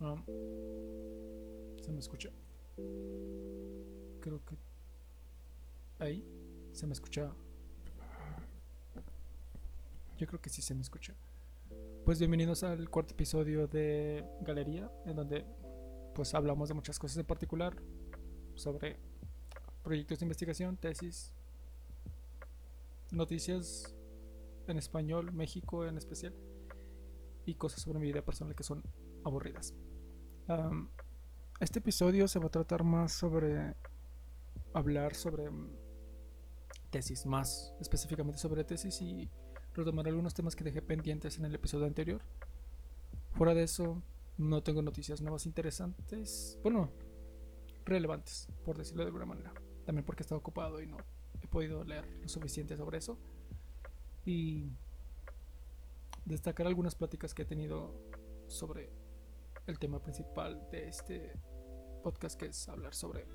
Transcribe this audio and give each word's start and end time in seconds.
Um, 0.00 0.22
se 1.80 1.90
me 1.90 1.98
escucha. 1.98 2.30
Creo 4.20 4.44
que. 4.44 4.56
Ahí. 5.98 6.24
Se 6.72 6.86
me 6.86 6.92
escucha. 6.92 7.32
Yo 10.16 10.26
creo 10.26 10.40
que 10.40 10.50
sí 10.50 10.62
se 10.62 10.74
me 10.74 10.82
escucha. 10.82 11.14
Pues 12.04 12.20
bienvenidos 12.20 12.62
al 12.62 12.88
cuarto 12.90 13.14
episodio 13.14 13.66
de 13.66 14.24
Galería, 14.42 14.90
en 15.04 15.16
donde 15.16 15.44
pues 16.14 16.32
hablamos 16.34 16.68
de 16.68 16.74
muchas 16.74 16.98
cosas 16.98 17.18
en 17.18 17.26
particular 17.26 17.76
sobre 18.54 18.96
proyectos 19.82 20.20
de 20.20 20.24
investigación, 20.24 20.76
tesis, 20.76 21.34
noticias 23.10 23.94
en 24.68 24.78
español, 24.78 25.32
México 25.32 25.84
en 25.86 25.96
especial, 25.98 26.34
y 27.46 27.54
cosas 27.54 27.82
sobre 27.82 27.98
mi 27.98 28.06
vida 28.06 28.22
personal 28.22 28.54
que 28.54 28.62
son 28.62 28.82
aburridas. 29.24 29.74
Um, 30.48 30.88
este 31.60 31.80
episodio 31.80 32.26
se 32.26 32.38
va 32.38 32.46
a 32.46 32.50
tratar 32.50 32.82
más 32.82 33.12
sobre 33.12 33.74
hablar 34.72 35.14
sobre 35.14 35.50
mm, 35.50 35.68
tesis, 36.90 37.26
más 37.26 37.74
específicamente 37.80 38.38
sobre 38.38 38.64
tesis 38.64 39.02
y 39.02 39.28
retomar 39.74 40.06
algunos 40.06 40.32
temas 40.32 40.56
que 40.56 40.64
dejé 40.64 40.80
pendientes 40.80 41.38
en 41.38 41.44
el 41.44 41.54
episodio 41.54 41.84
anterior. 41.84 42.22
Fuera 43.32 43.52
de 43.52 43.64
eso, 43.64 44.02
no 44.38 44.62
tengo 44.62 44.80
noticias 44.80 45.20
nuevas 45.20 45.44
interesantes, 45.44 46.58
bueno, 46.62 46.90
relevantes, 47.84 48.48
por 48.64 48.78
decirlo 48.78 49.02
de 49.02 49.08
alguna 49.08 49.26
manera. 49.26 49.52
También 49.84 50.04
porque 50.06 50.22
he 50.22 50.24
estado 50.24 50.38
ocupado 50.38 50.80
y 50.80 50.86
no 50.86 50.96
he 51.42 51.46
podido 51.46 51.84
leer 51.84 52.06
lo 52.22 52.28
suficiente 52.28 52.74
sobre 52.76 52.98
eso. 52.98 53.18
Y 54.24 54.72
destacar 56.24 56.66
algunas 56.66 56.94
pláticas 56.94 57.34
que 57.34 57.42
he 57.42 57.46
tenido 57.46 57.94
sobre 58.46 58.90
el 59.68 59.78
tema 59.78 60.00
principal 60.00 60.66
de 60.70 60.88
este 60.88 61.32
podcast, 62.02 62.40
que 62.40 62.46
es 62.46 62.68
hablar 62.68 62.94
sobre 62.94 63.26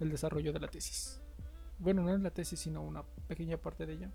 el 0.00 0.10
desarrollo 0.10 0.52
de 0.52 0.60
la 0.60 0.68
tesis. 0.68 1.20
Bueno, 1.78 2.02
no 2.02 2.14
es 2.14 2.20
la 2.20 2.30
tesis, 2.30 2.60
sino 2.60 2.82
una 2.82 3.02
pequeña 3.26 3.56
parte 3.56 3.86
de 3.86 3.94
ella. 3.94 4.12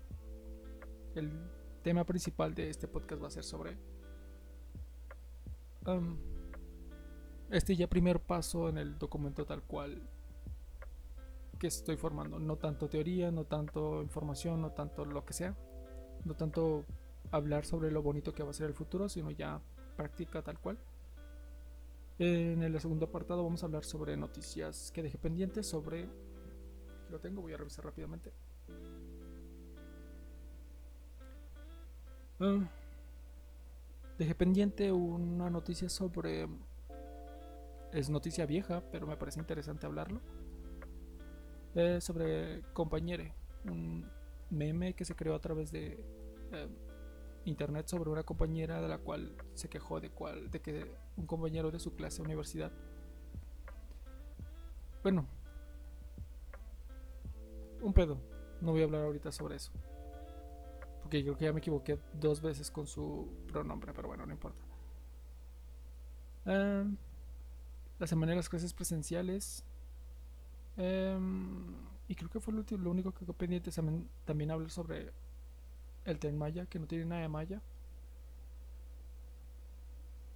El 1.14 1.32
tema 1.82 2.04
principal 2.04 2.54
de 2.54 2.70
este 2.70 2.86
podcast 2.86 3.22
va 3.22 3.26
a 3.26 3.30
ser 3.30 3.44
sobre 3.44 3.76
um, 5.86 6.16
este 7.50 7.76
ya 7.76 7.88
primer 7.88 8.20
paso 8.20 8.68
en 8.68 8.78
el 8.78 8.98
documento 8.98 9.44
tal 9.44 9.62
cual 9.62 10.00
que 11.58 11.66
estoy 11.66 11.96
formando. 11.96 12.38
No 12.38 12.56
tanto 12.56 12.88
teoría, 12.88 13.32
no 13.32 13.44
tanto 13.44 14.00
información, 14.00 14.60
no 14.60 14.70
tanto 14.70 15.04
lo 15.04 15.24
que 15.24 15.32
sea. 15.32 15.56
No 16.24 16.34
tanto 16.34 16.84
hablar 17.32 17.64
sobre 17.64 17.90
lo 17.90 18.00
bonito 18.00 18.32
que 18.32 18.44
va 18.44 18.50
a 18.50 18.54
ser 18.54 18.68
el 18.68 18.74
futuro, 18.74 19.08
sino 19.08 19.30
ya 19.30 19.60
práctica 19.96 20.42
tal 20.42 20.58
cual. 20.58 20.78
En 22.18 22.62
el 22.62 22.80
segundo 22.80 23.06
apartado 23.06 23.42
vamos 23.42 23.62
a 23.62 23.66
hablar 23.66 23.84
sobre 23.84 24.16
noticias 24.16 24.92
que 24.92 25.02
dejé 25.02 25.18
pendientes 25.18 25.66
sobre... 25.66 26.08
Lo 27.10 27.18
tengo, 27.18 27.42
voy 27.42 27.52
a 27.52 27.56
revisar 27.56 27.84
rápidamente. 27.84 28.32
Ah, 32.38 32.68
dejé 34.16 34.34
pendiente 34.34 34.92
una 34.92 35.50
noticia 35.50 35.88
sobre... 35.88 36.48
Es 37.92 38.08
noticia 38.10 38.46
vieja, 38.46 38.82
pero 38.92 39.06
me 39.06 39.16
parece 39.16 39.40
interesante 39.40 39.86
hablarlo. 39.86 40.20
sobre 42.00 42.62
Compañere, 42.72 43.32
un 43.64 44.08
meme 44.50 44.94
que 44.94 45.04
se 45.04 45.16
creó 45.16 45.34
a 45.34 45.40
través 45.40 45.72
de 45.72 46.04
eh, 46.52 46.68
internet 47.44 47.86
sobre 47.88 48.10
una 48.10 48.22
compañera 48.22 48.80
de 48.80 48.88
la 48.88 48.98
cual 48.98 49.36
se 49.54 49.68
quejó 49.68 50.00
de, 50.00 50.10
cual, 50.10 50.50
de 50.50 50.60
que 50.60 50.96
un 51.16 51.26
compañero 51.26 51.70
de 51.70 51.78
su 51.78 51.94
clase 51.94 52.18
de 52.18 52.24
universidad. 52.24 52.72
Bueno, 55.02 55.26
un 57.82 57.92
pedo. 57.92 58.18
No 58.60 58.72
voy 58.72 58.80
a 58.80 58.84
hablar 58.84 59.02
ahorita 59.02 59.30
sobre 59.30 59.56
eso. 59.56 59.72
Porque 61.02 61.22
creo 61.22 61.36
que 61.36 61.44
ya 61.44 61.52
me 61.52 61.58
equivoqué 61.58 61.98
dos 62.14 62.40
veces 62.40 62.70
con 62.70 62.86
su 62.86 63.28
pronombre, 63.46 63.92
pero 63.92 64.08
bueno, 64.08 64.24
no 64.24 64.32
importa. 64.32 64.64
Em, 66.46 66.96
la 67.98 68.06
semana 68.06 68.30
de 68.30 68.36
las 68.36 68.48
clases 68.48 68.72
presenciales. 68.72 69.64
Em, 70.78 71.74
y 72.08 72.14
creo 72.14 72.30
que 72.30 72.40
fue 72.40 72.54
lo, 72.54 72.64
lo 72.78 72.90
único 72.90 73.12
que 73.12 73.20
quedó 73.20 73.34
pendiente. 73.34 73.70
También, 73.70 74.08
también 74.24 74.70
sobre 74.70 75.12
el 76.04 76.18
tren 76.18 76.36
Maya, 76.36 76.66
que 76.66 76.78
no 76.78 76.86
tiene 76.86 77.06
nada 77.06 77.22
de 77.22 77.28
Maya. 77.28 77.62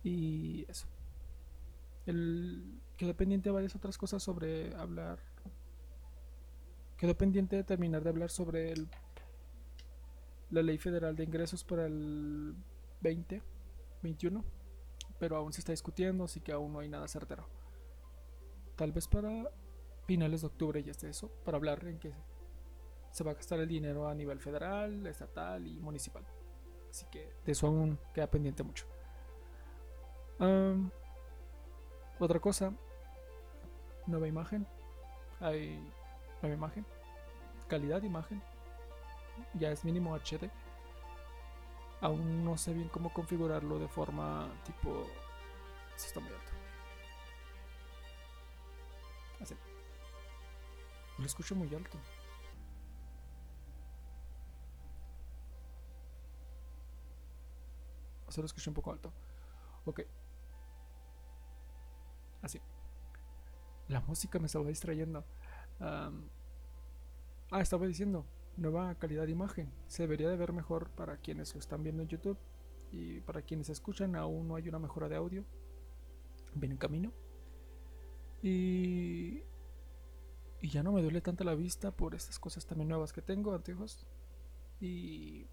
Y 0.03 0.65
eso. 0.69 0.87
El, 2.07 2.81
quedó 2.97 3.15
pendiente 3.15 3.51
varias 3.51 3.75
otras 3.75 3.99
cosas 3.99 4.23
sobre 4.23 4.75
hablar. 4.75 5.19
Quedó 6.97 7.17
pendiente 7.17 7.57
de 7.57 7.65
terminar 7.65 8.03
de 8.03 8.11
hablar 8.11 8.31
sobre 8.31 8.73
el, 8.73 8.89
la 10.51 10.63
ley 10.63 10.79
federal 10.79 11.15
de 11.15 11.25
ingresos 11.25 11.65
para 11.65 11.87
el 11.87 12.55
20, 13.01 13.43
21. 14.03 14.45
Pero 15.19 15.37
aún 15.37 15.53
se 15.53 15.61
está 15.61 15.73
discutiendo, 15.73 16.25
así 16.25 16.41
que 16.41 16.53
aún 16.53 16.73
no 16.73 16.81
hay 16.81 16.89
nada 16.89 17.09
certero. 17.09 17.47
Tal 18.77 18.93
vez 18.93 19.09
para 19.09 19.51
finales 20.07 20.41
de 20.41 20.47
octubre 20.47 20.83
ya 20.83 20.93
esté 20.93 21.11
eso, 21.11 21.29
para 21.45 21.57
hablar 21.57 21.85
en 21.87 21.99
qué 21.99 22.13
se 23.11 23.25
va 23.25 23.33
a 23.33 23.35
gastar 23.35 23.61
el 23.61 23.69
dinero 23.69 24.09
a 24.09 24.15
nivel 24.15 24.41
federal, 24.41 25.07
estatal 25.07 25.67
y 25.67 25.79
municipal. 25.81 26.25
Así 26.91 27.07
que 27.11 27.33
de 27.45 27.53
eso 27.53 27.67
aún 27.67 27.99
queda 28.15 28.31
pendiente 28.31 28.63
mucho. 28.63 28.87
otra 32.19 32.41
cosa, 32.41 32.73
nueva 34.07 34.27
imagen. 34.27 34.67
Hay 35.41 35.79
nueva 36.43 36.57
imagen. 36.57 36.87
Calidad 37.69 38.01
de 38.01 38.07
imagen. 38.07 38.43
Ya 39.55 39.71
es 39.71 39.85
mínimo 39.85 40.17
HD. 40.17 40.51
Aún 42.01 42.45
no 42.45 42.57
sé 42.57 42.73
bien 42.73 42.89
cómo 42.89 43.13
configurarlo 43.13 43.79
de 43.79 43.89
forma 43.89 44.49
tipo... 44.65 45.07
Si 45.97 46.07
está 46.07 46.21
muy 46.21 46.31
alto. 46.31 46.53
Así. 49.41 49.57
Lo 51.19 51.27
escucho 51.27 51.57
muy 51.57 51.73
alto. 51.75 51.99
Solo 58.29 58.47
escuché 58.47 58.71
un 58.71 58.75
poco 58.75 58.93
alto. 58.93 59.13
Ok. 59.85 60.03
Así. 62.43 62.61
La 63.89 64.01
música 64.01 64.39
me 64.39 64.47
estaba 64.47 64.67
distrayendo. 64.69 65.25
ah, 65.81 66.11
estaba 67.61 67.87
diciendo. 67.87 68.25
Nueva 68.57 68.95
calidad 68.97 69.25
de 69.25 69.33
imagen. 69.33 69.73
Se 69.87 70.03
debería 70.03 70.29
de 70.29 70.37
ver 70.37 70.53
mejor 70.53 70.91
para 70.91 71.17
quienes 71.17 71.55
lo 71.55 71.61
están 71.61 71.83
viendo 71.83 72.03
en 72.03 72.09
YouTube. 72.09 72.39
Y 72.91 73.21
para 73.21 73.43
quienes 73.43 73.69
escuchan, 73.69 74.17
aún 74.17 74.49
no 74.49 74.57
hay 74.57 74.69
una 74.69 74.79
mejora 74.79 75.09
de 75.09 75.17
audio. 75.17 75.45
Viene 76.55 76.75
en 76.75 76.79
camino. 76.79 77.13
Y. 78.43 79.43
Y 80.61 80.71
ya 80.71 80.83
no 80.83 80.91
me 80.91 81.03
duele 81.03 81.21
tanto 81.21 81.45
la 81.45 81.55
vista 81.55 81.93
por 81.93 82.17
estas 82.17 82.39
cosas 82.41 82.67
también 82.67 82.89
nuevas 82.89 83.13
que 83.13 83.23
tengo, 83.23 83.55
antiguos. 83.55 84.07
Y 84.81 85.47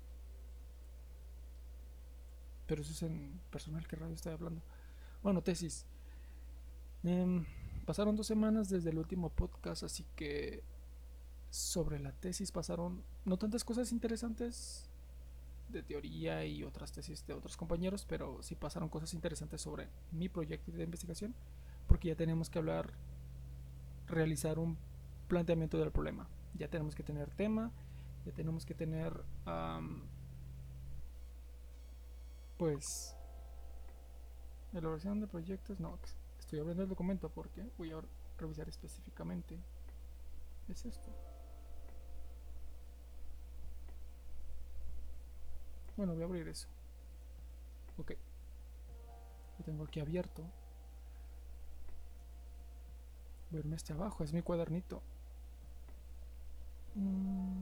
pero 2.68 2.82
eso 2.82 2.92
es 2.92 3.02
en 3.04 3.40
personal, 3.52 3.88
¿qué 3.88 3.96
radio 3.96 4.14
estoy 4.14 4.34
hablando? 4.34 4.62
Bueno, 5.24 5.42
tesis. 5.42 5.86
Em, 7.04 7.46
pasaron 7.86 8.16
dos 8.16 8.28
semanas 8.28 8.70
desde 8.70 8.90
el 8.90 8.98
último 8.98 9.30
podcast, 9.30 9.84
así 9.84 10.06
que 10.16 10.64
sobre 11.50 12.00
la 12.00 12.12
tesis 12.12 12.52
pasaron 12.52 13.04
no 13.24 13.38
tantas 13.38 13.64
cosas 13.64 13.92
interesantes 13.92 14.90
de 15.70 15.84
teoría 15.84 16.46
y 16.46 16.64
otras 16.64 16.92
tesis 16.92 17.26
de 17.26 17.34
otros 17.34 17.58
compañeros, 17.58 18.06
pero 18.08 18.42
sí 18.44 18.56
pasaron 18.56 18.90
cosas 18.90 19.14
interesantes 19.14 19.62
sobre 19.62 19.88
mi 20.12 20.30
proyecto 20.30 20.72
de 20.72 20.84
investigación, 20.84 21.34
porque 21.88 22.10
ya 22.10 22.16
tenemos 22.16 22.50
que 22.50 22.60
hablar, 22.60 22.94
realizar 24.08 24.60
un 24.60 24.78
planteamiento 25.28 25.78
del 25.78 25.92
problema. 25.92 26.28
Ya 26.56 26.70
tenemos 26.70 26.96
que 26.96 27.04
tener 27.04 27.30
tema, 27.32 27.72
ya 28.26 28.32
tenemos 28.32 28.66
que 28.66 28.74
tener 28.74 29.24
pues 32.58 33.16
elaboración 34.74 35.20
de 35.22 35.28
proyectos 35.28 35.80
no 35.80 35.98
estoy 36.40 36.60
abriendo 36.60 36.84
el 36.84 36.90
documento 36.90 37.30
porque 37.30 37.68
voy 37.78 37.92
a 37.92 38.02
revisar 38.38 38.70
específicamente. 38.70 39.58
Es 40.68 40.86
esto. 40.86 41.10
Bueno 45.98 46.14
voy 46.14 46.22
a 46.22 46.26
abrir 46.26 46.48
eso. 46.48 46.68
Ok. 47.98 48.12
Lo 49.58 49.66
tengo 49.66 49.86
aquí 49.86 50.00
abierto. 50.00 50.44
Voy 53.50 53.58
a 53.58 53.60
irme 53.60 53.76
este 53.76 53.94
abajo 53.94 54.24
es 54.24 54.34
mi 54.34 54.42
cuadernito. 54.42 55.02
Mm, 56.96 57.62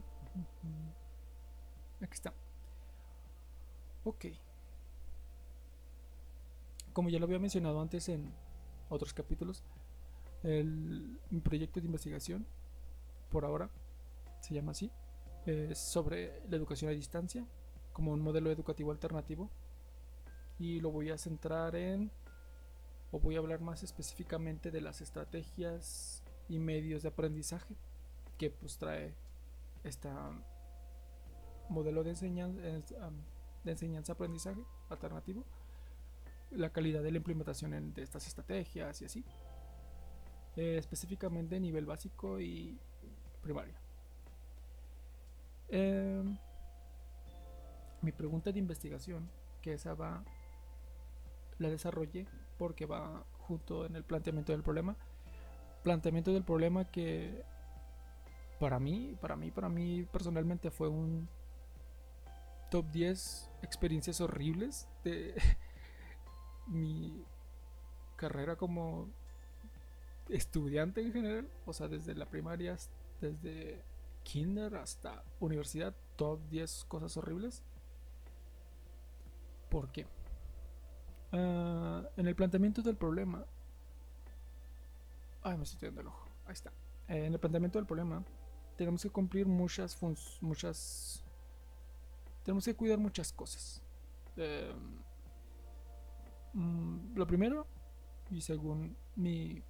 aquí 2.02 2.14
está. 2.14 2.34
Ok 4.04 4.26
como 6.94 7.10
ya 7.10 7.20
lo 7.20 7.26
había 7.26 7.40
mencionado 7.40 7.82
antes 7.82 8.08
en 8.10 8.32
otros 8.90 9.14
capítulos, 9.14 9.64
el, 10.44 11.20
mi 11.30 11.42
proyecto 11.42 11.80
de 11.80 11.88
investigación, 11.88 12.46
por 13.30 13.46
ahora, 13.46 13.70
se 14.42 14.54
llama 14.54 14.72
así, 14.72 14.92
es 15.46 15.78
sobre 15.80 16.42
la 16.50 16.56
educación 16.56 16.90
a 16.92 16.94
distancia 16.94 17.46
como 17.92 18.12
un 18.12 18.22
modelo 18.22 18.52
educativo 18.52 18.92
alternativo. 18.92 19.50
Y 20.60 20.80
lo 20.80 20.92
voy 20.92 21.10
a 21.10 21.18
centrar 21.18 21.76
en 21.76 22.12
o 23.12 23.20
voy 23.20 23.36
a 23.36 23.40
hablar 23.40 23.62
más 23.62 23.84
específicamente 23.84 24.72
de 24.72 24.82
las 24.82 25.02
estrategias 25.02 26.24
y 26.50 26.60
medios 26.60 27.04
de 27.04 27.10
aprendizaje 27.10 27.76
que 28.38 28.50
pues 28.50 28.78
trae 28.78 29.16
este 29.84 30.10
modelo 31.70 32.04
de 32.04 32.12
enseñanza, 32.12 32.62
de 33.64 33.72
enseñanza 33.72 34.16
alternativo 34.90 35.46
la 36.56 36.72
calidad 36.72 37.04
de 37.04 37.12
la 37.12 37.18
implementación 37.18 37.94
de 37.94 38.04
estas 38.04 38.28
estrategias 38.28 39.02
y 39.02 39.06
así. 39.06 39.26
Eh, 40.56 40.78
específicamente 40.78 41.60
nivel 41.60 41.86
básico 41.86 42.40
y 42.40 42.78
primaria. 43.42 43.74
Em, 45.70 46.38
mi 48.02 48.12
pregunta 48.12 48.52
de 48.52 48.60
investigación 48.60 49.30
que 49.62 49.74
esa 49.74 49.96
va 49.96 50.24
la 51.58 51.70
desarrollé 51.70 52.28
porque 52.58 52.86
va 52.86 53.26
junto 53.40 53.86
en 53.86 53.96
el 53.96 54.04
planteamiento 54.04 54.52
del 54.52 54.62
problema. 54.62 54.96
Planteamiento 55.84 56.32
del 56.32 56.44
problema 56.44 56.86
que 56.86 57.44
para 58.60 58.80
mí, 58.80 59.18
para 59.20 59.36
mí, 59.36 59.52
para 59.52 59.70
mí 59.70 60.04
personalmente 60.12 60.70
fue 60.70 60.88
un 60.88 61.28
top 62.70 62.86
10 62.92 63.50
experiencias 63.62 64.22
horribles 64.22 64.88
de 65.04 65.36
mi 66.68 67.26
carrera 68.16 68.56
como 68.56 69.10
estudiante 70.30 71.02
en 71.02 71.12
general, 71.12 71.50
o 71.66 71.74
sea, 71.74 71.88
desde 71.88 72.16
la 72.16 72.26
primaria, 72.26 72.78
desde 73.22 73.84
kinder 74.24 74.76
hasta 74.76 75.24
universidad, 75.40 75.94
top 76.16 76.40
10 76.50 76.86
cosas 76.86 77.16
horribles. 77.18 77.64
¿Por 79.70 79.92
qué? 79.92 80.06
Ah, 81.32 82.04
en 82.16 82.28
el 82.28 82.36
planteamiento 82.36 82.82
del 82.82 82.96
problema. 82.96 83.46
Ay, 85.42 85.58
me 85.58 85.64
estoy 85.64 85.80
tirando 85.80 86.02
el 86.02 86.08
ojo. 86.08 86.28
Ahí 86.46 86.54
está. 86.54 86.72
en 87.08 87.34
el 87.34 87.40
planteamiento 87.40 87.80
del 87.80 87.86
problema, 87.86 88.24
tenemos 88.78 89.04
que 89.04 89.10
cumplir 89.10 89.46
muchas 89.46 89.98
muchas 90.42 91.24
tenemos 92.44 92.66
que 92.66 92.76
cuidar 92.76 92.98
muchas 92.98 93.32
cosas 93.32 93.82
em, 94.38 95.00
mm, 96.54 97.16
lo 97.16 97.28
primero 97.28 97.68
y 98.30 98.42
según 98.42 98.96
mi 99.16 99.64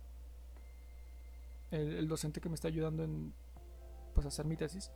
el, 1.71 2.07
docente 2.07 2.39
que 2.39 2.49
me 2.49 2.55
está 2.55 2.67
ayudando 2.67 3.03
en 3.03 3.33
pues 4.13 4.25
hacer 4.27 4.45
mi 4.45 4.55
tesis 4.55 4.91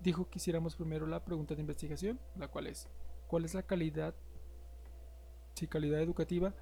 dijo 0.00 0.28
que 0.28 0.38
hiciéramos 0.38 0.76
primero 0.76 1.06
la 1.06 1.24
pregunta 1.24 1.54
de 1.54 1.60
investigación 1.60 2.18
la 2.36 2.48
cual 2.48 2.66
es 2.66 2.88
cuál 3.28 3.44
es 3.44 3.54
la 3.54 3.62
calidad 3.62 4.14
si 5.54 5.68
calidad 5.68 6.00
educativa 6.00 6.54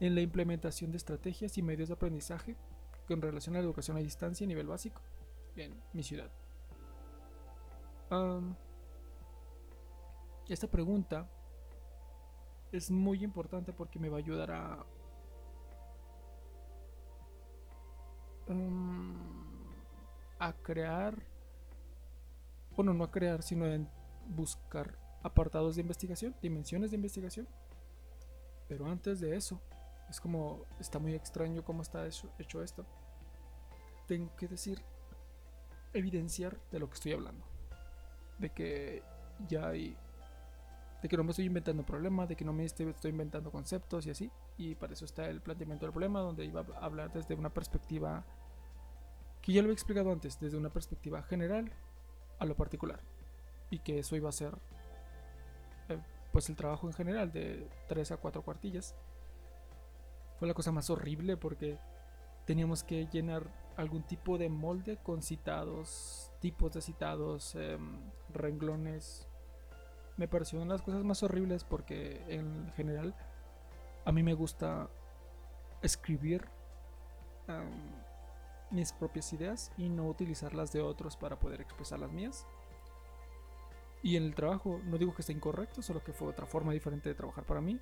en 0.00 0.14
la 0.14 0.20
implementación 0.20 0.90
de 0.90 0.96
estrategias 0.96 1.58
y 1.58 1.62
medios 1.62 1.88
de 1.88 1.94
aprendizaje 1.94 2.56
con 3.06 3.20
relación 3.20 3.56
a 3.56 3.58
la 3.58 3.64
educación 3.64 3.96
a 3.96 4.00
distancia 4.00 4.44
a 4.44 4.48
nivel 4.48 4.66
básico 4.66 5.02
en 5.56 5.74
mi 5.92 6.02
ciudad. 6.02 6.30
esta 10.48 10.66
pregunta 10.68 11.28
es 12.72 12.90
muy 12.90 13.24
importante 13.24 13.72
porque 13.72 13.98
me 13.98 14.08
va 14.08 14.16
a 14.16 14.20
ayudar 14.20 14.50
a 14.50 14.86
a 20.38 20.52
crear 20.62 21.22
bueno 22.74 22.94
no 22.94 23.04
a 23.04 23.10
crear 23.10 23.42
sino 23.42 23.66
en 23.66 23.88
buscar 24.28 24.98
apartados 25.22 25.76
de 25.76 25.82
investigación 25.82 26.34
dimensiones 26.40 26.90
de 26.90 26.96
investigación 26.96 27.46
pero 28.68 28.86
antes 28.86 29.20
de 29.20 29.36
eso 29.36 29.60
es 30.08 30.18
como 30.20 30.64
está 30.80 30.98
muy 30.98 31.14
extraño 31.14 31.62
cómo 31.62 31.82
está 31.82 32.06
hecho 32.06 32.62
esto 32.62 32.86
tengo 34.06 34.34
que 34.36 34.48
decir 34.48 34.82
evidenciar 35.92 36.58
de 36.70 36.78
lo 36.78 36.88
que 36.88 36.94
estoy 36.94 37.12
hablando. 37.12 37.44
De 38.38 38.50
que 38.50 39.02
ya 39.48 39.68
hay. 39.68 39.96
De 41.02 41.08
que 41.08 41.16
no 41.16 41.24
me 41.24 41.30
estoy 41.30 41.46
inventando 41.46 41.84
problemas, 41.84 42.28
de 42.28 42.36
que 42.36 42.44
no 42.44 42.52
me 42.52 42.64
estoy, 42.64 42.94
inventando 43.04 43.50
conceptos 43.50 44.06
y 44.06 44.10
así. 44.10 44.30
Y 44.56 44.74
para 44.74 44.92
eso 44.92 45.04
está 45.04 45.28
el 45.28 45.40
planteamiento 45.40 45.86
del 45.86 45.92
problema, 45.92 46.20
donde 46.20 46.44
iba 46.44 46.64
a 46.80 46.84
hablar 46.84 47.12
desde 47.12 47.34
una 47.34 47.50
perspectiva 47.50 48.24
que 49.40 49.52
ya 49.52 49.62
lo 49.62 49.70
he 49.70 49.72
explicado 49.72 50.10
antes, 50.10 50.40
desde 50.40 50.56
una 50.56 50.70
perspectiva 50.70 51.22
general 51.22 51.72
a 52.38 52.44
lo 52.44 52.56
particular. 52.56 53.00
Y 53.70 53.78
que 53.78 54.00
eso 54.00 54.16
iba 54.16 54.28
a 54.28 54.32
ser 54.32 54.54
eh, 55.88 55.98
pues 56.32 56.48
el 56.48 56.56
trabajo 56.56 56.86
en 56.88 56.92
general 56.94 57.32
de 57.32 57.68
3 57.88 58.12
a 58.12 58.16
4 58.16 58.42
cuartillas. 58.42 58.96
Fue 60.38 60.48
la 60.48 60.54
cosa 60.54 60.72
más 60.72 60.90
horrible 60.90 61.36
porque 61.36 61.78
teníamos 62.44 62.82
que 62.82 63.06
llenar 63.12 63.46
algún 63.76 64.02
tipo 64.02 64.38
de 64.38 64.48
molde 64.48 64.96
con 64.96 65.22
citados, 65.22 66.32
tipos 66.40 66.72
de 66.72 66.82
citados, 66.82 67.54
em, 67.54 68.00
renglones. 68.32 69.27
Me 70.18 70.28
parecieron 70.28 70.68
las 70.68 70.82
cosas 70.82 71.02
más 71.04 71.22
horribles 71.22 71.64
porque 71.64 72.22
en 72.28 72.70
general 72.72 73.14
a 74.04 74.12
mí 74.12 74.22
me 74.22 74.34
gusta 74.34 74.90
escribir 75.80 76.46
mis 78.70 78.92
propias 78.92 79.32
ideas 79.32 79.72
y 79.78 79.88
no 79.88 80.06
utilizarlas 80.08 80.72
de 80.72 80.82
otros 80.82 81.16
para 81.16 81.38
poder 81.38 81.60
expresar 81.60 82.00
las 82.00 82.10
mías. 82.10 82.46
Y 84.02 84.16
en 84.16 84.24
el 84.24 84.34
trabajo, 84.34 84.80
no 84.84 84.98
digo 84.98 85.14
que 85.14 85.22
esté 85.22 85.32
incorrecto, 85.32 85.82
solo 85.82 86.04
que 86.04 86.12
fue 86.12 86.28
otra 86.28 86.46
forma 86.46 86.72
diferente 86.72 87.08
de 87.08 87.14
trabajar 87.14 87.44
para 87.44 87.60
mí. 87.60 87.80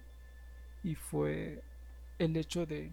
Y 0.84 0.94
fue 0.94 1.64
el 2.18 2.36
hecho 2.36 2.64
de 2.64 2.92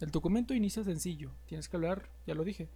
el 0.00 0.10
documento 0.10 0.54
inicia 0.54 0.84
sencillo. 0.84 1.30
Tienes 1.46 1.68
que 1.68 1.76
hablar, 1.76 2.10
ya 2.26 2.34
lo 2.34 2.44
dije 2.44 2.68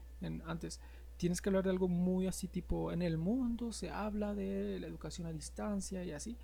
antes, 0.46 0.80
tienes 1.20 1.42
que 1.42 1.50
hablar 1.50 1.64
de 1.64 1.68
algo 1.68 1.86
muy 1.86 2.26
así 2.26 2.48
tipo 2.48 2.92
en 2.92 3.02
el 3.02 3.18
mundo 3.18 3.72
se 3.72 3.90
habla 3.90 4.34
de 4.34 4.80
la 4.80 4.86
educación 4.86 5.26
a 5.26 5.32
distancia 5.32 6.02
y 6.02 6.12
así. 6.12 6.38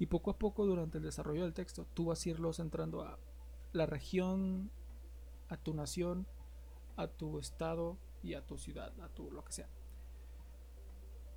Y 0.00 0.06
poco 0.06 0.32
a 0.32 0.36
poco 0.36 0.66
durante 0.66 0.98
el 0.98 1.04
desarrollo 1.04 1.44
del 1.44 1.54
texto 1.54 1.86
tú 1.94 2.06
vas 2.06 2.26
a 2.26 2.30
irlo 2.30 2.52
centrando 2.52 3.02
a 3.02 3.20
la 3.72 3.86
región, 3.86 4.72
a 5.48 5.56
tu 5.56 5.74
nación, 5.74 6.26
a 6.96 7.06
tu 7.06 7.38
estado 7.38 7.98
y 8.20 8.34
a 8.34 8.44
tu 8.44 8.58
ciudad, 8.58 8.92
a 9.00 9.08
tu 9.10 9.30
lo 9.30 9.44
que 9.44 9.52
sea. 9.52 9.68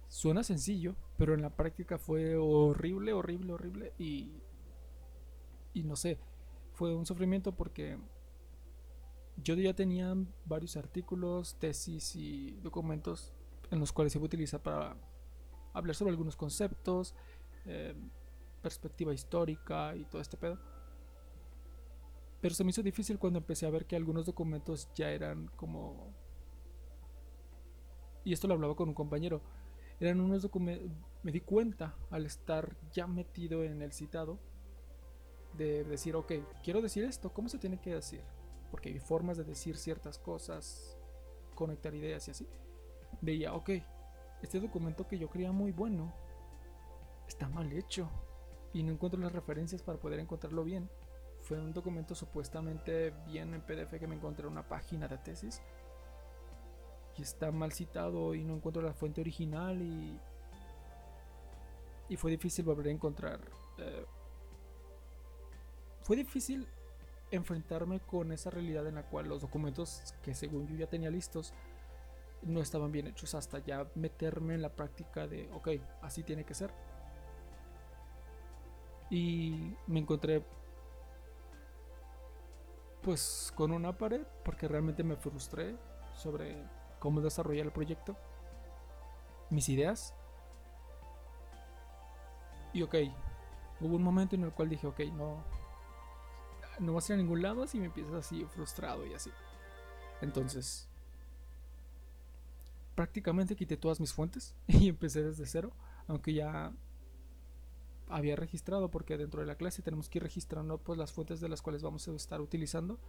Suena 0.08 0.44
sencillo, 0.44 0.96
pero 1.16 1.36
en 1.36 1.44
la 1.44 1.56
práctica 1.56 2.00
fue 2.00 2.38
horrible, 2.38 3.14
horrible, 3.14 3.54
horrible 3.54 3.94
y 4.00 4.42
y 5.76 5.84
no 5.84 5.96
sé, 5.96 6.18
fue 6.74 6.96
un 6.96 7.06
sufrimiento 7.06 7.52
porque 7.52 8.00
yo 9.44 9.56
ya 9.56 9.74
tenía 9.74 10.16
varios 10.46 10.78
artículos, 10.78 11.58
tesis 11.60 12.16
y 12.16 12.52
documentos 12.62 13.34
en 13.72 13.80
los 13.80 13.92
cuales 13.92 14.14
se 14.14 14.20
iba 14.20 14.24
a 14.24 14.28
utilizar 14.28 14.62
para 14.62 14.98
hablar 15.74 15.96
sobre 15.96 16.12
algunos 16.12 16.36
conceptos, 16.36 17.16
eh, 17.66 17.96
perspectiva 18.62 19.14
histórica 19.14 19.96
y 19.96 20.06
todo 20.06 20.22
este 20.22 20.38
pedo. 20.38 20.60
Pero 22.42 22.56
se 22.56 22.64
me 22.64 22.70
hizo 22.70 22.82
difícil 22.82 23.20
cuando 23.20 23.40
empecé 23.40 23.66
a 23.66 23.70
ver 23.70 23.86
que 23.86 23.96
algunos 23.96 24.26
documentos 24.26 24.90
ya 24.96 25.12
eran 25.12 25.48
como... 25.56 26.14
Y 28.24 28.34
esto 28.34 28.48
lo 28.48 28.54
hablaba 28.54 28.76
con 28.76 28.90
un 28.90 28.96
compañero. 28.96 29.42
Eran 30.00 30.22
unos 30.22 30.42
documentos... 30.42 30.90
Me 31.22 31.32
di 31.32 31.42
cuenta 31.42 31.98
al 32.10 32.26
estar 32.26 32.78
ya 32.94 33.08
metido 33.08 33.64
en 33.64 33.82
el 33.82 33.92
citado 33.92 34.40
de 35.58 35.84
decir, 35.84 36.16
ok, 36.16 36.32
quiero 36.64 36.82
decir 36.82 37.04
esto, 37.04 37.34
¿cómo 37.34 37.50
se 37.50 37.58
tiene 37.58 37.82
que 37.82 37.96
decir? 37.96 38.22
Porque 38.70 38.90
hay 38.90 39.00
formas 39.00 39.38
de 39.38 39.44
decir 39.44 39.78
ciertas 39.78 40.18
cosas, 40.18 40.98
conectar 41.56 41.94
ideas 41.94 42.28
y 42.28 42.32
así, 42.32 42.48
veía, 43.22 43.54
ok, 43.54 43.70
este 44.42 44.60
documento 44.60 45.08
que 45.08 45.18
yo 45.18 45.30
creía 45.30 45.52
muy 45.52 45.72
bueno 45.72 46.14
está 47.28 47.48
mal 47.50 47.72
hecho 47.74 48.10
y 48.74 48.84
no 48.84 48.92
encuentro 48.92 49.20
las 49.20 49.32
referencias 49.32 49.82
para 49.82 50.00
poder 50.00 50.20
encontrarlo 50.20 50.64
bien. 50.64 50.90
Fue 51.42 51.60
un 51.60 51.74
documento 51.74 52.16
supuestamente 52.16 53.12
bien 53.26 53.54
en 53.54 53.62
PDF 53.62 54.00
que 54.00 54.08
me 54.08 54.16
encontré 54.16 54.46
en 54.46 54.52
una 54.52 54.68
página 54.68 55.08
de 55.08 55.18
tesis 55.18 55.62
y 57.18 57.22
está 57.22 57.52
mal 57.52 57.72
citado 57.72 58.36
y 58.36 58.44
no 58.44 58.56
encuentro 58.56 58.82
la 58.82 58.94
fuente 58.94 59.22
original 59.22 59.82
y, 59.82 60.20
y 62.10 62.16
fue 62.18 62.32
difícil 62.32 62.66
volver 62.66 62.88
a 62.88 62.92
encontrar. 62.92 63.40
Eh, 63.78 64.06
fue 66.02 66.16
difícil 66.16 66.68
enfrentarme 67.32 68.00
con 68.00 68.32
esa 68.32 68.50
realidad 68.50 68.88
en 68.88 68.96
la 68.96 69.04
cual 69.04 69.28
los 69.28 69.42
documentos 69.42 70.14
que 70.24 70.34
según 70.34 70.68
yo 70.68 70.76
ya 70.76 70.88
tenía 70.88 71.10
listos 71.10 71.54
no 72.42 72.62
estaban 72.62 72.92
bien 72.92 73.08
hechos 73.08 73.36
hasta 73.36 73.60
ya 73.60 73.88
meterme 73.96 74.56
en 74.56 74.62
la 74.62 74.70
práctica 74.70 75.28
de, 75.28 75.50
ok, 75.54 75.70
así 76.02 76.24
tiene 76.24 76.46
que 76.46 76.54
ser. 76.54 76.72
Y 79.10 79.76
me 79.88 80.00
encontré 80.00 80.44
pues 83.02 83.52
con 83.56 83.72
una 83.72 83.98
pared 83.98 84.22
porque 84.44 84.68
realmente 84.68 85.04
me 85.04 85.16
frustré 85.16 85.76
sobre 86.14 86.64
cómo 87.00 87.22
desarrollar 87.22 87.66
el 87.66 87.72
proyecto, 87.72 88.16
mis 89.50 89.68
ideas. 89.70 90.14
Y 92.74 92.84
ok, 92.84 92.96
hubo 93.82 93.96
un 93.96 94.04
momento 94.04 94.36
en 94.36 94.44
el 94.44 94.52
cual 94.52 94.70
dije, 94.70 94.86
ok, 94.86 95.00
no, 95.14 95.44
no 96.80 96.94
vas 96.94 97.10
a 97.10 97.14
ir 97.14 97.20
a 97.20 97.22
ningún 97.22 97.42
lado 97.42 97.68
si 97.68 97.80
me 97.80 97.86
empiezas 97.86 98.14
así 98.14 98.46
frustrado 98.46 99.06
y 99.06 99.14
así. 99.14 99.32
Entonces, 100.22 100.88
prácticamente 102.96 103.56
quité 103.56 103.78
todas 103.78 104.00
mis 104.00 104.14
fuentes 104.14 104.56
y 104.68 104.90
empecé 104.90 105.24
desde 105.24 105.46
cero, 105.46 105.72
aunque 106.08 106.34
ya 106.34 106.74
había 108.10 108.36
registrado 108.36 108.90
porque 108.90 109.18
dentro 109.18 109.42
de 109.42 109.48
la 109.48 109.56
clase 109.56 109.82
tenemos 109.82 110.10
que 110.10 110.18
ir 110.18 110.24
registrando 110.24 110.80
pues 110.80 110.98
las 110.98 111.14
fuentes 111.14 111.40
de 111.40 111.48
las 111.48 111.62
cuales 111.62 111.84
vamos 111.84 112.08
a 112.08 112.12
estar 112.12 112.42
utilizando 112.42 113.00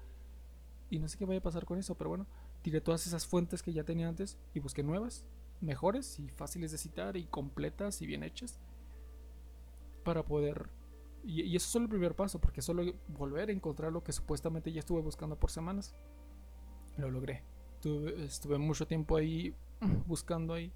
y 0.90 0.98
no 0.98 1.08
sé 1.08 1.16
qué 1.16 1.24
vaya 1.24 1.38
a 1.38 1.42
pasar 1.42 1.64
con 1.64 1.78
eso, 1.78 1.94
pero 1.96 2.10
bueno, 2.10 2.26
tiré 2.62 2.80
todas 2.80 3.06
esas 3.06 3.26
fuentes 3.26 3.62
que 3.62 3.72
ya 3.72 3.84
tenía 3.84 4.08
antes 4.08 4.36
y 4.54 4.60
busqué 4.60 4.82
nuevas, 4.82 5.24
mejores 5.60 6.18
y 6.18 6.28
fáciles 6.28 6.72
de 6.72 6.78
citar 6.78 7.16
y 7.16 7.24
completas 7.24 8.02
y 8.02 8.06
bien 8.06 8.24
hechas 8.24 8.58
para 10.04 10.24
poder 10.24 10.68
y, 11.24 11.42
y 11.42 11.56
eso 11.56 11.66
es 11.66 11.72
solo 11.72 11.84
el 11.84 11.90
primer 11.90 12.14
paso 12.14 12.40
porque 12.40 12.62
solo 12.62 12.84
volver 13.08 13.48
a 13.48 13.52
encontrar 13.52 13.92
lo 13.92 14.02
que 14.02 14.12
supuestamente 14.12 14.72
ya 14.72 14.80
estuve 14.80 15.00
buscando 15.00 15.36
por 15.36 15.50
semanas 15.50 15.94
lo 16.96 17.10
logré 17.10 17.42
estuve 18.18 18.58
mucho 18.58 18.86
tiempo 18.86 19.16
ahí 19.16 19.54
buscando 20.06 20.54
ahí 20.54 20.72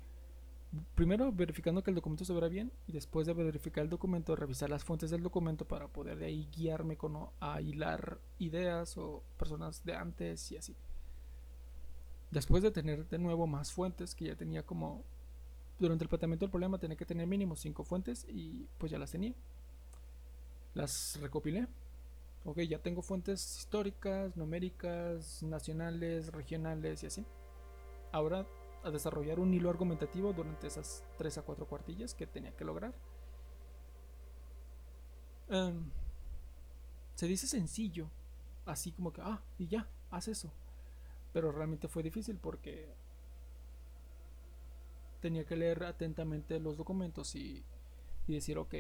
primero 0.94 1.32
verificando 1.32 1.82
que 1.82 1.90
el 1.90 1.94
documento 1.94 2.24
se 2.24 2.32
verá 2.32 2.48
bien 2.48 2.72
y 2.86 2.92
después 2.92 3.26
de 3.26 3.34
verificar 3.34 3.84
el 3.84 3.90
documento 3.90 4.34
revisar 4.34 4.70
las 4.70 4.84
fuentes 4.84 5.10
del 5.10 5.22
documento 5.22 5.66
para 5.66 5.88
poder 5.88 6.18
de 6.18 6.26
ahí 6.26 6.48
guiarme 6.54 6.96
con, 6.96 7.28
a 7.40 7.60
hilar 7.60 8.18
ideas 8.38 8.96
o 8.96 9.22
personas 9.38 9.84
de 9.84 9.94
antes 9.94 10.50
y 10.52 10.56
así. 10.56 10.76
Después 12.30 12.62
de 12.62 12.70
tener 12.70 13.08
de 13.08 13.18
nuevo 13.18 13.46
más 13.46 13.72
fuentes 13.72 14.14
que 14.14 14.26
ya 14.26 14.36
tenía 14.36 14.64
como 14.64 15.04
durante 15.78 16.04
el 16.04 16.08
planteamiento 16.08 16.44
del 16.44 16.50
problema 16.50 16.78
tenía 16.78 16.96
que 16.96 17.06
tener 17.06 17.26
mínimo 17.26 17.56
cinco 17.56 17.84
fuentes 17.84 18.26
y 18.28 18.66
pues 18.78 18.90
ya 18.90 18.98
las 18.98 19.12
tenía. 19.12 19.34
Las 20.74 21.18
recopilé. 21.20 21.68
Ok, 22.44 22.60
ya 22.60 22.80
tengo 22.80 23.00
fuentes 23.00 23.58
históricas, 23.58 24.36
numéricas, 24.36 25.42
nacionales, 25.42 26.32
regionales 26.32 27.02
y 27.02 27.06
así. 27.06 27.24
Ahora 28.12 28.46
a 28.82 28.90
desarrollar 28.90 29.40
un 29.40 29.54
hilo 29.54 29.70
argumentativo 29.70 30.32
durante 30.32 30.66
esas 30.66 31.02
3 31.16 31.38
a 31.38 31.42
4 31.42 31.66
cuartillas 31.66 32.14
que 32.14 32.26
tenía 32.26 32.54
que 32.54 32.64
lograr. 32.64 32.94
Em, 35.48 35.90
se 37.14 37.26
dice 37.26 37.46
sencillo, 37.46 38.10
así 38.66 38.92
como 38.92 39.12
que, 39.12 39.22
ah, 39.22 39.42
y 39.58 39.68
ya, 39.68 39.88
haz 40.10 40.28
eso. 40.28 40.52
Pero 41.32 41.50
realmente 41.50 41.88
fue 41.88 42.02
difícil 42.02 42.36
porque 42.36 42.94
tenía 45.20 45.44
que 45.44 45.56
leer 45.56 45.84
atentamente 45.84 46.60
los 46.60 46.76
documentos 46.76 47.34
y, 47.34 47.64
y 48.26 48.34
decir, 48.34 48.58
ok, 48.58 48.74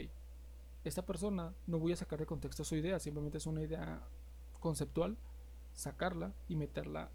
esta 0.84 1.02
persona 1.02 1.54
no 1.66 1.78
voy 1.78 1.92
a 1.92 1.96
sacar 1.96 2.18
de 2.18 2.26
contexto 2.26 2.64
su 2.64 2.76
idea, 2.76 2.98
simplemente 2.98 3.38
es 3.38 3.46
una 3.46 3.62
idea 3.62 4.02
conceptual, 4.60 5.16
sacarla 5.72 6.32
y 6.48 6.56
meterla 6.56 7.10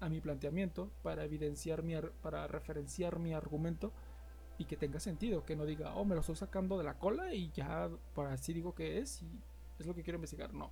a 0.00 0.08
mi 0.08 0.20
planteamiento 0.20 0.90
para 1.02 1.24
evidenciar 1.24 1.82
mi 1.82 1.94
para 2.22 2.46
referenciar 2.46 3.18
mi 3.18 3.34
argumento 3.34 3.92
y 4.58 4.64
que 4.64 4.76
tenga 4.76 5.00
sentido, 5.00 5.44
que 5.44 5.56
no 5.56 5.64
diga, 5.64 5.94
oh, 5.94 6.04
me 6.04 6.14
lo 6.14 6.20
estoy 6.20 6.36
sacando 6.36 6.78
de 6.78 6.84
la 6.84 6.98
cola 6.98 7.34
y 7.34 7.50
ya 7.52 7.90
para 8.14 8.32
así 8.32 8.52
digo 8.52 8.74
que 8.74 8.98
es 8.98 9.22
y 9.22 9.40
es 9.78 9.86
lo 9.86 9.94
que 9.94 10.02
quiero 10.02 10.16
investigar. 10.16 10.52
No. 10.52 10.70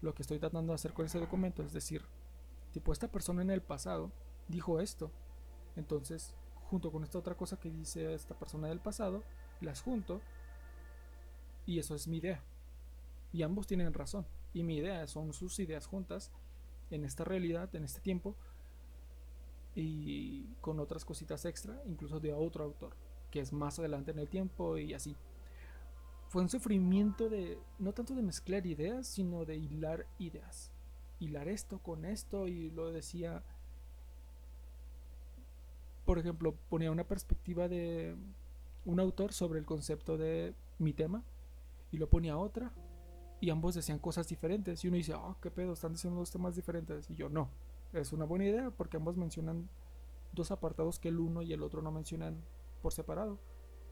Lo 0.00 0.14
que 0.14 0.22
estoy 0.22 0.38
tratando 0.38 0.72
de 0.72 0.74
hacer 0.74 0.92
con 0.92 1.06
ese 1.06 1.20
documento 1.20 1.62
es 1.62 1.72
decir, 1.72 2.02
tipo, 2.72 2.92
esta 2.92 3.08
persona 3.08 3.42
en 3.42 3.50
el 3.50 3.62
pasado 3.62 4.10
dijo 4.48 4.80
esto. 4.80 5.10
Entonces, 5.76 6.34
junto 6.70 6.90
con 6.90 7.04
esta 7.04 7.18
otra 7.18 7.36
cosa 7.36 7.58
que 7.58 7.70
dice 7.70 8.12
esta 8.12 8.34
persona 8.34 8.68
del 8.68 8.80
pasado, 8.80 9.22
las 9.60 9.80
junto 9.80 10.20
y 11.66 11.78
eso 11.78 11.94
es 11.94 12.08
mi 12.08 12.18
idea. 12.18 12.42
Y 13.32 13.42
ambos 13.42 13.66
tienen 13.66 13.92
razón. 13.94 14.26
Y 14.52 14.62
mi 14.62 14.76
idea 14.76 15.06
son 15.06 15.32
sus 15.32 15.58
ideas 15.58 15.86
juntas 15.86 16.30
en 16.90 17.04
esta 17.04 17.24
realidad, 17.24 17.74
en 17.74 17.84
este 17.84 18.00
tiempo, 18.00 18.36
y 19.74 20.44
con 20.60 20.78
otras 20.80 21.04
cositas 21.04 21.44
extra, 21.46 21.80
incluso 21.86 22.20
de 22.20 22.34
otro 22.34 22.64
autor, 22.64 22.94
que 23.30 23.40
es 23.40 23.52
más 23.52 23.78
adelante 23.78 24.10
en 24.10 24.18
el 24.18 24.28
tiempo 24.28 24.76
y 24.76 24.92
así. 24.92 25.16
Fue 26.28 26.42
un 26.42 26.48
sufrimiento 26.48 27.28
de, 27.28 27.58
no 27.78 27.92
tanto 27.92 28.14
de 28.14 28.22
mezclar 28.22 28.66
ideas, 28.66 29.06
sino 29.06 29.44
de 29.44 29.56
hilar 29.56 30.06
ideas. 30.18 30.70
Hilar 31.18 31.48
esto 31.48 31.78
con 31.78 32.04
esto 32.04 32.48
y 32.48 32.70
lo 32.70 32.90
decía, 32.90 33.42
por 36.04 36.18
ejemplo, 36.18 36.54
ponía 36.68 36.90
una 36.90 37.04
perspectiva 37.04 37.68
de 37.68 38.16
un 38.84 39.00
autor 39.00 39.32
sobre 39.32 39.58
el 39.58 39.64
concepto 39.64 40.18
de 40.18 40.54
mi 40.78 40.92
tema 40.92 41.22
y 41.92 41.98
lo 41.98 42.10
ponía 42.10 42.36
otra 42.36 42.72
y 43.40 43.50
ambos 43.50 43.76
decían 43.76 44.00
cosas 44.00 44.28
diferentes 44.28 44.82
y 44.84 44.88
uno 44.88 44.96
dice, 44.96 45.14
oh, 45.14 45.36
qué 45.40 45.50
pedo, 45.50 45.74
están 45.74 45.92
diciendo 45.92 46.18
dos 46.18 46.32
temas 46.32 46.56
diferentes 46.56 47.08
y 47.10 47.14
yo 47.14 47.28
no, 47.28 47.50
es 47.92 48.12
una 48.12 48.24
buena 48.24 48.46
idea 48.46 48.70
porque 48.70 48.96
ambos 48.96 49.16
mencionan 49.16 49.68
dos 50.32 50.50
apartados 50.50 50.98
que 50.98 51.08
el 51.08 51.20
uno 51.20 51.42
y 51.42 51.52
el 51.52 51.62
otro 51.62 51.82
no 51.82 51.92
mencionan 51.92 52.42
por 52.82 52.92
separado. 52.92 53.38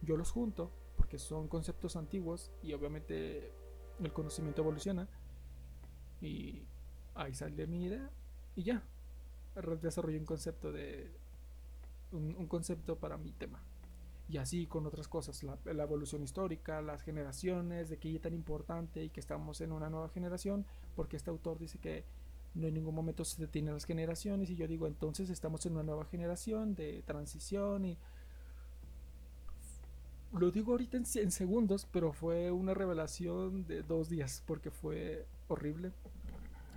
Yo 0.03 0.17
los 0.17 0.33
junto 0.33 0.73
porque 0.97 1.19
son 1.19 1.49
conceptos 1.49 1.97
antiguos 1.97 2.51
y 2.63 2.73
obviamente 2.73 3.53
el 4.01 4.13
conocimiento 4.13 4.63
evoluciona. 4.63 5.09
Y 6.21 6.63
ahí 7.15 7.35
sale 7.35 7.67
mi 7.67 7.85
idea 7.85 8.11
y 8.57 8.65
ya. 8.65 8.83
Desarrollé 9.81 10.19
un 10.19 10.27
concepto 10.27 10.73
de. 10.73 11.11
Un, 12.13 12.47
concepto 12.47 12.97
para 12.97 13.17
mi 13.17 13.33
tema. 13.33 13.63
Y 14.31 14.39
así 14.39 14.67
con 14.67 14.87
otras 14.87 15.09
cosas, 15.09 15.43
la, 15.43 15.59
la, 15.65 15.83
evolución 15.83 16.23
histórica, 16.23 16.81
las 16.83 17.03
generaciones, 17.03 17.89
de 17.89 17.99
qué 17.99 18.15
es 18.15 18.21
tan 18.21 18.33
importante 18.33 19.03
y 19.03 19.11
que 19.11 19.19
estamos 19.19 19.61
en 19.61 19.73
una 19.73 19.91
nueva 19.91 20.09
generación, 20.09 20.67
porque 20.95 21.17
este 21.17 21.31
autor 21.31 21.59
dice 21.59 21.79
que 21.79 22.05
no 22.55 22.67
en 22.67 22.75
ningún 22.75 22.95
momento 22.95 23.25
se 23.25 23.41
detienen 23.41 23.75
las 23.75 23.85
generaciones 23.85 24.51
y 24.51 24.57
yo 24.57 24.67
digo 24.67 24.87
entonces 24.87 25.31
estamos 25.31 25.65
en 25.67 25.73
una 25.73 25.83
nueva 25.83 26.05
generación 26.05 26.75
de 26.75 27.03
transición 27.03 27.85
y 27.85 27.99
lo 30.33 30.51
digo 30.51 30.73
ahorita 30.73 30.97
en, 30.97 31.31
segundos 31.31 31.87
pero 31.91 32.13
fue 32.13 32.51
una 32.51 32.75
revelación 32.75 33.67
de 33.67 33.83
dos 33.83 34.09
días 34.09 34.43
porque 34.47 34.71
fue 34.71 35.27
horrible 35.49 35.93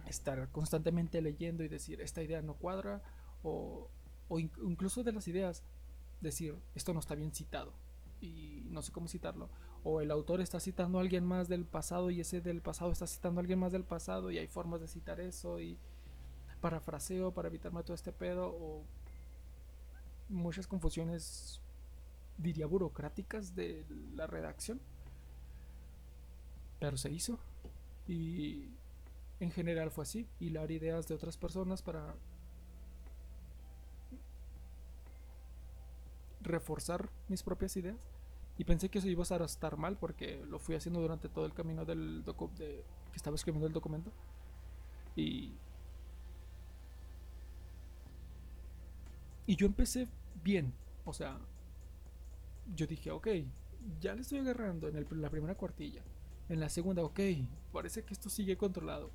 estar 0.07 0.47
constantemente 0.51 1.21
leyendo 1.21 1.63
y 1.63 1.67
decir 1.67 2.01
esta 2.01 2.21
idea 2.21 2.41
no 2.41 2.53
cuadra 2.55 3.01
o, 3.41 3.89
o 4.27 4.39
incluso 4.39 5.03
de 5.03 5.11
las 5.11 5.27
ideas 5.27 5.63
decir 6.23 6.55
esto 6.73 6.93
no 6.93 6.99
está 6.99 7.15
bien 7.15 7.31
citado 7.31 7.73
y 8.21 8.63
no 8.69 8.81
sé 8.81 8.91
cómo 8.91 9.07
citarlo 9.07 9.49
o 9.83 10.01
el 10.01 10.11
autor 10.11 10.41
está 10.41 10.59
citando 10.59 10.97
a 10.97 11.01
alguien 11.01 11.25
más 11.25 11.49
del 11.49 11.65
pasado 11.65 12.09
y 12.09 12.21
ese 12.21 12.41
del 12.41 12.61
pasado 12.61 12.91
está 12.91 13.05
citando 13.05 13.39
a 13.39 13.41
alguien 13.41 13.59
más 13.59 13.71
del 13.71 13.83
pasado 13.83 14.31
y 14.31 14.37
hay 14.37 14.47
formas 14.47 14.79
de 14.81 14.87
citar 14.87 15.19
eso 15.19 15.59
y 15.59 15.77
parafraseo 16.61 17.33
para 17.33 17.49
evitarme 17.49 17.83
todo 17.83 17.93
este 17.93 18.13
pedo 18.13 18.47
o 18.47 18.83
muchas 20.29 20.67
confusiones 20.67 21.59
diría 22.37 22.65
burocráticas 22.65 23.55
de 23.55 23.85
la 24.15 24.27
redacción. 24.27 24.79
Pero 26.79 26.97
se 26.97 27.11
hizo 27.11 27.37
y 28.07 28.69
en 29.41 29.51
general 29.51 29.91
fue 29.91 30.03
así 30.03 30.27
hilar 30.39 30.71
ideas 30.71 31.07
de 31.07 31.15
otras 31.15 31.35
personas 31.35 31.81
para 31.81 32.15
reforzar 36.43 37.09
mis 37.27 37.43
propias 37.43 37.75
ideas 37.77 37.97
y 38.57 38.65
pensé 38.65 38.89
que 38.89 38.99
eso 38.99 39.07
iba 39.07 39.23
a 39.27 39.45
estar 39.45 39.77
mal 39.77 39.97
porque 39.97 40.43
lo 40.47 40.59
fui 40.59 40.75
haciendo 40.75 41.01
durante 41.01 41.27
todo 41.27 41.45
el 41.45 41.53
camino 41.53 41.85
del 41.85 42.23
docu 42.23 42.49
de, 42.57 42.83
que 43.11 43.17
estaba 43.17 43.35
escribiendo 43.35 43.67
el 43.67 43.73
documento. 43.73 44.11
Y. 45.15 45.53
Y 49.45 49.55
yo 49.55 49.65
empecé 49.65 50.07
bien. 50.43 50.73
O 51.05 51.13
sea, 51.13 51.37
yo 52.75 52.87
dije, 52.87 53.11
ok, 53.11 53.27
ya 53.99 54.13
le 54.13 54.21
estoy 54.21 54.39
agarrando 54.39 54.87
en 54.87 55.21
la 55.21 55.29
primera 55.29 55.55
cuartilla. 55.55 56.03
En 56.49 56.59
la 56.59 56.69
segunda, 56.69 57.03
ok, 57.03 57.19
parece 57.71 58.03
que 58.03 58.13
esto 58.13 58.29
sigue 58.29 58.55
controlado. 58.57 59.09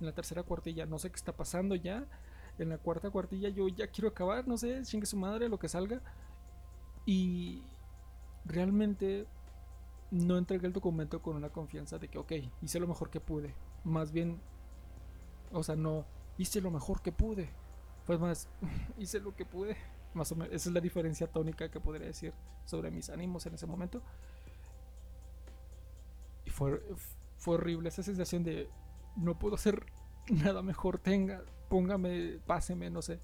En 0.00 0.06
la 0.06 0.12
tercera 0.12 0.42
cuartilla, 0.42 0.86
no 0.86 0.98
sé 0.98 1.10
qué 1.10 1.16
está 1.16 1.36
pasando 1.36 1.74
ya. 1.74 2.06
En 2.58 2.68
la 2.68 2.78
cuarta 2.78 3.10
cuartilla, 3.10 3.48
yo 3.48 3.68
ya 3.68 3.88
quiero 3.88 4.08
acabar, 4.08 4.46
no 4.46 4.56
sé, 4.56 4.80
chingue 4.84 5.06
su 5.06 5.16
madre, 5.16 5.48
lo 5.48 5.58
que 5.58 5.68
salga. 5.68 6.00
Y, 7.06 7.62
realmente 8.44 9.26
no 10.10 10.38
entregué 10.38 10.66
el 10.66 10.72
documento 10.72 11.20
con 11.22 11.36
una 11.36 11.48
confianza 11.48 11.98
de 11.98 12.08
que, 12.08 12.18
ok, 12.18 12.32
hice 12.62 12.78
lo 12.78 12.86
mejor 12.86 13.10
que 13.10 13.20
pude. 13.20 13.54
Más 13.84 14.12
bien, 14.12 14.40
o 15.52 15.62
sea, 15.62 15.76
no, 15.76 16.04
hice 16.38 16.60
lo 16.60 16.70
mejor 16.70 17.02
que 17.02 17.12
pude. 17.12 17.48
Pues 18.06 18.20
más, 18.20 18.48
hice 18.98 19.20
lo 19.20 19.34
que 19.34 19.44
pude. 19.44 19.76
Más 20.14 20.30
o 20.30 20.36
menos, 20.36 20.54
esa 20.54 20.68
es 20.68 20.74
la 20.74 20.80
diferencia 20.80 21.26
tónica 21.26 21.70
que 21.70 21.80
podría 21.80 22.06
decir 22.06 22.32
sobre 22.64 22.90
mis 22.90 23.10
ánimos 23.10 23.46
en 23.46 23.54
ese 23.54 23.66
momento. 23.66 24.02
fue, 26.46 26.80
fue 27.36 27.56
horrible 27.56 27.88
esa 27.88 28.04
sensación 28.04 28.44
de 28.44 28.68
no 29.16 29.36
puedo 29.38 29.56
hacer 29.56 29.86
nada 30.28 30.62
mejor. 30.62 30.98
Tenga, 30.98 31.42
póngame, 31.68 32.38
páseme, 32.46 32.90
no 32.90 33.02
sé. 33.02 33.18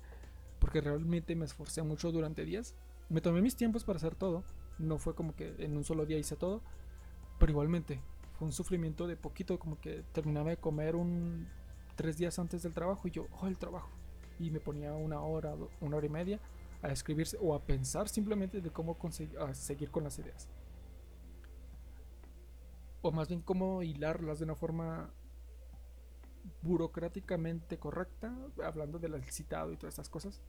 Porque 0.59 0.81
realmente 0.81 1.37
me 1.37 1.45
esforcé 1.45 1.83
mucho 1.83 2.11
durante 2.11 2.45
días. 2.45 2.75
Me 3.11 3.21
tomé 3.21 3.43
mis 3.43 3.57
tiempos 3.57 3.85
para 3.85 3.99
hacer 3.99 4.15
todo. 4.15 4.45
No 4.79 4.97
fue 4.99 5.15
como 5.15 5.35
que 5.35 5.55
en 5.59 5.77
un 5.77 5.85
solo 5.85 6.07
día 6.07 6.17
hice 6.17 6.37
todo. 6.37 6.63
Pero 7.39 7.51
igualmente, 7.53 8.01
fue 8.39 8.47
un 8.47 8.53
sufrimiento 8.53 9.07
de 9.07 9.17
poquito. 9.17 9.59
Como 9.59 9.79
que 9.81 10.05
terminaba 10.13 10.51
de 10.51 10.57
comer 10.57 10.97
un 10.97 11.47
tres 11.97 12.17
días 12.17 12.39
antes 12.39 12.63
del 12.63 12.73
trabajo 12.73 13.07
y 13.09 13.11
yo, 13.11 13.27
oh, 13.43 13.47
el 13.47 13.59
trabajo. 13.59 13.91
Y 14.39 14.51
me 14.51 14.61
ponía 14.61 14.95
una 14.95 15.21
hora, 15.21 15.55
una 15.81 15.97
hora 15.97 16.07
y 16.07 16.09
media 16.09 16.41
a 16.83 16.91
escribirse 16.91 17.37
o 17.41 17.55
a 17.55 17.63
pensar 17.63 18.09
simplemente 18.09 18.63
de 18.63 18.71
cómo 18.71 18.97
conseguir, 18.97 19.39
seguir 19.53 19.91
con 19.91 20.05
las 20.05 20.19
ideas. 20.19 20.49
O 23.03 23.13
más 23.13 23.29
bien 23.29 23.43
cómo 23.43 23.83
hilarlas 23.83 24.39
de 24.39 24.45
una 24.45 24.55
forma 24.55 25.11
burocráticamente 26.63 27.79
correcta, 27.79 28.35
hablando 28.65 28.99
del 28.99 29.23
citado 29.25 29.73
y 29.73 29.77
todas 29.77 29.95
estas 29.95 30.09
cosas, 30.09 30.41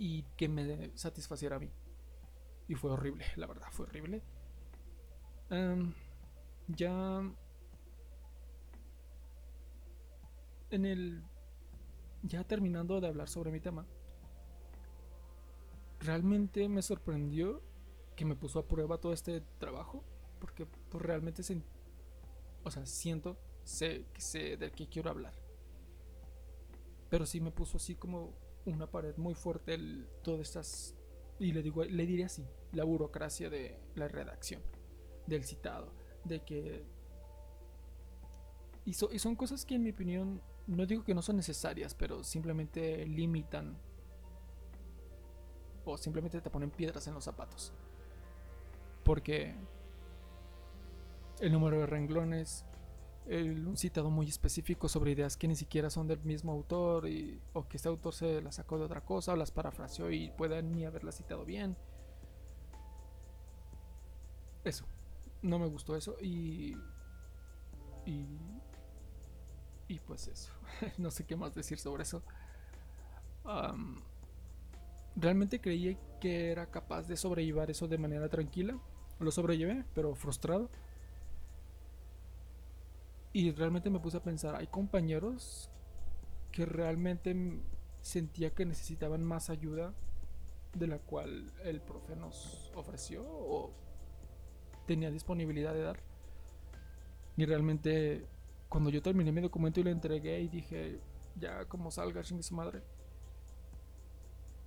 y 0.00 0.22
que 0.34 0.48
me 0.48 0.96
satisfaciera 0.96 1.56
a 1.56 1.58
mí. 1.58 1.70
Y 2.68 2.74
fue 2.74 2.90
horrible, 2.90 3.26
la 3.36 3.46
verdad, 3.46 3.66
fue 3.70 3.84
horrible. 3.84 4.22
ya 6.68 7.20
en 10.70 10.86
el 10.86 11.22
ya 12.22 12.44
terminando 12.44 12.98
de 13.02 13.08
hablar 13.08 13.28
sobre 13.28 13.52
mi 13.52 13.60
tema, 13.60 13.86
realmente 15.98 16.66
me 16.70 16.80
sorprendió 16.80 17.62
que 18.16 18.24
me 18.24 18.36
puso 18.36 18.58
a 18.58 18.66
prueba 18.66 18.96
todo 18.96 19.12
este 19.12 19.42
trabajo, 19.58 20.02
porque 20.38 20.64
pues, 20.64 21.04
realmente 21.04 21.42
se, 21.42 21.62
o 22.64 22.70
sea, 22.70 22.86
siento, 22.86 23.38
sé, 23.64 24.06
sé 24.16 24.56
del 24.56 24.72
que 24.72 24.88
quiero 24.88 25.10
hablar. 25.10 25.34
Pero 27.10 27.26
sí 27.26 27.38
me 27.42 27.50
puso 27.50 27.76
así 27.76 27.96
como 27.96 28.32
una 28.66 28.90
pared 28.90 29.16
muy 29.16 29.34
fuerte 29.34 29.74
el, 29.74 30.06
todas 30.22 30.40
estas, 30.40 30.94
y 31.38 31.52
le 31.52 31.62
digo, 31.62 31.84
le 31.84 32.06
diré 32.06 32.24
así, 32.24 32.46
la 32.72 32.84
burocracia 32.84 33.50
de 33.50 33.78
la 33.94 34.08
redacción, 34.08 34.62
del 35.26 35.44
citado, 35.44 35.92
de 36.24 36.40
que... 36.44 36.84
y 38.84 38.92
son 38.94 39.36
cosas 39.36 39.64
que 39.64 39.76
en 39.76 39.82
mi 39.82 39.90
opinión 39.90 40.42
no 40.70 40.86
digo 40.86 41.02
que 41.02 41.14
no 41.14 41.22
son 41.22 41.36
necesarias, 41.36 41.94
pero 41.94 42.22
simplemente 42.22 43.04
limitan 43.06 43.76
o 45.84 45.96
simplemente 45.98 46.40
te 46.40 46.50
ponen 46.50 46.70
piedras 46.70 47.06
en 47.08 47.14
los 47.14 47.24
zapatos. 47.24 47.72
Porque 49.04 49.56
el 51.40 51.52
número 51.52 51.80
de 51.80 51.86
renglones, 51.86 52.64
el, 53.26 53.66
un 53.66 53.76
citado 53.76 54.10
muy 54.10 54.28
específico 54.28 54.88
sobre 54.88 55.12
ideas 55.12 55.36
que 55.36 55.48
ni 55.48 55.56
siquiera 55.56 55.90
son 55.90 56.06
del 56.06 56.20
mismo 56.20 56.52
autor 56.52 57.08
y, 57.08 57.40
o 57.52 57.68
que 57.68 57.76
este 57.76 57.88
autor 57.88 58.14
se 58.14 58.40
las 58.40 58.56
sacó 58.56 58.78
de 58.78 58.84
otra 58.84 59.02
cosa 59.02 59.32
o 59.32 59.36
las 59.36 59.50
parafraseó 59.50 60.10
y 60.10 60.30
pueda 60.30 60.60
ni 60.62 60.84
haberla 60.84 61.12
citado 61.12 61.44
bien. 61.44 61.76
Eso, 64.64 64.84
no 65.42 65.58
me 65.58 65.66
gustó 65.66 65.96
eso 65.96 66.16
y, 66.20 66.76
y 68.04 68.26
y 69.90 69.98
pues 69.98 70.28
eso, 70.28 70.52
no 70.98 71.10
sé 71.10 71.26
qué 71.26 71.34
más 71.34 71.52
decir 71.52 71.76
sobre 71.76 72.04
eso. 72.04 72.22
realmente 75.16 75.60
creí 75.60 75.98
que 76.20 76.52
era 76.52 76.70
capaz 76.70 77.08
de 77.08 77.16
sobrellevar 77.16 77.72
eso 77.72 77.88
de 77.88 77.98
manera 77.98 78.28
tranquila. 78.28 78.78
Lo 79.18 79.32
sobrellevé, 79.32 79.84
pero 79.92 80.14
frustrado. 80.14 80.70
Y 83.32 83.52
realmente 83.52 83.90
me 83.90 84.00
puse 84.00 84.16
a 84.16 84.22
pensar, 84.22 84.56
hay 84.56 84.66
compañeros 84.66 85.70
que 86.50 86.66
realmente 86.66 87.60
sentía 88.00 88.54
que 88.54 88.66
necesitaban 88.66 89.22
más 89.22 89.50
ayuda 89.50 89.94
de 90.74 90.86
la 90.86 90.98
cual 90.98 91.52
el 91.64 91.80
profe 91.80 92.16
nos 92.16 92.70
ofreció 92.74 93.24
o 93.24 93.72
tenía 94.86 95.10
disponibilidad 95.10 95.74
de 95.74 95.82
dar. 95.82 96.00
Y 97.36 97.44
realmente 97.44 98.26
cuando 98.68 98.90
yo 98.90 99.02
terminé 99.02 99.32
mi 99.32 99.40
documento 99.40 99.80
y 99.80 99.82
lo 99.82 99.90
entregué 99.90 100.40
y 100.40 100.48
dije, 100.48 101.00
ya 101.36 101.64
como 101.66 101.90
salga, 101.90 102.22
chingue 102.22 102.42
su 102.42 102.54
madre, 102.54 102.82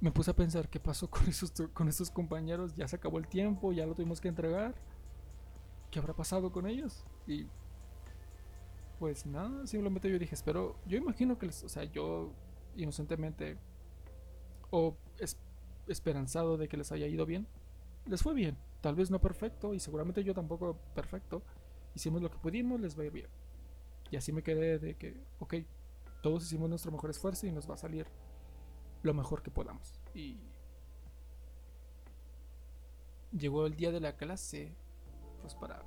me 0.01 0.11
puse 0.11 0.31
a 0.31 0.35
pensar 0.35 0.67
qué 0.69 0.79
pasó 0.79 1.09
con 1.09 1.27
esos, 1.27 1.51
con 1.73 1.89
compañeros, 2.13 2.75
ya 2.75 2.87
se 2.87 2.97
acabó 2.97 3.17
el 3.17 3.27
tiempo, 3.27 3.71
ya 3.71 3.85
lo 3.85 3.95
tuvimos 3.95 4.19
que 4.19 4.27
entregar, 4.27 4.75
¿qué 5.89 5.99
habrá 5.99 6.13
pasado 6.13 6.51
con 6.51 6.67
ellos? 6.67 7.05
Y 7.25 7.47
pues 9.03 9.25
nada, 9.25 9.67
simplemente 9.67 10.09
yo 10.09 10.17
dije, 10.17 10.33
espero, 10.33 10.77
yo 10.87 10.97
imagino 10.97 11.37
que 11.37 11.47
les, 11.47 11.61
o 11.65 11.67
sea, 11.67 11.83
yo 11.83 12.31
inocentemente 12.77 13.57
o 14.71 14.95
esperanzado 15.87 16.55
de 16.55 16.69
que 16.69 16.77
les 16.77 16.89
haya 16.93 17.05
ido 17.05 17.25
bien, 17.25 17.45
les 18.05 18.23
fue 18.23 18.33
bien, 18.33 18.57
tal 18.79 18.95
vez 18.95 19.11
no 19.11 19.19
perfecto 19.19 19.73
y 19.73 19.81
seguramente 19.81 20.23
yo 20.23 20.33
tampoco 20.33 20.77
perfecto, 20.95 21.43
hicimos 21.93 22.21
lo 22.21 22.31
que 22.31 22.37
pudimos, 22.37 22.79
les 22.79 22.97
va 22.97 23.03
a 23.03 23.07
ir 23.07 23.11
bien. 23.11 23.27
Y 24.09 24.15
así 24.15 24.31
me 24.31 24.41
quedé 24.41 24.79
de 24.79 24.95
que, 24.95 25.21
ok, 25.39 25.55
todos 26.21 26.45
hicimos 26.45 26.69
nuestro 26.69 26.93
mejor 26.93 27.09
esfuerzo 27.09 27.45
y 27.45 27.51
nos 27.51 27.69
va 27.69 27.73
a 27.73 27.79
salir 27.79 28.07
lo 29.01 29.13
mejor 29.13 29.43
que 29.43 29.51
podamos. 29.51 29.99
Y 30.13 30.39
llegó 33.37 33.65
el 33.65 33.75
día 33.75 33.91
de 33.91 33.99
la 33.99 34.15
clase, 34.15 34.73
pues 35.41 35.55
para... 35.55 35.83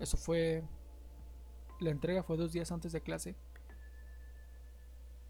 Eso 0.00 0.16
fue... 0.16 0.64
La 1.80 1.90
entrega 1.90 2.22
fue 2.22 2.36
dos 2.36 2.52
días 2.52 2.72
antes 2.72 2.92
de 2.92 3.00
clase. 3.00 3.36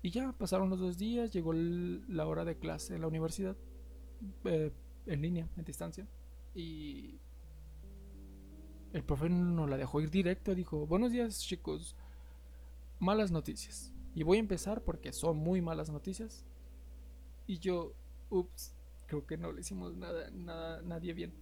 Y 0.02 0.11
ya 0.11 0.32
pasaron 0.32 0.70
los 0.70 0.78
dos 0.78 0.98
días, 0.98 1.32
llegó 1.32 1.52
la 1.52 2.26
hora 2.26 2.44
de 2.44 2.56
clase 2.56 2.94
en 2.94 3.00
la 3.00 3.09
universidad, 3.09 3.56
eh, 4.44 4.72
en 5.06 5.22
línea, 5.22 5.48
en 5.56 5.64
distancia. 5.64 6.06
Y 6.54 7.18
el 8.92 9.02
profe 9.02 9.28
nos 9.28 9.68
la 9.68 9.76
dejó 9.76 10.00
ir 10.00 10.11
directo, 10.11 10.54
dijo, 10.54 10.87
buenos 10.87 11.11
días 11.11 11.40
chicos, 11.40 11.96
malas 13.00 13.30
noticias. 13.32 13.92
Y 14.14 14.22
voy 14.22 14.37
a 14.37 14.40
empezar 14.40 14.82
porque 14.82 15.12
son 15.12 15.38
muy 15.38 15.61
malas 15.61 15.90
noticias. 15.90 16.44
Y 17.46 17.59
yo, 17.59 17.92
ups, 18.30 18.74
creo 19.06 19.26
que 19.26 19.37
no 19.37 19.52
le 19.52 19.61
hicimos 19.61 19.96
nada, 19.96 20.30
nada, 20.30 20.82
nadie 20.82 21.14
bien. 21.14 21.32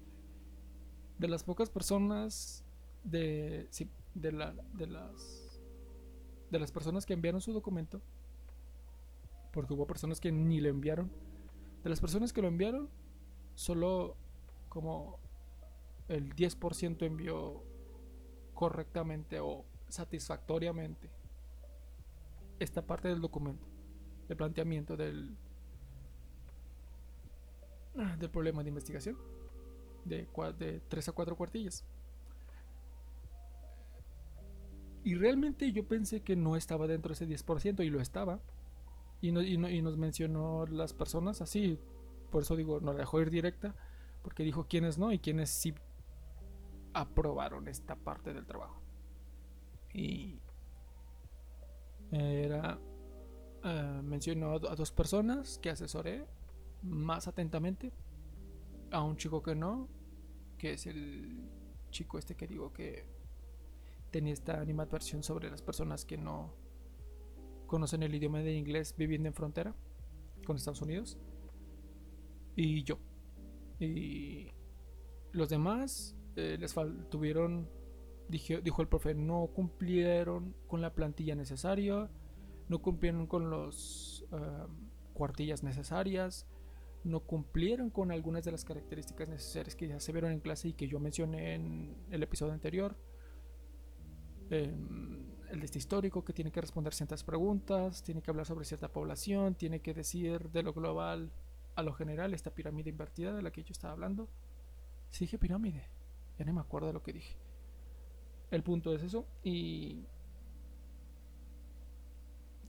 De 1.18 1.28
las 1.28 1.44
pocas 1.44 1.70
personas 1.70 2.64
de, 3.04 3.66
sí, 3.70 3.88
de, 4.14 4.32
la, 4.32 4.54
de 4.74 4.86
las, 4.86 5.60
de 6.50 6.58
las 6.58 6.72
personas 6.72 7.06
que 7.06 7.12
enviaron 7.12 7.40
su 7.40 7.52
documento, 7.52 8.00
porque 9.52 9.74
hubo 9.74 9.86
personas 9.86 10.20
que 10.20 10.32
ni 10.32 10.60
le 10.60 10.68
enviaron. 10.68 11.10
De 11.82 11.90
las 11.90 12.00
personas 12.00 12.32
que 12.32 12.40
lo 12.40 12.48
enviaron, 12.48 12.88
solo 13.54 14.16
como 14.68 15.18
el 16.08 16.34
10% 16.34 17.02
envió 17.06 17.62
correctamente 18.54 19.40
o 19.40 19.64
satisfactoriamente 19.88 21.10
esta 22.58 22.86
parte 22.86 23.08
del 23.08 23.20
documento, 23.20 23.66
el 24.28 24.36
planteamiento 24.36 24.96
del, 24.96 25.36
del 28.18 28.30
problema 28.30 28.62
de 28.62 28.68
investigación 28.68 29.18
de, 30.04 30.28
de 30.58 30.80
3 30.88 31.08
a 31.08 31.12
4 31.12 31.36
cuartillas. 31.36 31.84
Y 35.04 35.16
realmente 35.16 35.70
yo 35.70 35.86
pensé 35.86 36.22
que 36.22 36.34
no 36.34 36.56
estaba 36.56 36.86
dentro 36.86 37.10
de 37.10 37.14
ese 37.14 37.28
10% 37.28 37.84
y 37.84 37.90
lo 37.90 38.00
estaba. 38.00 38.40
Y, 39.20 39.28
y, 39.28 39.82
nos 39.82 39.96
mencionó 39.98 40.66
las 40.66 40.94
personas 40.94 41.42
así. 41.42 41.78
Por 42.30 42.42
eso 42.42 42.56
digo, 42.56 42.80
no 42.80 42.94
la 42.94 43.00
dejó 43.00 43.20
ir 43.20 43.30
directa. 43.30 43.74
Porque 44.22 44.42
dijo 44.42 44.66
quiénes 44.66 44.96
no 44.96 45.12
y 45.12 45.18
quiénes 45.18 45.50
sí 45.50 45.74
aprobaron 46.94 47.68
esta 47.68 47.96
parte 47.96 48.32
del 48.32 48.46
trabajo. 48.46 48.80
Y 49.92 50.40
era 52.10 52.78
uh, 53.64 54.02
mencionó 54.02 54.52
a 54.52 54.74
dos 54.74 54.90
personas 54.90 55.58
que 55.58 55.68
asesoré 55.68 56.26
más 56.82 57.28
atentamente. 57.28 57.92
A 58.90 59.02
un 59.02 59.16
chico 59.16 59.42
que 59.42 59.54
no, 59.54 59.88
que 60.56 60.72
es 60.72 60.86
el 60.86 61.50
chico 61.90 62.18
este 62.18 62.36
que 62.36 62.46
digo 62.46 62.72
que 62.72 63.04
tenía 64.14 64.32
esta 64.32 64.60
animadversión 64.60 65.24
sobre 65.24 65.50
las 65.50 65.60
personas 65.60 66.04
que 66.04 66.16
no 66.16 66.54
conocen 67.66 68.04
el 68.04 68.14
idioma 68.14 68.38
de 68.38 68.54
inglés 68.54 68.94
viviendo 68.96 69.26
en 69.26 69.34
frontera 69.34 69.74
con 70.46 70.54
Estados 70.54 70.82
Unidos. 70.82 71.18
Y 72.54 72.84
yo. 72.84 73.00
Y 73.80 74.52
los 75.32 75.48
demás 75.48 76.16
eh, 76.36 76.56
les 76.60 76.76
tuvieron 77.10 77.68
dijo, 78.28 78.82
el 78.82 78.88
profe, 78.88 79.14
no 79.14 79.48
cumplieron 79.48 80.54
con 80.68 80.80
la 80.80 80.94
plantilla 80.94 81.34
necesaria, 81.34 82.08
no 82.68 82.80
cumplieron 82.80 83.26
con 83.26 83.50
las 83.50 84.24
cuartillas 85.12 85.64
necesarias, 85.64 86.46
no 87.02 87.18
cumplieron 87.18 87.90
con 87.90 88.12
algunas 88.12 88.44
de 88.44 88.52
las 88.52 88.64
características 88.64 89.28
necesarias 89.28 89.74
que 89.74 89.88
ya 89.88 89.98
se 89.98 90.12
vieron 90.12 90.30
en 90.30 90.38
clase 90.38 90.68
y 90.68 90.72
que 90.74 90.86
yo 90.86 91.00
mencioné 91.00 91.54
en 91.54 91.96
el 92.12 92.22
episodio 92.22 92.52
anterior. 92.52 92.96
Em, 94.50 95.24
el 95.50 95.60
de 95.60 95.66
este 95.66 95.78
histórico, 95.78 96.24
que 96.24 96.32
tiene 96.32 96.50
que 96.50 96.60
responder 96.60 96.94
ciertas 96.94 97.24
preguntas, 97.24 98.02
tiene 98.02 98.22
que 98.22 98.30
hablar 98.30 98.46
sobre 98.46 98.64
cierta 98.64 98.88
población, 98.88 99.54
tiene 99.54 99.80
que 99.80 99.94
decir 99.94 100.50
de 100.50 100.62
lo 100.62 100.72
global 100.72 101.32
a 101.76 101.82
lo 101.82 101.92
general 101.92 102.34
esta 102.34 102.50
pirámide 102.54 102.90
invertida 102.90 103.32
de 103.32 103.42
la 103.42 103.50
que 103.50 103.62
yo 103.62 103.72
estaba 103.72 103.92
hablando. 103.92 104.28
Sí 105.10 105.24
dije 105.24 105.38
pirámide, 105.38 105.88
ya 106.38 106.44
no 106.44 106.52
me 106.52 106.60
acuerdo 106.60 106.88
de 106.88 106.92
lo 106.92 107.02
que 107.02 107.12
dije. 107.12 107.36
El 108.50 108.62
punto 108.62 108.94
es 108.94 109.02
eso 109.02 109.26
y... 109.42 110.06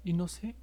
Y 0.04 0.14
no 0.14 0.28
sé, 0.28 0.56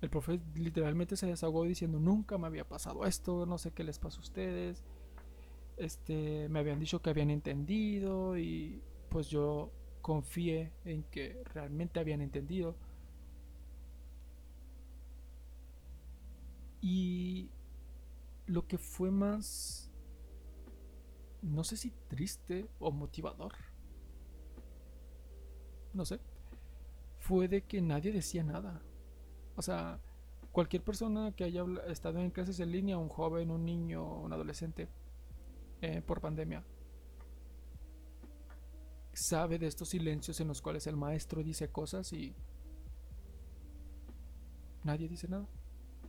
el 0.00 0.10
profe 0.10 0.40
literalmente 0.54 1.16
se 1.16 1.26
desahogó 1.26 1.64
diciendo 1.64 1.98
nunca 1.98 2.38
me 2.38 2.46
había 2.46 2.68
pasado 2.68 3.04
esto, 3.06 3.44
no 3.46 3.58
sé 3.58 3.72
qué 3.72 3.82
les 3.82 3.98
pasó 3.98 4.18
a 4.18 4.22
ustedes. 4.22 4.84
Este, 5.76 6.48
me 6.48 6.60
habían 6.60 6.78
dicho 6.78 7.02
que 7.02 7.10
habían 7.10 7.30
entendido 7.30 8.38
y 8.38 8.80
pues 9.08 9.28
yo 9.28 9.72
confié 10.04 10.70
en 10.84 11.02
que 11.04 11.42
realmente 11.54 11.98
habían 11.98 12.20
entendido. 12.20 12.76
Y 16.82 17.48
lo 18.44 18.66
que 18.66 18.76
fue 18.76 19.10
más, 19.10 19.90
no 21.40 21.64
sé 21.64 21.78
si 21.78 21.90
triste 22.08 22.68
o 22.80 22.92
motivador, 22.92 23.54
no 25.94 26.04
sé, 26.04 26.20
fue 27.16 27.48
de 27.48 27.62
que 27.62 27.80
nadie 27.80 28.12
decía 28.12 28.44
nada. 28.44 28.82
O 29.56 29.62
sea, 29.62 30.00
cualquier 30.52 30.82
persona 30.82 31.32
que 31.32 31.44
haya 31.44 31.64
estado 31.88 32.18
en 32.18 32.30
clases 32.30 32.60
en 32.60 32.72
línea, 32.72 32.98
un 32.98 33.08
joven, 33.08 33.50
un 33.50 33.64
niño, 33.64 34.04
un 34.20 34.34
adolescente, 34.34 34.86
eh, 35.80 36.02
por 36.02 36.20
pandemia, 36.20 36.62
sabe 39.14 39.58
de 39.58 39.66
estos 39.66 39.90
silencios 39.90 40.40
en 40.40 40.48
los 40.48 40.60
cuales 40.62 40.86
el 40.86 40.96
maestro 40.96 41.42
dice 41.42 41.68
cosas 41.68 42.12
y 42.12 42.34
nadie 44.82 45.08
dice 45.08 45.28
nada. 45.28 45.46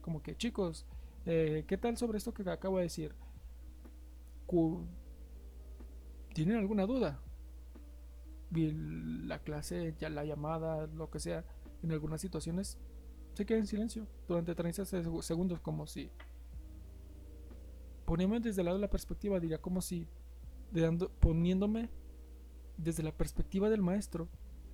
Como 0.02 0.22
que, 0.22 0.36
chicos, 0.36 0.86
eh, 1.26 1.65
¿qué 1.68 1.78
tal 1.78 1.98
sobre 1.98 2.18
esto 2.18 2.34
que 2.34 2.48
acabo 2.50 2.78
de 2.78 2.84
decir? 2.84 3.15
¿Tienen 6.34 6.58
alguna 6.58 6.86
duda? 6.86 7.20
La 8.52 9.39
clase, 9.39 9.96
ya 9.98 10.10
la 10.10 10.24
llamada, 10.24 10.88
lo 10.88 11.10
que 11.10 11.20
sea, 11.20 11.44
en 11.82 11.91
algunas 11.91 12.22
situaciones 12.22 12.78
se 13.34 13.46
queda 13.46 13.58
en 13.58 13.68
silencio 13.68 14.08
durante 14.28 14.56
30 14.56 14.86
segundos, 14.86 15.60
como 15.60 15.88
si. 15.88 16.10
Poniéndome 18.06 18.39
desde 18.39 18.62
el 18.62 18.65
lado 18.65 18.78
de 18.78 18.82
la 18.82 18.89
perspectiva, 18.89 19.39
diría 19.39 19.62
como 19.62 19.82
si. 19.82 20.08
poniéndome 21.20 21.89
desde 22.77 23.03
la 23.03 23.11
perspectiva 23.11 23.69
del 23.69 23.81
maestro, 23.81 24.27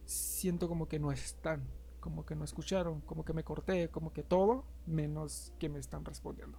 siento 0.06 0.68
como 0.68 0.88
que 0.88 1.00
no 1.00 1.12
están, 1.12 1.68
como 2.00 2.26
que 2.26 2.36
no 2.36 2.44
escucharon, 2.44 3.02
como 3.02 3.24
que 3.24 3.34
me 3.34 3.44
corté, 3.44 3.90
como 3.90 4.14
que 4.14 4.24
todo, 4.24 4.66
menos 4.86 5.54
que 5.60 5.70
me 5.70 5.80
están 5.80 6.04
respondiendo. 6.06 6.58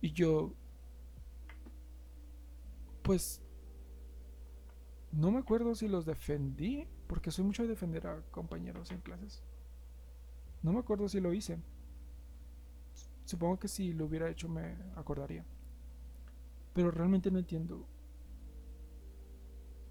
Y 0.00 0.12
yo, 0.12 0.52
pues, 3.02 3.42
no 5.12 5.30
me 5.30 5.38
acuerdo 5.38 5.74
si 5.74 5.88
los 5.88 6.04
defendí, 6.06 6.86
porque 7.06 7.30
soy 7.30 7.44
mucho 7.44 7.62
de 7.62 7.68
defender 7.68 8.06
a 8.06 8.20
compañeros 8.30 8.90
en 8.90 9.00
clases. 9.00 9.42
No 10.62 10.72
me 10.72 10.80
acuerdo 10.80 11.08
si 11.08 11.20
lo 11.20 11.32
hice. 11.32 11.58
Supongo 13.24 13.58
que 13.58 13.68
si 13.68 13.92
lo 13.92 14.06
hubiera 14.06 14.28
hecho 14.28 14.48
me 14.48 14.76
acordaría. 14.96 15.44
Pero 16.74 16.90
realmente 16.90 17.30
no 17.30 17.38
entiendo 17.38 17.86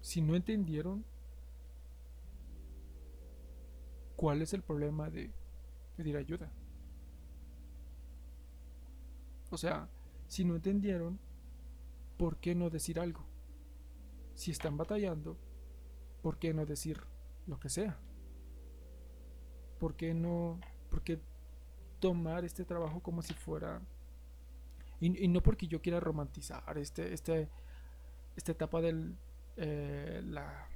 si 0.04 0.20
no 0.20 0.36
entendieron 0.36 1.02
cuál 4.16 4.42
es 4.42 4.52
el 4.52 4.60
problema 4.60 5.08
de 5.08 5.32
pedir 5.96 6.18
ayuda. 6.18 6.52
O 9.50 9.56
sea, 9.56 9.88
si 10.28 10.44
no 10.44 10.56
entendieron, 10.56 11.18
¿por 12.18 12.36
qué 12.36 12.54
no 12.54 12.68
decir 12.68 13.00
algo? 13.00 13.24
Si 14.34 14.50
están 14.50 14.76
batallando, 14.76 15.38
¿por 16.20 16.36
qué 16.38 16.52
no 16.52 16.66
decir 16.66 17.00
lo 17.46 17.58
que 17.58 17.70
sea? 17.70 17.98
¿Por 19.80 19.96
qué 19.96 20.12
no, 20.12 20.60
por 20.90 21.00
qué 21.00 21.18
tomar 21.98 22.44
este 22.44 22.66
trabajo 22.66 23.00
como 23.00 23.22
si 23.22 23.32
fuera... 23.32 23.80
Y, 25.00 25.28
no 25.28 25.42
porque 25.42 25.66
yo 25.66 25.80
quiera 25.80 25.98
romantizar 25.98 26.76
este, 26.76 27.14
este, 27.14 27.48
esta 28.36 28.52
etapa 28.52 28.82
del, 28.82 29.16
eh, 29.56 30.22
la 30.24 30.68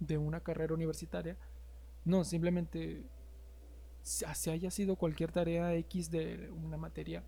de 0.00 0.18
una 0.18 0.40
carrera 0.40 0.74
universitaria. 0.74 1.36
No, 2.04 2.24
simplemente 2.24 3.04
si 4.02 4.50
haya 4.50 4.70
sido 4.70 4.96
cualquier 4.96 5.32
tarea 5.32 5.74
X 5.74 6.10
de 6.10 6.50
una 6.50 6.76
materia 6.76 7.24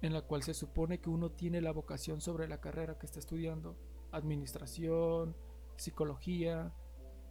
en 0.00 0.12
la 0.12 0.22
cual 0.22 0.42
se 0.42 0.54
supone 0.54 1.00
que 1.00 1.10
uno 1.10 1.30
tiene 1.30 1.60
la 1.60 1.72
vocación 1.72 2.20
sobre 2.20 2.48
la 2.48 2.60
carrera 2.60 2.98
que 2.98 3.06
está 3.06 3.18
estudiando, 3.18 3.76
administración, 4.12 5.36
psicología, 5.76 6.72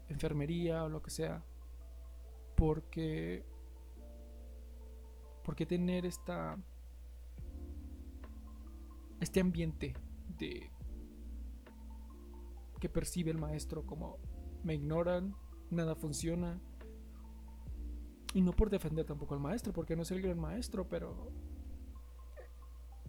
enfermería 0.10 0.84
o 0.84 0.90
lo 0.90 1.02
que 1.02 1.12
sea, 1.12 1.44
porque 2.56 3.46
porque 5.44 5.66
tener 5.66 6.06
esta 6.06 6.58
este 9.22 9.40
ambiente 9.40 9.94
que 10.38 10.70
percibe 12.90 13.32
el 13.32 13.38
maestro 13.38 13.86
como 13.86 14.18
me 14.64 14.76
ignoran, 14.76 15.36
nada 15.70 15.96
funciona. 15.96 16.60
Y 18.34 18.42
no 18.42 18.52
por 18.52 18.70
defender 18.70 19.06
tampoco 19.06 19.34
al 19.34 19.40
maestro, 19.40 19.74
porque 19.74 19.96
no 19.96 20.04
es 20.04 20.12
el 20.12 20.22
gran 20.22 20.40
maestro, 20.40 20.88
pero... 20.88 21.32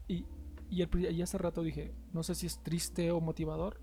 Y, 0.07 0.25
y, 0.71 1.23
hace 1.23 1.37
rato 1.37 1.63
dije, 1.63 1.95
no 2.13 2.23
sé 2.23 2.35
si 2.35 2.47
es 2.47 2.63
triste 2.63 3.11
o 3.11 3.21
motivador. 3.21 3.81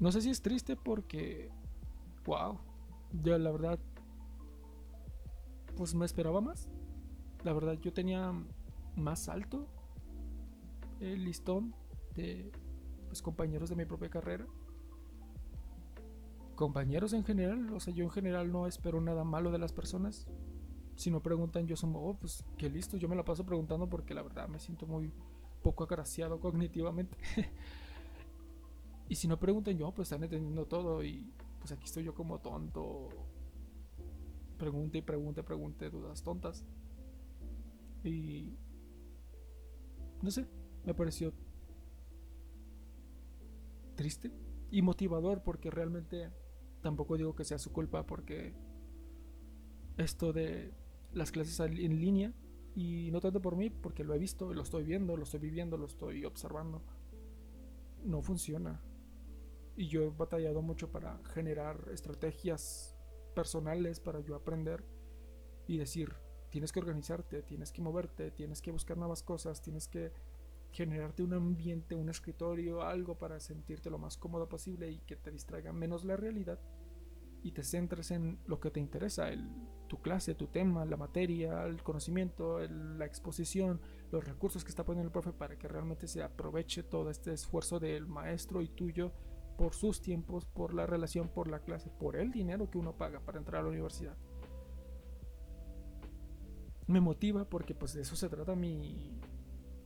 No 0.00 0.10
sé 0.10 0.22
si 0.22 0.30
es 0.30 0.42
triste 0.42 0.76
porque... 0.76 1.50
Wow. 2.24 2.58
Yo 3.22 3.38
la 3.38 3.52
verdad... 3.52 3.78
Pues 5.76 5.94
me 5.94 6.06
esperaba 6.06 6.40
más. 6.40 6.68
La 7.44 7.52
verdad 7.52 7.74
yo 7.74 7.92
tenía 7.92 8.32
más 8.96 9.28
alto 9.28 9.68
el 11.00 11.24
listón 11.24 11.74
de 12.14 12.50
pues, 13.06 13.22
compañeros 13.22 13.70
de 13.70 13.76
mi 13.76 13.84
propia 13.84 14.08
carrera. 14.08 14.46
Compañeros 16.54 17.12
en 17.12 17.24
general, 17.24 17.72
o 17.72 17.80
sea, 17.80 17.94
yo 17.94 18.04
en 18.04 18.10
general 18.10 18.52
no 18.52 18.66
espero 18.66 19.00
nada 19.00 19.24
malo 19.24 19.50
de 19.50 19.58
las 19.58 19.72
personas. 19.72 20.28
Si 20.96 21.10
no 21.10 21.22
preguntan, 21.22 21.66
yo 21.66 21.76
soy, 21.76 21.90
oh, 21.94 22.16
pues 22.20 22.44
qué 22.58 22.68
listo, 22.68 22.96
yo 22.98 23.08
me 23.08 23.16
la 23.16 23.24
paso 23.24 23.44
preguntando 23.46 23.88
porque 23.88 24.12
la 24.12 24.22
verdad 24.22 24.48
me 24.48 24.58
siento 24.58 24.86
muy 24.86 25.10
poco 25.62 25.84
agraciado 25.84 26.38
cognitivamente. 26.38 27.16
y 29.08 29.14
si 29.14 29.26
no 29.26 29.38
preguntan, 29.38 29.78
yo, 29.78 29.92
pues 29.92 30.06
están 30.06 30.22
entendiendo 30.22 30.66
todo 30.66 31.02
y 31.02 31.32
pues 31.58 31.72
aquí 31.72 31.84
estoy 31.84 32.04
yo 32.04 32.14
como 32.14 32.40
tonto. 32.40 33.08
Pregunte 34.58 34.98
y 34.98 35.02
pregunte, 35.02 35.42
pregunte, 35.42 35.88
dudas 35.88 36.22
tontas. 36.22 36.64
Y... 38.04 38.58
No 40.20 40.30
sé, 40.30 40.46
me 40.84 40.92
pareció 40.92 41.32
triste 44.00 44.30
y 44.70 44.80
motivador 44.80 45.42
porque 45.42 45.70
realmente 45.70 46.30
tampoco 46.80 47.18
digo 47.18 47.34
que 47.34 47.44
sea 47.44 47.58
su 47.58 47.70
culpa 47.70 48.06
porque 48.06 48.54
esto 49.98 50.32
de 50.32 50.72
las 51.12 51.30
clases 51.30 51.60
en 51.60 52.00
línea 52.00 52.32
y 52.74 53.10
no 53.12 53.20
tanto 53.20 53.42
por 53.42 53.56
mí 53.56 53.68
porque 53.68 54.02
lo 54.02 54.14
he 54.14 54.18
visto, 54.18 54.54
lo 54.54 54.62
estoy 54.62 54.84
viendo, 54.84 55.18
lo 55.18 55.24
estoy 55.24 55.40
viviendo, 55.40 55.76
lo 55.76 55.84
estoy 55.84 56.24
observando, 56.24 56.82
no 58.02 58.22
funciona. 58.22 58.80
Y 59.76 59.88
yo 59.88 60.04
he 60.04 60.08
batallado 60.08 60.62
mucho 60.62 60.90
para 60.90 61.20
generar 61.34 61.90
estrategias 61.92 62.96
personales 63.34 64.00
para 64.00 64.20
yo 64.20 64.34
aprender 64.34 64.82
y 65.66 65.76
decir, 65.76 66.14
tienes 66.48 66.72
que 66.72 66.80
organizarte, 66.80 67.42
tienes 67.42 67.70
que 67.70 67.82
moverte, 67.82 68.30
tienes 68.30 68.62
que 68.62 68.70
buscar 68.70 68.96
nuevas 68.96 69.22
cosas, 69.22 69.60
tienes 69.60 69.88
que 69.88 70.10
generarte 70.72 71.22
un 71.22 71.34
ambiente, 71.34 71.94
un 71.94 72.08
escritorio, 72.08 72.82
algo 72.82 73.18
para 73.18 73.40
sentirte 73.40 73.90
lo 73.90 73.98
más 73.98 74.16
cómodo 74.16 74.48
posible 74.48 74.90
y 74.90 75.00
que 75.00 75.16
te 75.16 75.30
distraiga 75.30 75.72
menos 75.72 76.04
la 76.04 76.16
realidad 76.16 76.58
y 77.42 77.52
te 77.52 77.62
centres 77.62 78.10
en 78.10 78.38
lo 78.46 78.60
que 78.60 78.70
te 78.70 78.80
interesa, 78.80 79.28
el, 79.30 79.48
tu 79.88 80.00
clase, 80.00 80.34
tu 80.34 80.46
tema, 80.46 80.84
la 80.84 80.96
materia, 80.96 81.64
el 81.64 81.82
conocimiento, 81.82 82.60
la 82.60 83.06
exposición, 83.06 83.80
los 84.12 84.24
recursos 84.24 84.62
que 84.62 84.70
está 84.70 84.84
poniendo 84.84 85.08
el 85.08 85.12
profe 85.12 85.32
para 85.32 85.56
que 85.56 85.68
realmente 85.68 86.06
se 86.06 86.22
aproveche 86.22 86.82
todo 86.82 87.10
este 87.10 87.32
esfuerzo 87.32 87.80
del 87.80 88.06
maestro 88.06 88.62
y 88.62 88.68
tuyo 88.68 89.12
por 89.56 89.74
sus 89.74 90.00
tiempos, 90.00 90.46
por 90.46 90.74
la 90.74 90.86
relación, 90.86 91.28
por 91.28 91.48
la 91.48 91.60
clase, 91.60 91.90
por 91.90 92.16
el 92.16 92.30
dinero 92.30 92.70
que 92.70 92.78
uno 92.78 92.96
paga 92.96 93.20
para 93.20 93.38
entrar 93.38 93.60
a 93.60 93.64
la 93.64 93.70
universidad. 93.70 94.16
Me 96.86 97.00
motiva 97.00 97.44
porque 97.48 97.74
pues 97.74 97.92
de 97.94 98.02
eso 98.02 98.16
se 98.16 98.28
trata 98.28 98.56
mi, 98.56 99.20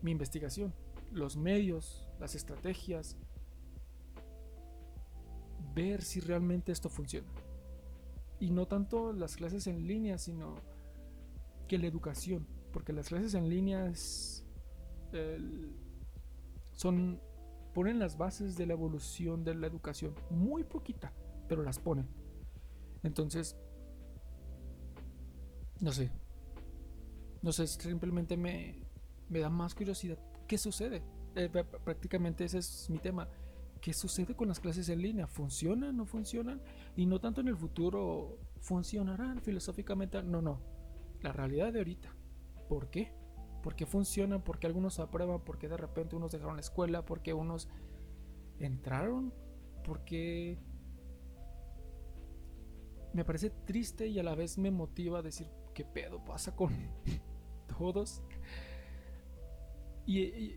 mi 0.04 0.10
investigación, 0.10 0.74
los 1.12 1.36
medios, 1.36 2.06
las 2.20 2.34
estrategias 2.34 3.16
ver 5.74 6.02
si 6.02 6.20
realmente 6.20 6.72
esto 6.72 6.90
funciona. 6.90 7.26
Y 8.38 8.50
no 8.50 8.66
tanto 8.66 9.14
las 9.14 9.36
clases 9.36 9.66
en 9.66 9.86
línea, 9.86 10.18
sino 10.18 10.56
que 11.66 11.78
la 11.78 11.86
educación. 11.86 12.46
Porque 12.70 12.92
las 12.92 13.08
clases 13.08 13.32
en 13.34 13.48
línea 13.48 13.90
son 16.72 17.20
ponen 17.72 17.98
las 17.98 18.18
bases 18.18 18.56
de 18.56 18.66
la 18.66 18.74
evolución 18.74 19.42
de 19.42 19.54
la 19.54 19.66
educación. 19.66 20.14
Muy 20.28 20.64
poquita, 20.64 21.12
pero 21.48 21.62
las 21.62 21.78
ponen. 21.78 22.06
Entonces, 23.02 23.56
no 25.80 25.92
sé. 25.92 26.10
No 27.40 27.52
sé, 27.52 27.66
simplemente 27.66 28.36
me, 28.36 28.83
me 29.28 29.40
da 29.40 29.50
más 29.50 29.74
curiosidad. 29.74 30.18
¿Qué 30.46 30.58
sucede? 30.58 31.02
Eh, 31.34 31.48
prácticamente 31.48 32.44
ese 32.44 32.58
es 32.58 32.88
mi 32.90 32.98
tema. 32.98 33.28
¿Qué 33.80 33.92
sucede 33.92 34.34
con 34.34 34.48
las 34.48 34.60
clases 34.60 34.88
en 34.88 35.02
línea? 35.02 35.26
¿Funcionan? 35.26 35.96
¿No 35.96 36.06
funcionan? 36.06 36.62
Y 36.96 37.06
no 37.06 37.20
tanto 37.20 37.40
en 37.40 37.48
el 37.48 37.56
futuro, 37.56 38.38
¿funcionarán 38.60 39.40
filosóficamente? 39.42 40.22
No, 40.22 40.40
no. 40.40 40.60
La 41.20 41.32
realidad 41.32 41.72
de 41.72 41.80
ahorita. 41.80 42.14
¿Por 42.68 42.88
qué? 42.88 43.12
¿Por 43.62 43.74
qué 43.74 43.84
funcionan? 43.86 44.42
¿Por 44.42 44.58
qué 44.58 44.66
algunos 44.66 45.00
aprueban? 45.00 45.40
¿Por 45.40 45.58
qué 45.58 45.68
de 45.68 45.76
repente 45.76 46.16
unos 46.16 46.32
dejaron 46.32 46.56
la 46.56 46.60
escuela? 46.60 47.04
¿Por 47.04 47.20
qué 47.20 47.34
unos 47.34 47.68
entraron? 48.58 49.34
¿Por 49.84 50.04
qué 50.04 50.58
me 53.12 53.24
parece 53.24 53.50
triste 53.50 54.08
y 54.08 54.18
a 54.18 54.22
la 54.22 54.34
vez 54.34 54.58
me 54.58 54.70
motiva 54.70 55.20
a 55.20 55.22
decir 55.22 55.46
qué 55.72 55.84
pedo 55.84 56.24
pasa 56.24 56.54
con 56.56 56.72
todos? 57.78 58.22
Y, 60.06 60.56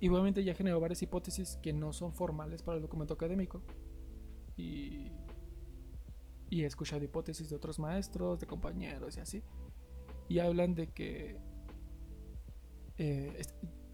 igualmente 0.00 0.44
ya 0.44 0.54
generó 0.54 0.78
varias 0.78 1.02
hipótesis 1.02 1.58
que 1.62 1.72
no 1.72 1.92
son 1.92 2.12
formales 2.12 2.62
para 2.62 2.76
el 2.76 2.82
documento 2.82 3.14
académico. 3.14 3.62
Y, 4.56 5.12
y 6.50 6.62
he 6.62 6.66
escuchado 6.66 7.02
hipótesis 7.04 7.50
de 7.50 7.56
otros 7.56 7.78
maestros, 7.78 8.40
de 8.40 8.46
compañeros 8.46 9.16
y 9.16 9.20
así. 9.20 9.42
Y 10.28 10.38
hablan 10.38 10.74
de 10.74 10.88
que... 10.88 11.40
Eh, 12.98 13.42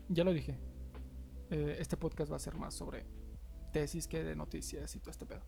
ya 0.08 0.24
lo 0.24 0.32
dije. 0.32 0.58
Eh, 1.50 1.76
este 1.78 1.96
podcast 1.96 2.30
va 2.32 2.36
a 2.36 2.40
ser 2.40 2.56
más 2.56 2.74
sobre 2.74 3.04
tesis 3.72 4.06
que 4.06 4.22
de 4.22 4.36
noticias 4.36 4.94
y 4.94 5.00
todo 5.00 5.10
este 5.10 5.26
pedo. 5.26 5.42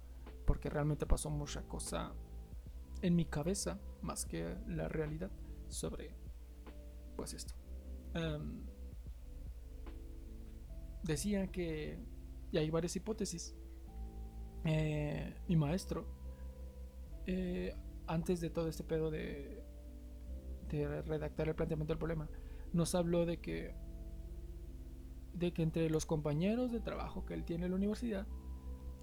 Porque 0.46 0.68
realmente 0.68 1.06
pasó 1.06 1.30
mucha 1.30 1.62
cosa 1.62 2.12
en 3.02 3.16
mi 3.16 3.26
cabeza 3.26 3.78
más 4.02 4.24
que 4.24 4.56
la 4.66 4.88
realidad 4.88 5.30
sobre 5.68 6.14
pues 7.16 7.34
esto. 7.34 7.54
Em, 8.14 8.64
decía 11.04 11.46
que, 11.48 11.98
y 12.50 12.58
hay 12.58 12.70
varias 12.70 12.96
hipótesis, 12.96 13.54
eh, 14.64 15.34
mi 15.46 15.56
maestro, 15.56 16.06
eh, 17.26 17.74
antes 18.06 18.40
de 18.40 18.50
todo 18.50 18.68
este 18.68 18.82
pedo 18.82 19.10
de, 19.10 19.62
de 20.70 21.02
redactar 21.02 21.48
el 21.48 21.54
planteamiento 21.54 21.92
del 21.92 21.98
problema, 21.98 22.28
nos 22.72 22.94
habló 22.94 23.26
de 23.26 23.38
que, 23.38 23.74
de 25.34 25.52
que 25.52 25.62
entre 25.62 25.90
los 25.90 26.06
compañeros 26.06 26.72
de 26.72 26.80
trabajo 26.80 27.24
que 27.24 27.34
él 27.34 27.44
tiene 27.44 27.66
en 27.66 27.72
la 27.72 27.76
universidad, 27.76 28.26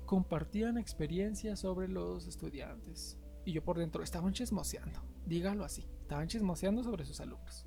compartían 0.05 0.77
experiencias 0.77 1.59
sobre 1.59 1.87
los 1.87 2.27
estudiantes. 2.27 3.17
Y 3.45 3.53
yo 3.53 3.63
por 3.63 3.77
dentro 3.77 4.03
estaban 4.03 4.33
chismoseando, 4.33 4.99
dígalo 5.25 5.63
así, 5.63 5.87
estaban 6.01 6.27
chismoseando 6.27 6.83
sobre 6.83 7.05
sus 7.05 7.21
alumnos. 7.21 7.65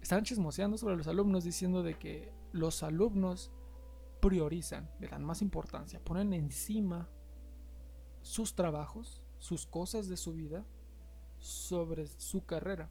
Estaban 0.00 0.24
chismoseando 0.24 0.76
sobre 0.76 0.96
los 0.96 1.08
alumnos 1.08 1.44
diciendo 1.44 1.82
de 1.82 1.94
que 1.98 2.32
los 2.54 2.84
alumnos 2.84 3.50
priorizan, 4.20 4.88
le 5.00 5.08
dan 5.08 5.24
más 5.24 5.42
importancia, 5.42 6.02
ponen 6.02 6.32
encima 6.32 7.08
sus 8.22 8.54
trabajos, 8.54 9.22
sus 9.38 9.66
cosas 9.66 10.08
de 10.08 10.16
su 10.16 10.34
vida 10.34 10.64
sobre 11.38 12.06
su 12.06 12.46
carrera. 12.46 12.90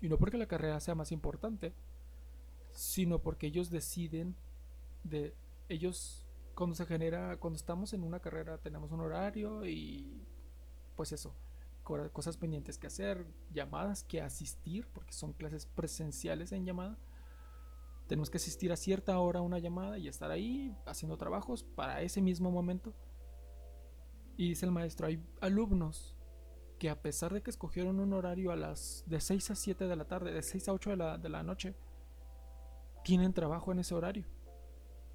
Y 0.00 0.08
no 0.08 0.18
porque 0.18 0.38
la 0.38 0.48
carrera 0.48 0.80
sea 0.80 0.94
más 0.94 1.12
importante, 1.12 1.74
sino 2.70 3.18
porque 3.18 3.48
ellos 3.48 3.68
deciden 3.68 4.34
de 5.04 5.36
ellos 5.68 6.26
cuando 6.54 6.74
se 6.74 6.86
genera, 6.86 7.36
cuando 7.36 7.58
estamos 7.58 7.92
en 7.92 8.02
una 8.04 8.20
carrera 8.20 8.56
tenemos 8.56 8.92
un 8.92 9.00
horario 9.00 9.66
y 9.66 10.26
pues 10.96 11.12
eso, 11.12 11.34
cosas 11.82 12.38
pendientes 12.38 12.78
que 12.78 12.86
hacer, 12.86 13.26
llamadas 13.52 14.04
que 14.04 14.22
asistir, 14.22 14.88
porque 14.88 15.12
son 15.12 15.34
clases 15.34 15.66
presenciales 15.66 16.50
en 16.52 16.64
llamada 16.64 16.96
tenemos 18.12 18.28
que 18.28 18.36
asistir 18.36 18.70
a 18.70 18.76
cierta 18.76 19.18
hora 19.18 19.38
a 19.38 19.42
una 19.42 19.58
llamada 19.58 19.96
y 19.96 20.06
estar 20.06 20.30
ahí 20.30 20.76
haciendo 20.84 21.16
trabajos 21.16 21.64
para 21.64 22.02
ese 22.02 22.20
mismo 22.20 22.50
momento. 22.50 22.92
Y 24.36 24.50
dice 24.50 24.66
el 24.66 24.70
maestro, 24.70 25.06
hay 25.06 25.24
alumnos 25.40 26.14
que 26.78 26.90
a 26.90 27.00
pesar 27.00 27.32
de 27.32 27.42
que 27.42 27.48
escogieron 27.48 28.00
un 28.00 28.12
horario 28.12 28.52
a 28.52 28.56
las 28.56 29.02
de 29.06 29.18
6 29.18 29.52
a 29.52 29.54
7 29.54 29.86
de 29.86 29.96
la 29.96 30.04
tarde, 30.04 30.30
de 30.30 30.42
6 30.42 30.68
a 30.68 30.72
8 30.74 30.90
de 30.90 30.96
la, 30.96 31.16
de 31.16 31.30
la 31.30 31.42
noche, 31.42 31.74
tienen 33.02 33.32
trabajo 33.32 33.72
en 33.72 33.78
ese 33.78 33.94
horario. 33.94 34.26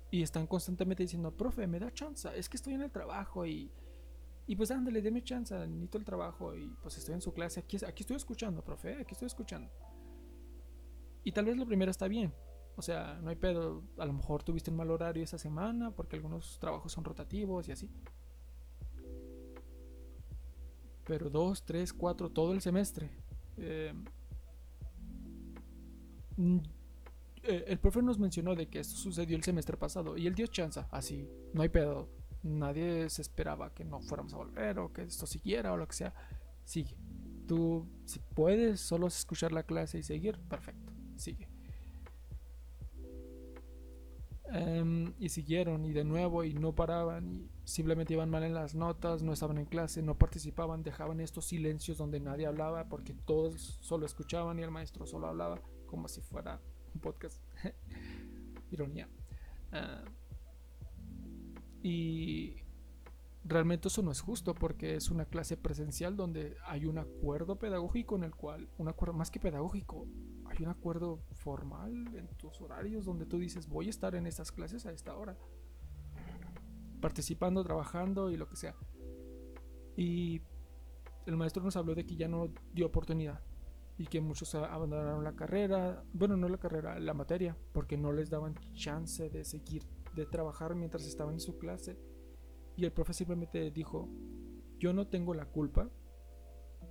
Y 0.09 0.23
están 0.23 0.47
constantemente 0.47 1.03
diciendo, 1.03 1.29
profe, 1.37 1.67
me 1.67 1.77
da 1.77 1.93
chance, 1.93 2.27
es 2.35 2.49
que 2.49 2.57
estoy 2.57 2.73
en 2.73 2.81
el 2.81 2.89
trabajo 2.89 3.45
y, 3.45 3.71
y 4.47 4.55
pues 4.55 4.71
ándale, 4.71 5.03
déme 5.03 5.23
chance, 5.23 5.55
necesito 5.67 5.99
el 5.99 6.03
trabajo 6.03 6.55
y 6.55 6.75
pues 6.81 6.97
estoy 6.97 7.13
en 7.13 7.21
su 7.21 7.31
clase, 7.31 7.59
aquí, 7.59 7.77
aquí 7.85 8.01
estoy 8.01 8.17
escuchando, 8.17 8.63
profe, 8.63 8.95
aquí 8.95 9.13
estoy 9.13 9.27
escuchando. 9.27 9.69
Y 11.23 11.31
tal 11.31 11.45
vez 11.45 11.57
lo 11.57 11.67
primero 11.67 11.91
está 11.91 12.07
bien, 12.07 12.33
o 12.77 12.81
sea, 12.83 13.19
no 13.23 13.31
hay 13.31 13.35
pedo. 13.35 13.83
A 13.97 14.05
lo 14.05 14.13
mejor 14.13 14.43
tuviste 14.43 14.69
un 14.69 14.77
mal 14.77 14.91
horario 14.91 15.23
esa 15.23 15.39
semana 15.39 15.91
porque 15.91 16.15
algunos 16.15 16.59
trabajos 16.59 16.91
son 16.91 17.03
rotativos 17.03 17.67
y 17.67 17.71
así. 17.71 17.89
Pero 21.05 21.29
dos, 21.29 21.65
tres, 21.65 21.91
cuatro, 21.91 22.29
todo 22.29 22.53
el 22.53 22.61
semestre. 22.61 23.09
Eh, 23.57 23.93
eh, 26.37 27.65
el 27.67 27.79
profe 27.79 28.03
nos 28.03 28.19
mencionó 28.19 28.53
de 28.53 28.67
que 28.67 28.79
esto 28.79 28.95
sucedió 28.95 29.35
el 29.35 29.43
semestre 29.43 29.75
pasado 29.75 30.15
y 30.15 30.27
él 30.27 30.35
dio 30.35 30.45
chanza, 30.45 30.87
así, 30.91 31.27
no 31.53 31.63
hay 31.63 31.69
pedo. 31.69 32.07
Nadie 32.43 33.09
se 33.09 33.23
esperaba 33.23 33.73
que 33.73 33.85
no 33.85 34.01
fuéramos 34.01 34.35
a 34.35 34.37
volver 34.37 34.77
o 34.77 34.93
que 34.93 35.01
esto 35.01 35.25
siguiera 35.25 35.73
o 35.73 35.77
lo 35.77 35.87
que 35.87 35.95
sea. 35.95 36.13
Sigue. 36.63 36.95
Tú, 37.47 37.87
si 38.05 38.19
puedes 38.19 38.81
solo 38.81 39.07
escuchar 39.07 39.51
la 39.51 39.63
clase 39.63 39.97
y 39.97 40.03
seguir, 40.03 40.37
perfecto, 40.37 40.93
sigue. 41.15 41.46
Em, 44.49 45.13
y 45.19 45.27
siguieron 45.29 45.83
y 45.83 45.91
de 45.91 46.05
nuevo 46.05 46.45
y 46.45 46.53
no 46.53 46.73
paraban 46.73 47.27
y 47.27 47.49
simplemente 47.65 48.13
iban 48.13 48.29
mal 48.29 48.43
en 48.43 48.53
las 48.53 48.75
notas, 48.75 49.21
no 49.21 49.33
estaban 49.33 49.57
en 49.57 49.65
clase, 49.65 50.01
no 50.01 50.17
participaban, 50.17 50.83
dejaban 50.83 51.19
estos 51.19 51.45
silencios 51.45 51.97
donde 51.97 52.21
nadie 52.21 52.45
hablaba 52.45 52.87
porque 52.87 53.13
todos 53.13 53.77
solo 53.81 54.05
escuchaban 54.05 54.57
y 54.57 54.63
el 54.63 54.71
maestro 54.71 55.05
solo 55.05 55.27
hablaba 55.27 55.61
como 55.85 56.07
si 56.07 56.21
fuera 56.21 56.61
un 56.93 57.01
podcast. 57.01 57.41
Ironía. 58.71 59.09
Ah, 59.73 60.05
y 61.83 62.55
realmente 63.43 63.89
eso 63.89 64.01
no 64.01 64.11
es 64.11 64.21
justo 64.21 64.53
porque 64.53 64.95
es 64.95 65.11
una 65.11 65.25
clase 65.25 65.57
presencial 65.57 66.15
donde 66.15 66.55
hay 66.65 66.85
un 66.85 66.99
acuerdo 66.99 67.57
pedagógico 67.59 68.15
en 68.15 68.23
el 68.23 68.33
cual, 68.33 68.69
un 68.77 68.87
acuerdo 68.87 69.13
más 69.13 69.29
que 69.29 69.41
pedagógico, 69.41 70.07
hay 70.57 70.63
un 70.63 70.71
acuerdo 70.71 71.21
formal 71.33 72.15
en 72.15 72.27
tus 72.37 72.61
horarios 72.61 73.05
donde 73.05 73.25
tú 73.25 73.37
dices 73.37 73.67
voy 73.67 73.87
a 73.87 73.89
estar 73.89 74.15
en 74.15 74.25
estas 74.25 74.51
clases 74.51 74.85
a 74.85 74.91
esta 74.91 75.15
hora, 75.15 75.37
participando, 76.99 77.63
trabajando 77.63 78.31
y 78.31 78.37
lo 78.37 78.47
que 78.49 78.55
sea. 78.55 78.75
Y 79.95 80.41
el 81.25 81.37
maestro 81.37 81.63
nos 81.63 81.75
habló 81.75 81.93
de 81.93 82.05
que 82.05 82.15
ya 82.15 82.27
no 82.27 82.53
dio 82.73 82.87
oportunidad 82.87 83.41
y 83.97 84.05
que 84.05 84.21
muchos 84.21 84.53
abandonaron 84.55 85.23
la 85.23 85.35
carrera, 85.35 86.03
bueno, 86.13 86.37
no 86.37 86.47
la 86.49 86.57
carrera, 86.57 86.99
la 86.99 87.13
materia, 87.13 87.57
porque 87.73 87.97
no 87.97 88.11
les 88.11 88.29
daban 88.29 88.55
chance 88.73 89.29
de 89.29 89.43
seguir, 89.43 89.83
de 90.15 90.25
trabajar 90.25 90.75
mientras 90.75 91.05
estaban 91.05 91.33
en 91.33 91.39
su 91.39 91.57
clase. 91.57 91.97
Y 92.75 92.85
el 92.85 92.91
profe 92.91 93.13
simplemente 93.13 93.71
dijo, 93.71 94.07
yo 94.77 94.93
no 94.93 95.07
tengo 95.07 95.33
la 95.33 95.45
culpa 95.45 95.89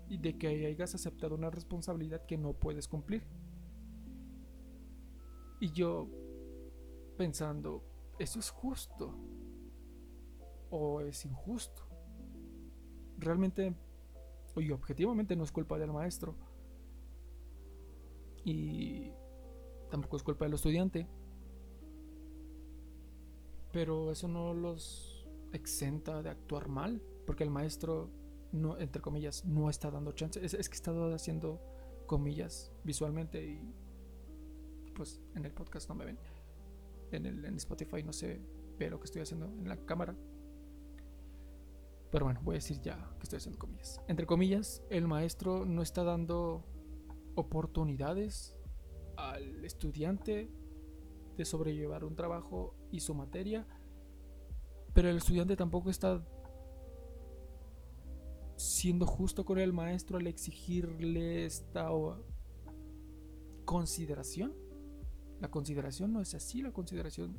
de 0.09 0.37
que 0.37 0.67
hayas 0.67 0.95
aceptado 0.95 1.37
una 1.37 1.51
responsabilidad 1.51 2.27
que 2.27 2.37
no 2.37 2.55
puedes 2.55 2.89
cumplir. 2.89 3.23
Y 5.61 5.73
yo 5.73 6.09
pensando, 7.17 7.83
¿eso 8.19 8.39
es 8.39 8.51
justo? 8.51 9.15
¿O 10.71 11.01
es 11.01 11.25
injusto? 11.25 11.83
Realmente, 13.19 13.75
oye, 14.55 14.73
objetivamente 14.73 15.35
no 15.37 15.45
es 15.45 15.53
culpa 15.53 15.79
del 15.79 15.93
maestro. 15.93 16.35
Y 18.45 19.11
tampoco 19.91 20.17
es 20.17 20.23
culpa 20.23 20.45
del 20.45 20.55
estudiante. 20.55 21.09
Pero 23.73 24.13
eso 24.13 24.29
no 24.29 24.53
los 24.53 25.27
exenta 25.53 26.23
de 26.23 26.31
actuar 26.31 26.69
mal. 26.69 27.03
Porque 27.27 27.45
el 27.45 27.51
maestro, 27.51 28.11
no, 28.53 28.79
entre 28.79 29.01
comillas, 29.01 29.45
no 29.47 29.71
está 29.71 29.91
dando 29.91 30.13
chance. 30.13 30.45
Es, 30.45 30.53
es 30.53 30.69
que 30.69 30.75
está 30.75 30.93
haciendo 31.15 31.61
comillas 32.07 32.73
visualmente 32.85 33.45
y 33.45 33.75
pues 34.97 35.21
en 35.35 35.45
el 35.45 35.53
podcast 35.53 35.89
no 35.89 35.95
me 35.95 36.07
ven. 36.07 36.19
En, 37.13 37.27
el, 37.27 37.45
Spotify 37.57 38.03
no 38.03 38.13
se 38.13 38.41
ve 38.79 38.91
lo 38.91 38.99
que 38.99 39.05
estoy 39.05 39.23
haciendo 39.23 39.47
en 39.47 39.69
la 39.69 39.77
cámara. 39.77 40.17
Pero 42.11 42.25
bueno, 42.25 42.41
voy 42.43 42.55
a 42.55 42.59
decir 42.59 42.81
ya 42.81 42.97
que 43.19 43.25
estoy 43.25 43.37
haciendo 43.37 43.59
comillas. 43.59 44.01
Entre 44.09 44.27
comillas, 44.27 44.83
el 44.91 45.07
maestro 45.07 45.67
no 45.67 45.83
está 45.83 46.03
dando 46.03 46.65
oportunidades 47.35 48.57
al 49.17 49.65
estudiante 49.65 50.51
de 51.37 51.45
sobrellevar 51.45 52.05
un 52.05 52.17
trabajo 52.17 52.75
y 52.91 53.01
su 53.01 53.15
materia, 53.15 53.67
pero 54.95 55.11
el 55.11 55.19
estudiante 55.19 55.57
tampoco 55.57 55.91
está 55.91 56.25
siendo 58.57 59.07
justo 59.07 59.45
con 59.45 59.59
el 59.59 59.73
maestro 59.75 60.17
al 60.17 60.27
exigirle 60.27 61.45
esta 61.45 61.91
consideración. 63.67 64.66
La 65.41 65.51
consideración 65.51 66.13
no 66.13 66.21
es 66.21 66.35
así, 66.35 66.63
la 66.63 66.73
consideración 66.73 67.39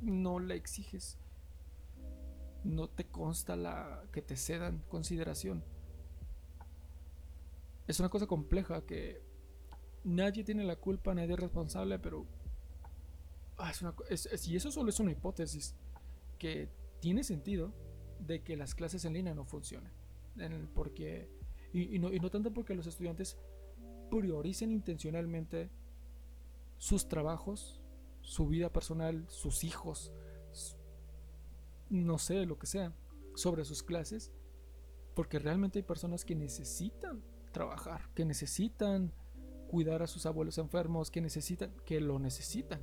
no 0.00 0.38
la 0.38 0.54
exiges. 0.54 1.18
No 2.64 2.88
te 2.88 3.04
consta 3.04 3.56
la 3.56 4.04
que 4.12 4.22
te 4.22 4.36
cedan 4.36 4.82
consideración. 4.88 5.64
Es 7.86 7.98
una 8.00 8.08
cosa 8.08 8.26
compleja 8.26 8.84
que 8.86 9.22
nadie 10.04 10.44
tiene 10.44 10.64
la 10.64 10.76
culpa, 10.76 11.14
nadie 11.14 11.34
es 11.34 11.40
responsable, 11.40 11.98
pero 11.98 12.26
ah, 13.58 13.72
y 14.46 14.56
eso 14.56 14.70
solo 14.70 14.90
es 14.90 15.00
una 15.00 15.12
hipótesis 15.12 15.74
que 16.38 16.68
tiene 17.00 17.24
sentido 17.24 17.72
de 18.20 18.42
que 18.42 18.56
las 18.56 18.74
clases 18.74 19.04
en 19.04 19.14
línea 19.14 19.34
no 19.34 19.44
funcionen. 19.44 19.92
porque, 20.74 21.28
y, 21.72 21.98
no, 21.98 22.12
y 22.12 22.20
no 22.20 22.30
tanto 22.30 22.52
porque 22.52 22.74
los 22.74 22.86
estudiantes 22.86 23.36
prioricen 24.10 24.70
intencionalmente 24.70 25.70
sus 26.82 27.06
trabajos, 27.06 27.80
su 28.22 28.48
vida 28.48 28.72
personal, 28.72 29.24
sus 29.28 29.62
hijos, 29.62 30.10
no 31.90 32.18
sé, 32.18 32.44
lo 32.44 32.58
que 32.58 32.66
sea, 32.66 32.92
sobre 33.36 33.64
sus 33.64 33.84
clases, 33.84 34.32
porque 35.14 35.38
realmente 35.38 35.78
hay 35.78 35.84
personas 35.84 36.24
que 36.24 36.34
necesitan 36.34 37.22
trabajar, 37.52 38.10
que 38.16 38.24
necesitan 38.24 39.12
cuidar 39.68 40.02
a 40.02 40.08
sus 40.08 40.26
abuelos 40.26 40.58
enfermos, 40.58 41.12
que 41.12 41.20
necesitan, 41.20 41.72
que 41.86 42.00
lo 42.00 42.18
necesitan. 42.18 42.80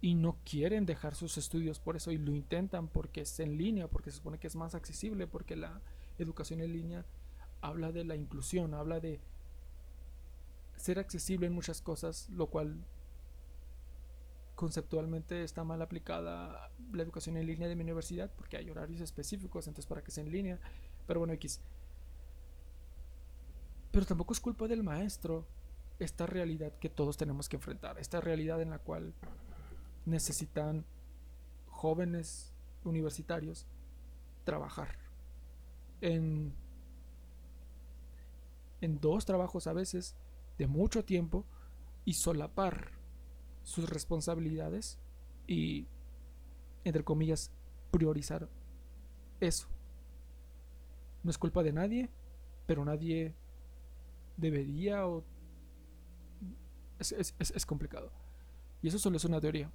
Y 0.00 0.14
no 0.14 0.38
quieren 0.44 0.86
dejar 0.86 1.16
sus 1.16 1.38
estudios 1.38 1.80
por 1.80 1.96
eso 1.96 2.12
y 2.12 2.18
lo 2.18 2.36
intentan 2.36 2.86
porque 2.86 3.22
es 3.22 3.40
en 3.40 3.58
línea, 3.58 3.88
porque 3.88 4.12
se 4.12 4.18
supone 4.18 4.38
que 4.38 4.46
es 4.46 4.54
más 4.54 4.76
accesible, 4.76 5.26
porque 5.26 5.56
la 5.56 5.82
educación 6.18 6.60
en 6.60 6.72
línea 6.72 7.04
habla 7.62 7.90
de 7.90 8.04
la 8.04 8.14
inclusión, 8.14 8.74
habla 8.74 9.00
de 9.00 9.20
ser 10.76 10.98
accesible 10.98 11.46
en 11.46 11.52
muchas 11.52 11.80
cosas, 11.80 12.28
lo 12.30 12.48
cual 12.48 12.84
conceptualmente 14.54 15.44
está 15.44 15.64
mal 15.64 15.82
aplicada 15.82 16.70
la 16.92 17.02
educación 17.02 17.36
en 17.36 17.46
línea 17.46 17.68
de 17.68 17.76
mi 17.76 17.82
universidad 17.82 18.32
porque 18.34 18.56
hay 18.56 18.70
horarios 18.70 19.00
específicos, 19.00 19.66
entonces 19.66 19.86
para 19.86 20.02
que 20.02 20.10
sea 20.10 20.24
en 20.24 20.32
línea. 20.32 20.58
Pero 21.06 21.20
bueno, 21.20 21.34
X. 21.34 21.60
Pero 23.92 24.06
tampoco 24.06 24.32
es 24.32 24.40
culpa 24.40 24.66
del 24.66 24.82
maestro 24.82 25.46
esta 25.98 26.26
realidad 26.26 26.72
que 26.78 26.88
todos 26.90 27.16
tenemos 27.16 27.48
que 27.48 27.56
enfrentar, 27.56 27.98
esta 27.98 28.20
realidad 28.20 28.60
en 28.60 28.70
la 28.70 28.78
cual 28.78 29.14
necesitan 30.04 30.84
jóvenes 31.68 32.52
universitarios 32.84 33.66
trabajar 34.44 34.88
en, 36.00 36.54
en 38.80 39.00
dos 39.00 39.24
trabajos 39.24 39.66
a 39.66 39.72
veces 39.72 40.14
de 40.58 40.66
mucho 40.66 41.04
tiempo 41.04 41.44
y 42.04 42.14
solapar 42.14 42.92
sus 43.62 43.88
responsabilidades 43.88 44.98
y, 45.46 45.86
entre 46.84 47.04
comillas, 47.04 47.50
priorizar 47.90 48.48
eso. 49.40 49.68
No 51.22 51.30
es 51.30 51.38
culpa 51.38 51.62
de 51.62 51.72
nadie, 51.72 52.10
pero 52.66 52.84
nadie 52.84 53.34
debería 54.36 55.06
o... 55.06 55.24
Es, 56.98 57.66
complicado. 57.66 58.10
Y 58.80 58.88
eso 58.88 58.98
solo 58.98 59.16
es 59.16 59.24
una 59.24 59.40
teoría. 59.40 59.70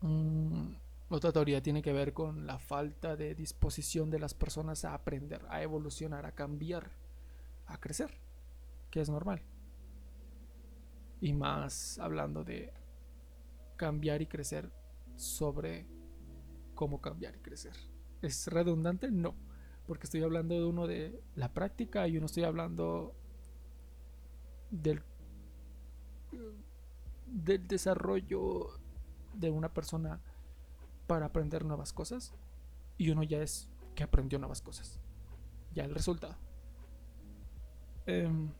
Mm, 0.00 0.74
otra 1.08 1.32
teoría 1.32 1.62
tiene 1.62 1.82
que 1.82 1.92
ver 1.92 2.12
con 2.12 2.46
la 2.46 2.58
falta 2.58 3.16
de 3.16 3.34
disposición 3.34 4.10
de 4.10 4.18
las 4.18 4.34
personas 4.34 4.84
a 4.84 4.94
aprender, 4.94 5.44
a 5.48 5.62
evolucionar, 5.62 6.26
a 6.26 6.32
cambiar, 6.32 6.90
a 7.66 7.78
crecer, 7.78 8.10
que 8.90 9.00
es 9.00 9.08
normal 9.08 9.42
y 11.20 11.32
más 11.32 11.98
hablando 11.98 12.44
de 12.44 12.72
cambiar 13.76 14.22
y 14.22 14.26
crecer 14.26 14.70
sobre 15.16 15.86
cómo 16.74 17.00
cambiar 17.00 17.36
y 17.36 17.40
crecer. 17.40 17.74
¿Es 18.22 18.46
redundante? 18.46 19.10
No, 19.10 19.34
porque 19.86 20.04
estoy 20.04 20.22
hablando 20.22 20.54
de 20.54 20.64
uno 20.64 20.86
de 20.86 21.22
la 21.34 21.52
práctica 21.52 22.08
y 22.08 22.16
uno 22.16 22.26
estoy 22.26 22.44
hablando 22.44 23.14
del, 24.70 25.02
del 27.26 27.66
desarrollo 27.66 28.78
de 29.34 29.50
una 29.50 29.72
persona 29.72 30.20
para 31.06 31.26
aprender 31.26 31.64
nuevas 31.64 31.92
cosas 31.92 32.34
y 32.98 33.10
uno 33.10 33.22
ya 33.22 33.42
es 33.42 33.68
que 33.94 34.02
aprendió 34.02 34.38
nuevas 34.38 34.62
cosas. 34.62 35.00
Ya 35.74 35.84
el 35.84 35.94
resultado. 35.94 36.36
Em, 38.06 38.50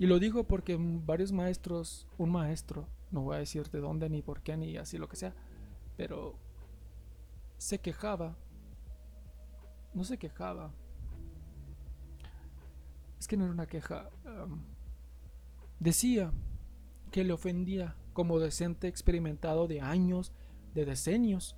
y 0.00 0.06
lo 0.06 0.18
digo 0.18 0.44
porque 0.44 0.78
varios 0.80 1.30
maestros, 1.30 2.08
un 2.16 2.30
maestro, 2.30 2.88
no 3.10 3.20
voy 3.20 3.36
a 3.36 3.40
decir 3.40 3.68
de 3.68 3.80
dónde 3.80 4.08
ni 4.08 4.22
por 4.22 4.40
qué 4.40 4.56
ni 4.56 4.78
así 4.78 4.96
lo 4.96 5.10
que 5.10 5.16
sea, 5.16 5.34
pero 5.98 6.38
se 7.58 7.80
quejaba, 7.80 8.34
no 9.92 10.02
se 10.04 10.16
quejaba, 10.16 10.72
es 13.18 13.28
que 13.28 13.36
no 13.36 13.44
era 13.44 13.52
una 13.52 13.66
queja, 13.66 14.08
decía 15.78 16.32
que 17.10 17.22
le 17.22 17.34
ofendía 17.34 17.94
como 18.14 18.38
docente 18.38 18.88
experimentado 18.88 19.68
de 19.68 19.82
años, 19.82 20.32
de 20.72 20.86
decenios, 20.86 21.56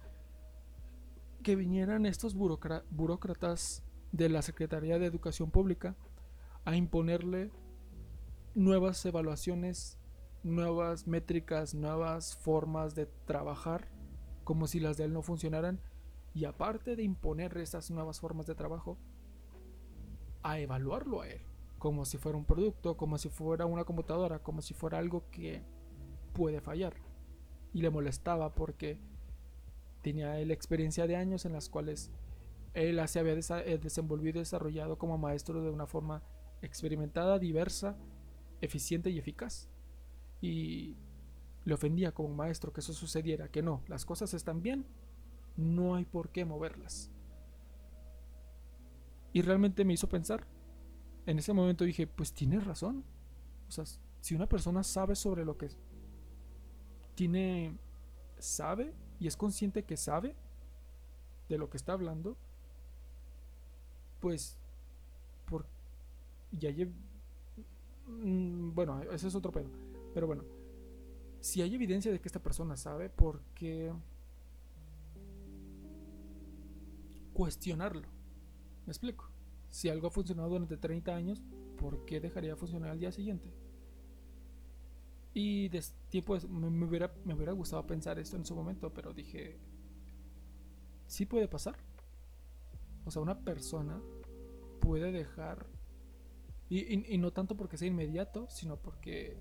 que 1.44 1.54
vinieran 1.54 2.06
estos 2.06 2.34
burócratas 2.34 3.84
de 4.10 4.28
la 4.28 4.42
Secretaría 4.42 4.98
de 4.98 5.06
Educación 5.06 5.52
Pública 5.52 5.94
a 6.64 6.74
imponerle 6.74 7.52
nuevas 8.54 9.04
evaluaciones, 9.06 9.98
nuevas 10.42 11.06
métricas, 11.06 11.74
nuevas 11.74 12.36
formas 12.36 12.94
de 12.94 13.06
trabajar, 13.06 13.88
como 14.44 14.66
si 14.66 14.80
las 14.80 14.96
de 14.96 15.04
él 15.04 15.12
no 15.12 15.22
funcionaran, 15.22 15.80
y 16.34 16.44
aparte 16.44 16.96
de 16.96 17.02
imponer 17.02 17.56
esas 17.58 17.90
nuevas 17.90 18.20
formas 18.20 18.46
de 18.46 18.54
trabajo, 18.54 18.98
a 20.42 20.58
evaluarlo 20.58 21.22
a 21.22 21.28
él, 21.28 21.40
como 21.78 22.04
si 22.04 22.18
fuera 22.18 22.36
un 22.36 22.44
producto, 22.44 22.96
como 22.96 23.18
si 23.18 23.28
fuera 23.28 23.66
una 23.66 23.84
computadora, 23.84 24.40
como 24.40 24.60
si 24.60 24.74
fuera 24.74 24.98
algo 24.98 25.24
que 25.30 25.62
puede 26.32 26.60
fallar. 26.60 26.94
Y 27.72 27.80
le 27.80 27.90
molestaba 27.90 28.54
porque 28.54 28.98
tenía 30.02 30.34
la 30.34 30.52
experiencia 30.52 31.06
de 31.06 31.16
años 31.16 31.44
en 31.44 31.52
las 31.52 31.68
cuales 31.68 32.10
él 32.74 33.00
se 33.08 33.20
había 33.20 33.34
eh, 33.34 33.78
desenvolvido 33.78 34.38
y 34.38 34.42
desarrollado 34.42 34.98
como 34.98 35.18
maestro 35.18 35.62
de 35.62 35.70
una 35.70 35.86
forma 35.86 36.22
experimentada, 36.60 37.38
diversa, 37.38 37.96
eficiente 38.62 39.10
y 39.10 39.18
eficaz. 39.18 39.68
Y 40.40 40.96
le 41.64 41.74
ofendía 41.74 42.12
como 42.12 42.34
maestro 42.34 42.72
que 42.72 42.80
eso 42.80 42.94
sucediera, 42.94 43.48
que 43.48 43.62
no, 43.62 43.82
las 43.86 44.06
cosas 44.06 44.32
están 44.32 44.62
bien, 44.62 44.86
no 45.56 45.94
hay 45.94 46.04
por 46.06 46.30
qué 46.30 46.44
moverlas. 46.44 47.10
Y 49.34 49.42
realmente 49.42 49.84
me 49.84 49.92
hizo 49.92 50.08
pensar. 50.08 50.46
En 51.26 51.38
ese 51.38 51.52
momento 51.52 51.84
dije, 51.84 52.06
pues 52.06 52.32
tienes 52.32 52.64
razón. 52.64 53.04
O 53.68 53.70
sea, 53.70 53.84
si 54.20 54.34
una 54.34 54.48
persona 54.48 54.82
sabe 54.82 55.14
sobre 55.14 55.44
lo 55.44 55.56
que 55.56 55.68
tiene, 57.14 57.76
sabe 58.38 58.92
y 59.20 59.26
es 59.26 59.36
consciente 59.36 59.84
que 59.84 59.96
sabe 59.96 60.34
de 61.48 61.58
lo 61.58 61.70
que 61.70 61.76
está 61.76 61.92
hablando, 61.92 62.36
pues, 64.20 64.58
por, 65.46 65.66
ya 66.52 66.70
bueno, 68.06 69.02
ese 69.12 69.28
es 69.28 69.34
otro 69.34 69.52
pedo. 69.52 69.70
Pero 70.14 70.26
bueno, 70.26 70.44
si 71.40 71.62
hay 71.62 71.74
evidencia 71.74 72.12
de 72.12 72.20
que 72.20 72.28
esta 72.28 72.42
persona 72.42 72.76
sabe, 72.76 73.08
¿por 73.10 73.42
qué 73.54 73.92
cuestionarlo? 77.32 78.06
¿Me 78.86 78.92
explico? 78.92 79.28
Si 79.68 79.88
algo 79.88 80.08
ha 80.08 80.10
funcionado 80.10 80.50
durante 80.50 80.76
30 80.76 81.14
años, 81.14 81.42
¿por 81.78 82.04
qué 82.04 82.20
dejaría 82.20 82.50
de 82.50 82.56
funcionar 82.56 82.90
al 82.90 83.00
día 83.00 83.10
siguiente? 83.10 83.52
Y 85.34 85.68
de 85.68 85.82
tiempo 86.10 86.38
me, 86.48 86.84
hubiera, 86.84 87.12
me 87.24 87.34
hubiera 87.34 87.52
gustado 87.52 87.86
pensar 87.86 88.18
esto 88.18 88.36
en 88.36 88.44
su 88.44 88.54
momento, 88.54 88.92
pero 88.92 89.14
dije, 89.14 89.58
sí 91.06 91.26
puede 91.26 91.48
pasar. 91.48 91.76
O 93.04 93.10
sea, 93.10 93.22
una 93.22 93.40
persona 93.40 94.00
puede 94.80 95.10
dejar 95.10 95.66
y, 96.80 97.18
no 97.18 97.32
tanto 97.32 97.56
porque 97.56 97.76
sea 97.76 97.88
inmediato, 97.88 98.48
sino 98.48 98.76
porque... 98.76 99.36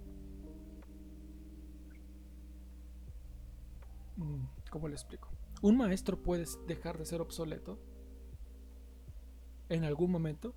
Mm, 4.18 4.44
¿Cómo 4.70 4.88
le 4.88 4.96
explico? 4.96 5.30
Un 5.62 5.78
maestro 5.78 6.22
puede 6.22 6.46
dejar 6.68 6.98
de 6.98 7.06
ser 7.06 7.22
obsoleto 7.22 7.80
en 9.70 9.86
algún 9.86 10.12
momento 10.12 10.54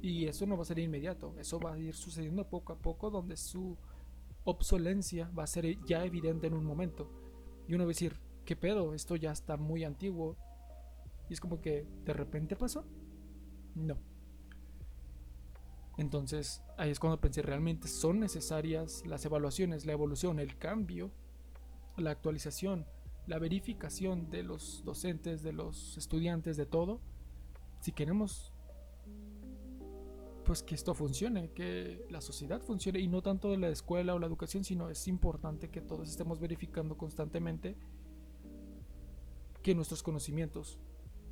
y 0.00 0.26
eso 0.26 0.46
no 0.46 0.56
va 0.56 0.62
a 0.62 0.66
ser 0.66 0.78
inmediato, 0.78 1.34
eso 1.38 1.58
va 1.60 1.74
a 1.74 1.78
ir 1.78 1.94
sucediendo 1.94 2.48
poco 2.48 2.72
a 2.72 2.78
poco 2.78 3.10
donde 3.10 3.36
su 3.36 3.76
obsolencia 4.44 5.30
va 5.36 5.44
a 5.44 5.46
ser 5.46 5.82
ya 5.84 6.04
evidente 6.04 6.46
en 6.46 6.54
un 6.54 6.64
momento. 6.64 7.10
Y 7.66 7.74
uno 7.74 7.84
va 7.84 7.88
a 7.88 7.94
decir, 7.96 8.20
¿qué 8.44 8.56
pedo? 8.56 8.94
Esto 8.94 9.16
ya 9.16 9.32
está 9.32 9.56
muy 9.56 9.84
antiguo. 9.84 10.36
Y 11.28 11.32
es 11.32 11.40
como 11.40 11.60
que 11.60 11.86
de 12.04 12.12
repente 12.12 12.56
pasó. 12.56 12.84
No. 13.74 14.13
Entonces 15.96 16.62
ahí 16.76 16.90
es 16.90 16.98
cuando 16.98 17.20
pensé, 17.20 17.42
realmente 17.42 17.88
son 17.88 18.20
necesarias 18.20 19.04
las 19.06 19.24
evaluaciones, 19.24 19.86
la 19.86 19.92
evolución, 19.92 20.38
el 20.38 20.58
cambio, 20.58 21.12
la 21.96 22.10
actualización, 22.10 22.86
la 23.26 23.38
verificación 23.38 24.30
de 24.30 24.42
los 24.42 24.82
docentes, 24.84 25.42
de 25.42 25.52
los 25.52 25.96
estudiantes, 25.96 26.56
de 26.56 26.66
todo. 26.66 27.00
Si 27.80 27.92
queremos 27.92 28.52
pues 30.44 30.62
que 30.62 30.74
esto 30.74 30.94
funcione, 30.94 31.50
que 31.52 32.04
la 32.10 32.20
sociedad 32.20 32.60
funcione 32.60 33.00
y 33.00 33.08
no 33.08 33.22
tanto 33.22 33.50
de 33.50 33.56
la 33.56 33.68
escuela 33.68 34.14
o 34.14 34.18
la 34.18 34.26
educación, 34.26 34.62
sino 34.62 34.90
es 34.90 35.08
importante 35.08 35.70
que 35.70 35.80
todos 35.80 36.10
estemos 36.10 36.38
verificando 36.38 36.96
constantemente 36.98 37.76
que 39.62 39.74
nuestros 39.74 40.02
conocimientos, 40.02 40.78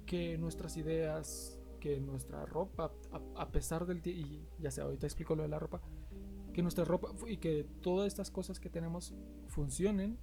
que 0.06 0.38
nuestras 0.38 0.78
ideas, 0.78 1.58
que 1.82 1.98
nuestra 2.00 2.46
ropa, 2.46 2.92
a, 3.34 3.50
pesar 3.50 3.86
del 3.86 4.06
y 4.06 4.46
ya 4.60 4.70
sé, 4.70 4.82
ahorita 4.82 5.04
explico 5.04 5.34
lo 5.34 5.42
de 5.42 5.48
la 5.48 5.58
ropa, 5.58 5.82
que 6.52 6.62
nuestra 6.62 6.84
ropa 6.84 7.08
y 7.26 7.38
que 7.38 7.66
todas 7.80 8.06
estas 8.06 8.30
cosas 8.30 8.60
que 8.60 8.70
tenemos 8.70 9.16
funcionen 9.48 10.16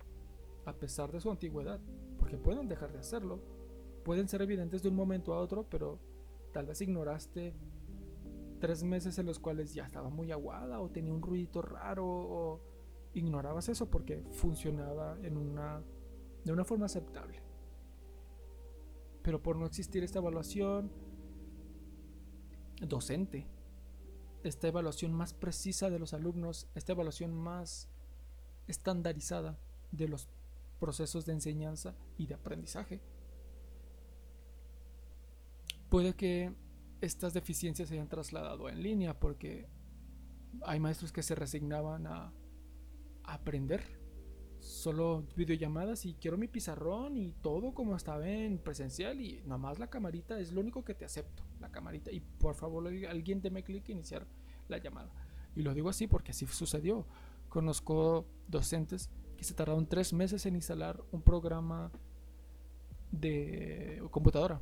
a 0.65 0.71
pesar 0.71 1.11
de 1.11 1.19
su 1.19 1.29
antigüedad, 1.29 1.81
porque 2.17 2.37
pueden 2.37 2.69
dejar 2.69 2.93
de 2.93 2.99
hacerlo, 2.99 3.41
pueden 4.05 4.29
ser 4.29 4.41
evidentes 4.41 4.83
de 4.83 4.87
un 4.87 4.95
momento 4.95 5.33
a 5.33 5.39
otro, 5.41 5.67
pero 5.69 5.99
tal 6.53 6.65
vez 6.65 6.79
ignoraste 6.79 7.53
tres 8.61 8.85
meses 8.85 9.19
en 9.19 9.25
los 9.25 9.37
cuales 9.37 9.73
ya 9.73 9.83
estaba 9.83 10.09
muy 10.09 10.31
aguada 10.31 10.79
o 10.79 10.89
tenía 10.89 11.11
un 11.11 11.21
ruidito 11.21 11.61
raro 11.61 12.07
o 12.07 12.61
ignorabas 13.13 13.67
eso 13.67 13.89
porque 13.89 14.23
funcionaba 14.31 15.17
en 15.23 15.35
una, 15.35 15.83
de 16.45 16.53
una 16.53 16.63
forma 16.63 16.85
aceptable. 16.85 17.41
Pero 19.23 19.43
por 19.43 19.57
no 19.57 19.65
existir 19.65 20.05
esta 20.05 20.19
evaluación 20.19 21.08
docente, 22.81 23.47
esta 24.43 24.67
evaluación 24.67 25.13
más 25.13 25.33
precisa 25.33 25.89
de 25.89 25.99
los 25.99 26.13
alumnos, 26.13 26.67
esta 26.75 26.93
evaluación 26.93 27.33
más 27.33 27.89
estandarizada 28.67 29.57
de 29.91 30.07
los 30.07 30.27
procesos 30.79 31.25
de 31.25 31.33
enseñanza 31.33 31.95
y 32.17 32.27
de 32.27 32.35
aprendizaje, 32.35 33.01
puede 35.89 36.13
que 36.13 36.53
estas 37.01 37.33
deficiencias 37.33 37.89
se 37.89 37.95
hayan 37.95 38.07
trasladado 38.07 38.69
en 38.69 38.81
línea 38.81 39.19
porque 39.19 39.67
hay 40.63 40.79
maestros 40.79 41.11
que 41.11 41.23
se 41.23 41.35
resignaban 41.35 42.07
a, 42.07 42.33
aprender 43.25 43.98
solo 44.59 45.25
videollamadas 45.35 46.05
y 46.05 46.13
quiero 46.15 46.37
mi 46.37 46.47
pizarrón 46.47 47.17
y 47.17 47.31
todo 47.31 47.73
como 47.73 47.95
estaba 47.95 48.27
en 48.27 48.57
presencial 48.59 49.21
y 49.21 49.41
nada 49.43 49.57
más 49.57 49.79
la 49.79 49.89
camarita 49.89 50.39
es 50.39 50.51
lo 50.51 50.61
único 50.61 50.83
que 50.83 50.93
te 50.93 51.05
acepto, 51.05 51.43
la 51.59 51.71
camarita 51.71 52.11
y 52.11 52.19
por 52.19 52.55
favor 52.55 52.87
alguien 52.87 53.41
deme 53.41 53.63
clic 53.63 53.87
e 53.89 53.93
iniciar 53.93 54.27
la 54.67 54.77
llamada. 54.77 55.11
Y 55.55 55.61
lo 55.61 55.73
digo 55.73 55.89
así 55.89 56.07
porque 56.07 56.31
así 56.31 56.45
sucedió. 56.45 57.07
Conozco 57.47 58.25
docentes 58.47 59.09
que 59.37 59.43
se 59.43 59.53
tardaron 59.53 59.87
tres 59.87 60.13
meses 60.13 60.45
en 60.45 60.55
instalar 60.55 61.03
un 61.11 61.21
programa 61.21 61.91
de 63.11 64.03
computadora 64.11 64.61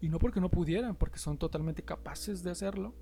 y 0.00 0.08
no 0.08 0.18
porque 0.18 0.40
no 0.40 0.50
pudieran, 0.50 0.96
porque 0.96 1.18
son 1.18 1.38
totalmente 1.38 1.82
capaces 1.82 2.42
de 2.42 2.50
hacerlo, 2.50 2.94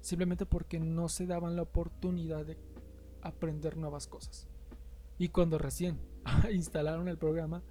simplemente 0.00 0.46
porque 0.46 0.78
no 0.78 1.08
se 1.08 1.26
daban 1.26 1.56
la 1.56 1.62
oportunidad 1.62 2.44
de 2.46 2.58
aprender 3.22 3.76
nuevas 3.76 4.06
cosas. 4.06 4.48
Y 5.18 5.28
cuando 5.28 5.58
recién 5.58 5.98
instalaron 6.52 7.08
el 7.08 7.18
programa, 7.18 7.62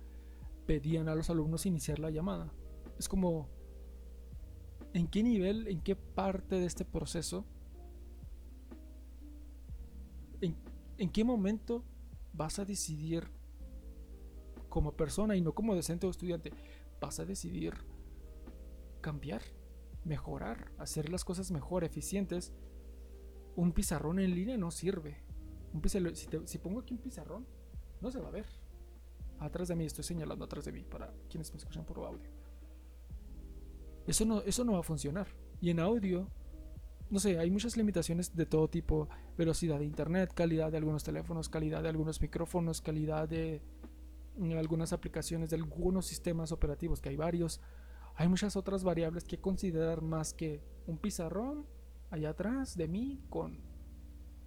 pedían 0.65 1.09
a 1.09 1.15
los 1.15 1.29
alumnos 1.29 1.65
iniciar 1.65 1.99
la 1.99 2.09
llamada. 2.09 2.51
Es 2.97 3.07
como, 3.07 3.49
¿en 4.93 5.07
qué 5.07 5.23
nivel, 5.23 5.67
en 5.67 5.81
qué 5.81 5.95
parte 5.95 6.55
de 6.55 6.65
este 6.65 6.85
proceso, 6.85 7.45
en, 10.97 11.09
qué 11.09 11.23
momento 11.23 11.83
vas 12.33 12.59
a 12.59 12.65
decidir 12.65 13.29
como 14.69 14.93
persona 14.93 15.35
y 15.35 15.41
no 15.41 15.53
como 15.53 15.75
docente 15.75 16.07
o 16.07 16.09
estudiante, 16.09 16.51
vas 17.01 17.19
a 17.19 17.25
decidir 17.25 17.73
cambiar, 19.01 19.41
mejorar, 20.03 20.71
hacer 20.77 21.09
las 21.09 21.25
cosas 21.25 21.51
mejor, 21.51 21.83
eficientes, 21.83 22.53
un 23.55 23.71
pizarrón 23.71 24.19
en 24.19 24.35
línea 24.35 24.57
no 24.57 24.71
sirve. 24.71 25.24
Un 25.75 26.47
si, 26.47 26.57
pongo 26.57 26.79
aquí 26.79 26.93
un 26.93 27.01
pizarrón, 27.01 27.45
no 27.99 28.09
se 28.09 28.19
va 28.19 28.29
a 28.29 28.31
ver. 28.31 28.45
Atrás 29.39 29.67
de 29.67 29.75
mí, 29.75 29.85
estoy 29.85 30.05
señalando 30.05 30.45
atrás 30.45 30.63
de 30.63 30.71
mí 30.71 30.83
para 30.83 31.13
quienes 31.29 31.51
me 31.51 31.57
escuchan 31.57 31.83
por 31.83 31.97
audio. 31.97 32.29
Eso 34.07 34.23
no, 34.23 34.41
eso 34.41 34.63
no 34.63 34.73
va 34.73 34.79
a 34.79 34.83
funcionar. 34.83 35.27
Y 35.59 35.71
en 35.71 35.81
audio, 35.81 36.29
no 37.09 37.19
sé, 37.19 37.37
hay 37.39 37.51
muchas 37.51 37.75
limitaciones 37.75 38.33
de 38.33 38.45
todo 38.45 38.69
tipo. 38.69 39.09
Velocidad 39.37 39.79
de 39.79 39.85
internet, 39.85 40.31
calidad 40.33 40.71
de 40.71 40.77
algunos 40.77 41.03
teléfonos, 41.03 41.49
calidad 41.49 41.83
de 41.83 41.89
algunos 41.89 42.21
micrófonos, 42.21 42.79
calidad 42.79 43.27
de 43.27 43.61
mm, 44.37 44.57
algunas 44.57 44.93
aplicaciones 44.93 45.49
de 45.49 45.57
algunos 45.57 46.05
sistemas 46.05 46.53
operativos, 46.53 47.01
que 47.01 47.09
hay 47.09 47.17
varios. 47.17 47.59
Hay 48.15 48.29
muchas 48.29 48.55
otras 48.55 48.85
variables 48.85 49.25
que 49.25 49.41
considerar 49.41 50.01
más 50.01 50.33
que 50.33 50.63
un 50.87 50.97
pizarrón 50.97 51.65
allá 52.11 52.29
atrás 52.29 52.77
de 52.77 52.87
mí 52.87 53.21
con 53.29 53.74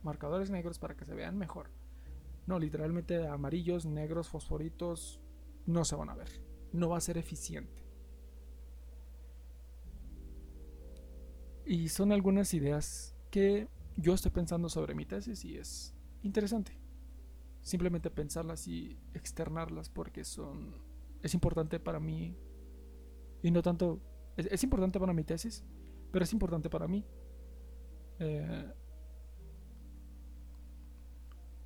marcadores 0.03 0.51
negros 0.51 0.79
para 0.79 0.97
que 0.97 1.05
se 1.05 1.15
vean 1.15 1.37
mejor. 1.37 1.71
No, 2.47 2.59
literalmente 2.59 3.27
amarillos, 3.27 3.85
negros, 3.85 4.29
fosforitos 4.29 5.21
no 5.67 5.85
se 5.85 5.97
van 5.97 6.11
a 6.11 6.15
ver. 6.15 6.29
No 6.73 6.89
va 6.89 6.99
a 6.99 7.03
ser 7.03 7.19
eficiente. 7.19 7.83
Y 11.67 11.91
son 11.91 12.13
algunas 12.13 12.55
ideas 12.55 13.15
que 13.31 13.69
yo 13.97 14.15
estoy 14.15 14.31
pensando 14.31 14.69
sobre 14.71 14.95
mi 14.95 15.05
tesis 15.05 15.45
y 15.45 15.59
es 15.59 15.95
interesante. 16.23 16.73
Simplemente 17.61 18.11
pensarlas 18.11 18.67
y 18.67 18.99
externarlas 19.13 19.91
porque 19.91 20.25
son 20.25 20.75
es 21.23 21.35
importante 21.35 21.81
para 21.81 22.01
mí 22.01 22.37
y 23.43 23.51
no 23.51 23.63
tanto... 23.63 24.01
Es, 24.37 24.63
importante 24.63 25.01
para 25.01 25.13
mi 25.13 25.25
tesis, 25.25 25.65
pero 26.13 26.25
es 26.25 26.33
importante 26.33 26.71
para 26.71 26.87
mí. 26.87 27.05
Eh, 28.21 28.73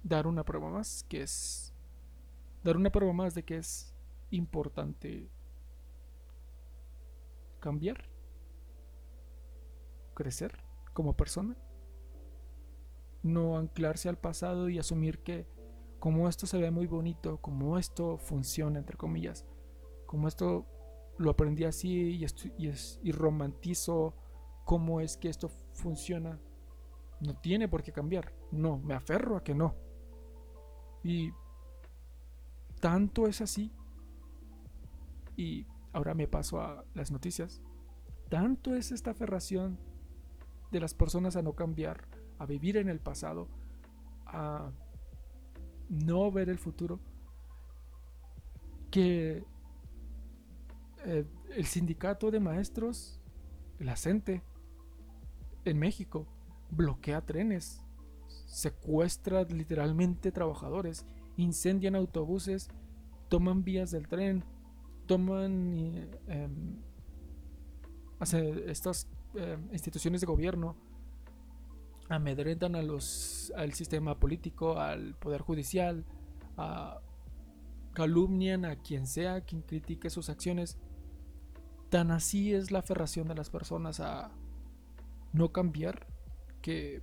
dar 0.03 0.27
una 0.27 0.45
prueba 0.45 0.71
más, 0.71 1.05
que 1.09 1.23
es... 1.23 1.73
Dar 2.63 2.77
una 2.77 2.91
prueba 2.91 3.13
más 3.13 3.35
de 3.35 3.43
que 3.45 3.57
es 3.57 3.95
importante 4.31 5.31
cambiar, 7.59 8.09
crecer 10.15 10.65
como 10.93 11.17
persona, 11.17 11.57
no 13.23 13.57
anclarse 13.57 14.09
al 14.09 14.19
pasado 14.19 14.69
y 14.69 14.79
asumir 14.79 15.23
que 15.23 15.47
como 15.99 16.29
esto 16.29 16.47
se 16.47 16.59
ve 16.59 16.71
muy 16.71 16.87
bonito, 16.87 17.39
como 17.39 17.79
esto 17.79 18.19
funciona, 18.19 18.79
entre 18.79 18.97
comillas, 18.97 19.47
como 20.07 20.29
esto 20.29 20.67
lo 21.19 21.31
aprendí 21.31 21.65
así 21.65 22.17
y, 22.59 22.69
es, 22.69 23.01
y 23.03 23.13
romantizo 23.13 24.15
cómo 24.65 25.01
es 25.01 25.17
que 25.17 25.29
esto 25.29 25.49
funciona. 25.75 26.41
No 27.21 27.37
tiene 27.41 27.69
por 27.69 27.83
qué 27.83 27.93
cambiar. 27.93 28.35
No, 28.51 28.79
me 28.79 28.95
aferro 28.95 29.37
a 29.37 29.45
que 29.45 29.55
no. 29.55 29.77
Y 31.03 31.33
tanto 32.81 33.27
es 33.27 33.41
así. 33.41 33.73
Y 35.37 35.67
ahora 35.93 36.15
me 36.15 36.29
paso 36.29 36.61
a 36.61 36.85
las 36.95 37.11
noticias. 37.11 37.61
Tanto 38.29 38.75
es 38.75 38.93
esta 38.93 39.11
aferración 39.11 39.79
de 40.71 40.81
las 40.81 40.95
personas 40.95 41.37
a 41.37 41.43
no 41.43 41.55
cambiar, 41.55 42.07
a 42.39 42.47
vivir 42.47 42.77
en 42.77 42.89
el 42.89 42.99
pasado, 42.99 43.49
a 44.27 44.73
no 45.89 46.33
ver 46.33 46.49
el 46.49 46.59
futuro, 46.59 46.99
que 48.91 49.45
eh, 51.05 51.25
el 51.55 51.67
sindicato 51.67 52.31
de 52.31 52.41
maestros, 52.41 53.21
la 53.79 53.97
CENTE, 53.97 54.43
en 55.65 55.79
México, 55.79 56.27
bloquea 56.71 57.21
trenes, 57.21 57.82
secuestra 58.53 59.45
literalmente 59.45 60.31
trabajadores, 60.31 61.07
incendian 61.39 61.97
autobuses, 61.97 62.69
toman 63.31 63.65
vías 63.65 63.91
del 63.91 64.09
tren, 64.09 64.45
toman 65.07 66.11
eh, 66.29 66.49
estas 68.67 69.09
em, 69.35 69.73
instituciones 69.73 70.21
de 70.21 70.27
gobierno, 70.27 70.77
amedrentan 72.11 72.77
a 72.77 72.83
los, 72.83 73.51
al 73.57 73.73
sistema 73.73 74.21
político, 74.21 74.79
al 74.79 75.15
poder 75.15 75.41
judicial, 75.41 76.05
calumnian 77.95 78.67
a 78.67 78.77
quien 78.77 79.07
sea, 79.07 79.41
quien 79.41 79.63
critique 79.63 80.11
sus 80.11 80.29
acciones. 80.29 80.77
Tan 81.89 82.11
así 82.11 82.53
es 82.53 82.71
la 82.71 82.81
aferración 82.81 83.29
de 83.29 83.35
las 83.35 83.49
personas 83.49 83.99
a 84.01 84.31
no 85.33 85.53
cambiar 85.53 86.07
que 86.61 87.01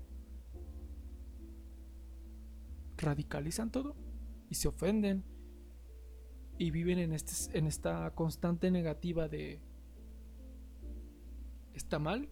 radicalizan 3.06 3.72
todo 3.72 3.95
y 4.50 4.56
se 4.56 4.68
ofenden 4.68 5.24
y 6.58 6.72
viven 6.72 7.00
en, 7.00 7.14
este, 7.14 7.58
en 7.58 7.68
esta 7.68 8.14
constante 8.16 8.70
negativa 8.72 9.28
de 9.28 9.62
está 11.74 12.00
mal 12.00 12.30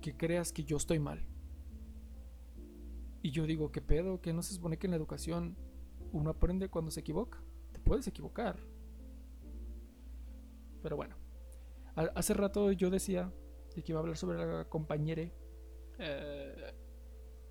que 0.00 0.16
creas 0.16 0.52
que 0.52 0.64
yo 0.64 0.76
estoy 0.76 0.98
mal. 0.98 1.26
Y 3.22 3.30
yo 3.30 3.46
digo, 3.46 3.72
¿qué 3.72 3.80
pedo? 3.80 4.20
Que 4.20 4.32
no 4.32 4.42
se 4.42 4.54
supone 4.54 4.78
que 4.78 4.86
en 4.86 4.92
la 4.92 4.96
educación 4.96 5.56
uno 6.12 6.30
aprende 6.30 6.68
cuando 6.68 6.90
se 6.90 7.00
equivoca. 7.00 7.42
Te 7.72 7.80
puedes 7.80 8.06
equivocar. 8.06 8.58
Pero 10.82 10.96
bueno. 10.96 11.16
Hace 12.14 12.32
rato 12.34 12.70
yo 12.70 12.90
decía 12.90 13.32
que 13.74 13.82
iba 13.86 13.98
a 13.98 14.02
hablar 14.02 14.16
sobre 14.16 14.38
la 14.38 14.68
compañera. 14.68 15.28
Eh, 15.98 16.74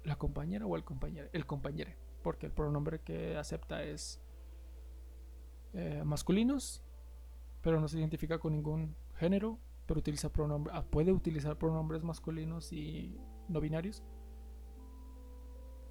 la 0.07 0.15
compañera 0.15 0.65
o 0.65 0.75
el 0.75 0.83
compañero. 0.83 1.29
El 1.33 1.45
compañero. 1.45 1.91
Porque 2.23 2.45
el 2.45 2.53
pronombre 2.53 3.01
que 3.01 3.35
acepta 3.35 3.83
es 3.83 4.21
eh, 5.73 6.01
masculinos. 6.05 6.83
Pero 7.61 7.79
no 7.81 7.87
se 7.87 7.99
identifica 7.99 8.39
con 8.39 8.53
ningún 8.53 8.95
género. 9.15 9.59
Pero 9.85 9.99
utiliza 9.99 10.31
pronombre, 10.31 10.73
ah, 10.75 10.83
puede 10.83 11.11
utilizar 11.11 11.57
pronombres 11.57 12.03
masculinos 12.03 12.71
y 12.71 13.19
no 13.49 13.59
binarios. 13.59 14.03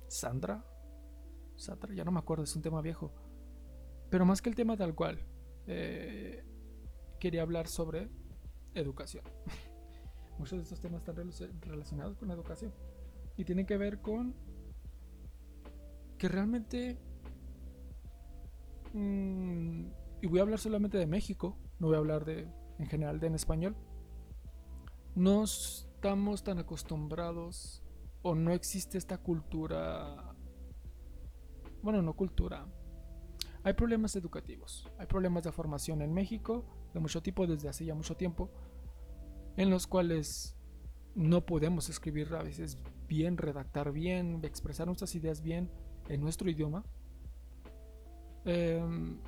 Sandra. 0.09 0.65
Sandra, 1.57 1.95
ya 1.95 2.05
no 2.05 2.13
me 2.13 2.19
acuerdo, 2.19 2.45
es 2.45 2.57
un 2.57 2.63
tema 2.63 2.81
viejo. 2.83 3.13
Pero 4.11 4.25
más 4.25 4.43
que 4.43 4.51
el 4.51 4.55
tema 4.55 4.77
tal 4.77 4.95
cual, 4.95 5.27
eh, 5.67 6.45
quería 7.19 7.43
hablar 7.43 7.69
sobre 7.69 8.11
educación. 8.75 9.25
Muchos 10.39 10.59
de 10.59 10.63
estos 10.65 10.81
temas 10.81 11.01
están 11.01 11.17
relacionados 11.63 12.19
con 12.19 12.29
la 12.29 12.35
educación. 12.35 12.73
Y 13.37 13.45
tienen 13.45 13.67
que 13.67 13.77
ver 13.77 14.01
con 14.01 14.35
que 16.19 16.29
realmente... 16.29 16.99
Mm, 18.93 19.87
y 20.23 20.27
voy 20.27 20.39
a 20.39 20.43
hablar 20.43 20.59
solamente 20.59 20.97
de 20.97 21.07
México, 21.07 21.59
no 21.79 21.89
voy 21.89 21.97
a 21.97 21.99
hablar 21.99 22.25
de 22.25 22.49
en 22.79 22.87
general 22.87 23.21
de 23.21 23.27
en 23.27 23.35
español. 23.35 23.77
No 25.15 25.45
estamos 25.45 26.45
tan 26.45 26.59
acostumbrados 26.59 27.83
o 28.23 28.35
no 28.35 28.53
existe 28.53 28.99
esta 28.99 29.19
cultura, 29.19 30.35
bueno, 31.83 32.03
no 32.03 32.15
cultura, 32.15 32.67
hay 33.63 33.73
problemas 33.73 34.15
educativos, 34.17 34.89
hay 34.99 35.07
problemas 35.07 35.45
de 35.45 35.53
formación 35.53 36.03
en 36.03 36.13
México 36.13 36.65
de 36.93 37.01
mucho 37.01 37.23
tipo 37.23 37.47
desde 37.47 37.69
hace 37.69 37.85
ya 37.85 37.95
mucho 37.95 38.17
tiempo, 38.17 38.51
en 39.57 39.71
los 39.71 39.87
cuales 39.87 40.57
no 41.15 41.47
podemos 41.47 41.89
escribir 41.89 42.35
a 42.35 42.43
veces 42.43 42.79
bien, 43.07 43.37
redactar 43.37 43.93
bien, 43.93 44.41
expresar 44.45 44.87
nuestras 44.87 45.15
ideas 45.15 45.41
bien 45.43 45.71
en 46.09 46.21
nuestro 46.21 46.51
idioma. 46.51 46.85
Em, 48.45 49.19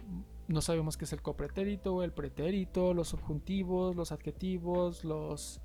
no 0.46 0.60
sabemos 0.60 0.96
qué 0.96 1.04
es 1.04 1.12
el 1.12 1.22
copretérito, 1.22 2.02
el 2.02 2.12
pretérito, 2.12 2.94
los 2.94 3.08
subjuntivos, 3.08 3.96
los 3.96 4.12
adjetivos, 4.12 5.04
los 5.04 5.60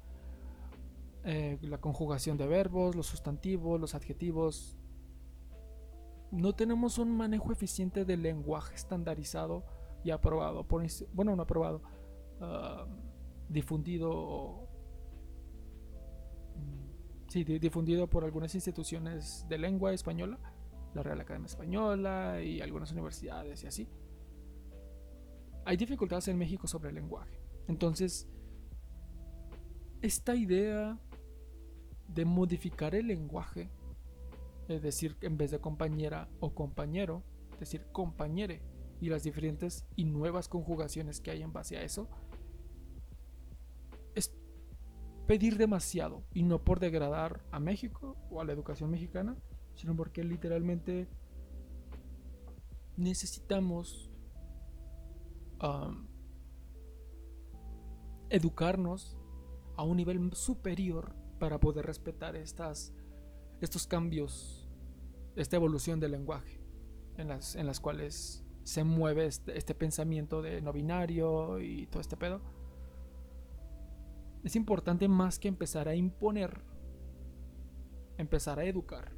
eh, 1.25 1.57
la 1.61 1.77
conjugación 1.77 2.37
de 2.37 2.47
verbos, 2.47 2.95
los 2.95 3.05
sustantivos, 3.07 3.79
los 3.79 3.95
adjetivos. 3.95 4.75
No 6.31 6.53
tenemos 6.53 6.97
un 6.97 7.15
manejo 7.15 7.53
eficiente 7.53 8.03
del 8.03 8.23
lenguaje 8.23 8.75
estandarizado 8.75 9.63
y 10.03 10.11
aprobado, 10.11 10.65
bueno, 11.13 11.35
no 11.35 11.43
aprobado, 11.43 11.81
uh, 12.41 12.85
difundido, 13.47 14.62
difundido 17.33 18.07
por 18.07 18.23
algunas 18.23 18.53
instituciones 18.53 19.45
de 19.49 19.57
lengua 19.57 19.93
española, 19.93 20.39
la 20.93 21.03
Real 21.03 21.19
Academia 21.19 21.47
Española 21.47 22.41
y 22.41 22.61
algunas 22.61 22.91
universidades 22.91 23.63
y 23.63 23.67
así. 23.67 23.89
Hay 25.65 25.77
dificultades 25.77 26.27
en 26.27 26.37
México 26.37 26.67
sobre 26.67 26.89
el 26.89 26.95
lenguaje. 26.95 27.39
Entonces, 27.67 28.27
esta 30.01 30.35
idea 30.35 30.99
de 32.07 32.25
modificar 32.25 32.93
el 32.93 33.07
lenguaje, 33.07 33.69
es 34.67 34.81
decir, 34.81 35.17
en 35.21 35.37
vez 35.37 35.51
de 35.51 35.59
compañera 35.59 36.29
o 36.39 36.53
compañero, 36.53 37.23
decir 37.59 37.85
compañere, 37.91 38.61
y 39.03 39.09
las 39.09 39.23
diferentes 39.23 39.85
y 39.97 40.05
nuevas 40.05 40.47
conjugaciones 40.47 41.19
que 41.19 41.31
hay 41.31 41.41
en 41.41 41.51
base 41.51 41.75
a 41.75 41.83
eso, 41.83 42.07
es 42.31 42.32
pedir 45.27 45.57
demasiado, 45.57 46.23
y 46.33 46.43
no 46.43 46.63
por 46.63 46.79
degradar 46.79 47.43
a 47.51 47.59
México 47.59 48.17
o 48.29 48.41
a 48.41 48.45
la 48.45 48.53
educación 48.53 48.91
mexicana, 48.91 49.37
sino 49.75 49.95
porque 49.95 50.23
literalmente 50.23 51.07
necesitamos 52.97 54.09
educarnos 58.29 59.17
a 59.77 59.83
un 59.83 59.97
nivel 59.97 60.33
superior 60.33 61.15
para 61.39 61.59
poder 61.59 61.85
respetar 61.85 62.35
estas, 62.35 62.93
estos 63.61 63.87
cambios, 63.87 64.69
esta 65.35 65.55
evolución 65.55 65.99
del 65.99 66.11
lenguaje, 66.11 66.59
en 67.17 67.29
las, 67.29 67.55
en 67.55 67.65
las 67.65 67.79
cuales 67.79 68.45
se 68.63 68.83
mueve 68.83 69.25
este, 69.25 69.57
este 69.57 69.73
pensamiento 69.73 70.41
de 70.41 70.61
no 70.61 70.73
binario 70.73 71.59
y 71.59 71.87
todo 71.87 72.01
este 72.01 72.17
pedo. 72.17 72.41
Es 74.43 74.55
importante 74.55 75.07
más 75.07 75.39
que 75.39 75.47
empezar 75.47 75.87
a 75.87 75.95
imponer, 75.95 76.61
empezar 78.17 78.59
a 78.59 78.65
educar 78.65 79.11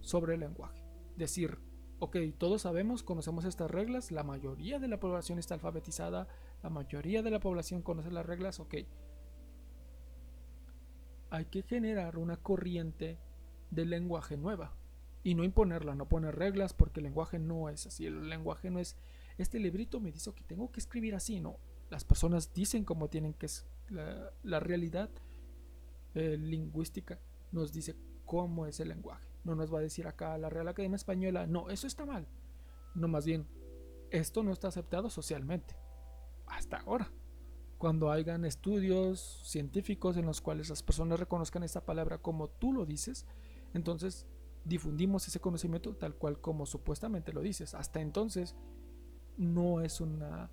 sobre 0.00 0.34
el 0.34 0.40
lenguaje. 0.40 0.84
Decir, 1.16 1.58
ok, 1.98 2.16
todos 2.36 2.62
sabemos, 2.62 3.02
conocemos 3.02 3.44
estas 3.44 3.70
reglas, 3.70 4.12
la 4.12 4.22
mayoría 4.22 4.78
de 4.78 4.88
la 4.88 5.00
población 5.00 5.38
está 5.38 5.54
alfabetizada, 5.54 6.28
la 6.62 6.70
mayoría 6.70 7.22
de 7.22 7.30
la 7.30 7.40
población 7.40 7.82
conoce 7.82 8.10
las 8.10 8.26
reglas, 8.26 8.60
ok 8.60 8.74
hay 11.30 11.46
que 11.46 11.62
generar 11.62 12.18
una 12.18 12.36
corriente 12.36 13.18
de 13.70 13.84
lenguaje 13.84 14.36
nueva 14.36 14.74
y 15.22 15.34
no 15.34 15.44
imponerla, 15.44 15.94
no 15.94 16.08
poner 16.08 16.36
reglas 16.36 16.72
porque 16.72 17.00
el 17.00 17.04
lenguaje 17.04 17.38
no 17.38 17.68
es 17.68 17.86
así, 17.86 18.06
el 18.06 18.28
lenguaje 18.28 18.70
no 18.70 18.78
es 18.78 18.96
este 19.36 19.58
librito 19.58 20.00
me 20.00 20.10
dice 20.10 20.32
que 20.32 20.42
tengo 20.42 20.72
que 20.72 20.80
escribir 20.80 21.14
así, 21.14 21.40
no, 21.40 21.58
las 21.90 22.04
personas 22.04 22.52
dicen 22.54 22.84
cómo 22.84 23.08
tienen 23.08 23.34
que 23.34 23.48
la, 23.90 24.60
realidad 24.60 25.10
eh, 26.14 26.36
lingüística 26.36 27.20
nos 27.52 27.72
dice 27.72 27.96
cómo 28.24 28.66
es 28.66 28.80
el 28.80 28.88
lenguaje, 28.88 29.28
no 29.44 29.54
nos 29.54 29.72
va 29.72 29.78
a 29.78 29.82
decir 29.82 30.06
acá 30.06 30.36
la 30.38 30.50
Real 30.50 30.68
Academia 30.68 30.96
Española, 30.96 31.46
no, 31.46 31.70
eso 31.70 31.86
está 31.86 32.04
mal, 32.04 32.26
no 32.94 33.08
más 33.08 33.24
bien, 33.24 33.46
esto 34.10 34.42
no 34.42 34.52
está 34.52 34.68
aceptado 34.68 35.10
socialmente, 35.10 35.76
hasta 36.46 36.78
ahora. 36.78 37.10
Cuando 37.78 38.10
hayan 38.10 38.44
estudios 38.44 39.40
científicos 39.44 40.16
en 40.16 40.26
los 40.26 40.40
cuales 40.40 40.68
las 40.68 40.82
personas 40.82 41.20
reconozcan 41.20 41.62
esta 41.62 41.86
palabra 41.86 42.18
como 42.18 42.48
tú 42.48 42.72
lo 42.72 42.84
dices, 42.84 43.24
entonces 43.72 44.26
difundimos 44.64 45.26
ese 45.28 45.40
conocimiento 45.40 45.94
tal 45.94 46.16
cual 46.16 46.40
como 46.40 46.66
supuestamente 46.66 47.32
lo 47.32 47.40
dices. 47.40 47.74
Hasta 47.74 48.00
entonces 48.00 48.56
no 49.36 49.80
es 49.80 50.00
una 50.00 50.50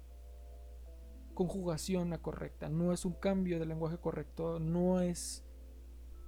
conjugación 1.36 2.18
correcta, 2.18 2.70
no 2.70 2.92
es 2.92 3.06
un 3.06 3.14
cambio 3.14 3.60
de 3.60 3.68
lenguaje 3.68 4.00
correcto, 4.00 4.60
no 4.60 5.02
es 5.02 5.46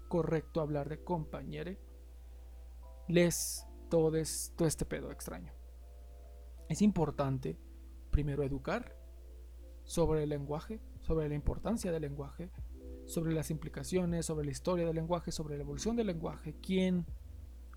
correcto 0.08 0.62
hablar 0.62 0.90
de 0.90 1.04
compañere. 1.04 1.80
Les 3.08 3.66
todo, 3.90 4.12
todo 4.56 4.68
este 4.68 4.86
pedo 4.86 5.12
extraño. 5.12 5.54
Es 6.70 6.82
importante 6.82 7.58
primero 8.12 8.44
educar 8.44 8.96
sobre 9.84 10.24
el 10.24 10.30
lenguaje, 10.30 10.82
sobre 11.02 11.30
la 11.30 11.36
importancia 11.36 11.92
del 11.92 12.02
lenguaje, 12.02 12.52
sobre 13.06 13.34
las 13.34 13.50
implicaciones, 13.50 14.26
sobre 14.26 14.46
la 14.46 14.52
historia 14.52 14.86
del 14.86 14.96
lenguaje, 14.96 15.32
sobre 15.32 15.56
la 15.56 15.64
evolución 15.64 15.96
del 15.96 16.08
lenguaje, 16.08 16.56
quién 16.62 17.06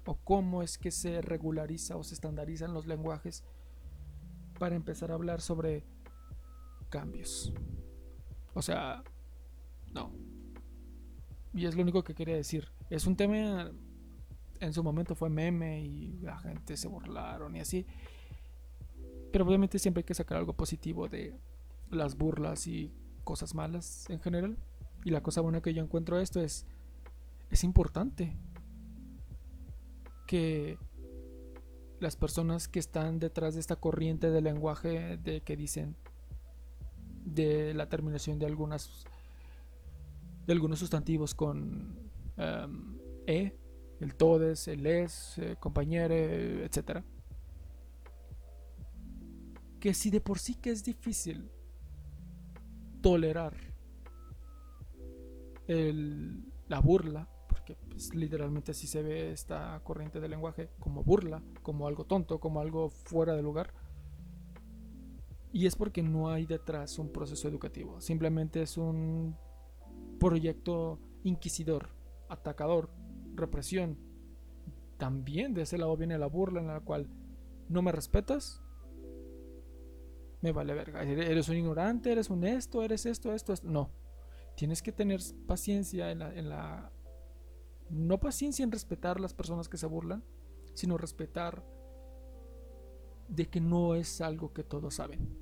o 0.04 0.16
cómo 0.16 0.62
es 0.62 0.76
que 0.76 0.90
se 0.90 1.20
regulariza 1.22 1.96
o 1.96 2.02
se 2.02 2.14
estandarizan 2.14 2.74
los 2.74 2.86
lenguajes 2.86 3.44
para 4.58 4.74
empezar 4.74 5.12
a 5.12 5.14
hablar 5.14 5.40
sobre 5.40 5.84
cambios. 6.90 7.52
O 8.54 8.62
sea, 8.62 9.02
no. 9.92 10.12
Y 11.54 11.66
es 11.66 11.74
lo 11.74 11.82
único 11.82 12.04
que 12.04 12.14
quería 12.14 12.36
decir. 12.36 12.68
Es 12.90 13.06
un 13.06 13.16
tema, 13.16 13.70
en 14.60 14.72
su 14.72 14.84
momento 14.84 15.14
fue 15.14 15.30
meme 15.30 15.80
y 15.80 16.18
la 16.20 16.38
gente 16.38 16.76
se 16.76 16.88
burlaron 16.88 17.56
y 17.56 17.60
así. 17.60 17.86
Pero 19.32 19.46
obviamente 19.46 19.78
siempre 19.78 20.00
hay 20.00 20.04
que 20.04 20.14
sacar 20.14 20.38
algo 20.38 20.52
positivo 20.52 21.08
de, 21.08 21.34
las 21.90 22.16
burlas 22.16 22.66
y 22.66 22.92
cosas 23.24 23.54
malas 23.54 24.08
en 24.10 24.20
general. 24.20 24.56
Y 25.04 25.10
la 25.10 25.22
cosa 25.22 25.40
buena 25.40 25.60
que 25.60 25.74
yo 25.74 25.82
encuentro 25.82 26.20
esto 26.20 26.40
es, 26.40 26.66
es 27.50 27.64
importante 27.64 28.36
que 30.26 30.78
las 32.00 32.16
personas 32.16 32.68
que 32.68 32.78
están 32.78 33.18
detrás 33.18 33.54
de 33.54 33.60
esta 33.60 33.76
corriente 33.76 34.30
de 34.30 34.40
lenguaje 34.40 35.16
de 35.18 35.42
que 35.42 35.56
dicen 35.56 35.96
de 37.24 37.74
la 37.74 37.88
terminación 37.88 38.38
de 38.38 38.46
algunas 38.46 39.04
de 40.46 40.52
algunos 40.52 40.78
sustantivos 40.78 41.34
con 41.34 41.98
em, 42.36 42.98
e, 43.26 43.56
el 44.00 44.14
todes, 44.14 44.66
el 44.68 44.86
es, 44.86 45.38
eh, 45.38 45.56
compañere, 45.60 46.64
etcétera. 46.64 47.04
Que 49.78 49.94
si 49.94 50.10
de 50.10 50.20
por 50.20 50.38
sí 50.38 50.54
que 50.54 50.70
es 50.70 50.82
difícil 50.82 51.50
tolerar 53.02 53.54
la 56.68 56.80
burla, 56.80 57.28
porque 57.48 57.76
pues, 57.88 58.12
literalmente 58.12 58.72
así 58.72 58.88
se 58.88 59.02
ve 59.02 59.30
esta 59.30 59.80
corriente 59.84 60.18
de 60.18 60.28
lenguaje 60.28 60.70
como 60.80 61.04
burla, 61.04 61.42
como 61.62 61.86
algo 61.86 62.04
tonto, 62.04 62.40
como 62.40 62.60
algo 62.60 62.90
fuera 62.90 63.36
de 63.36 63.42
lugar. 63.42 63.72
Y 65.52 65.66
es 65.66 65.74
porque 65.74 66.02
no 66.02 66.30
hay 66.30 66.46
detrás 66.46 66.98
un 66.98 67.10
proceso 67.10 67.48
educativo, 67.48 68.00
simplemente 68.00 68.62
es 68.62 68.76
un 68.76 69.36
proyecto 70.18 71.00
inquisidor, 71.24 71.88
atacador, 72.28 72.90
represión. 73.34 73.98
También 74.96 75.54
de 75.54 75.62
ese 75.62 75.78
lado 75.78 75.96
viene 75.96 76.18
la 76.18 76.26
burla 76.26 76.60
en 76.60 76.68
la 76.68 76.80
cual 76.80 77.08
no 77.68 77.82
me 77.82 77.90
respetas, 77.90 78.62
me 80.42 80.52
vale 80.52 80.74
verga. 80.74 81.02
Eres 81.02 81.48
un 81.48 81.56
ignorante, 81.56 82.12
eres 82.12 82.30
un 82.30 82.44
esto, 82.44 82.82
eres 82.82 83.06
esto, 83.06 83.32
esto, 83.32 83.52
esto. 83.52 83.68
No. 83.68 83.90
Tienes 84.56 84.82
que 84.82 84.92
tener 84.92 85.20
paciencia 85.46 86.10
en 86.10 86.20
la, 86.20 86.34
en 86.34 86.48
la. 86.48 86.92
No 87.88 88.20
paciencia 88.20 88.62
en 88.62 88.72
respetar 88.72 89.20
las 89.20 89.34
personas 89.34 89.68
que 89.68 89.76
se 89.76 89.86
burlan, 89.86 90.22
sino 90.74 90.96
respetar 90.96 91.64
de 93.28 93.48
que 93.48 93.60
no 93.60 93.94
es 93.94 94.20
algo 94.20 94.52
que 94.52 94.64
todos 94.64 94.94
saben. 94.94 95.39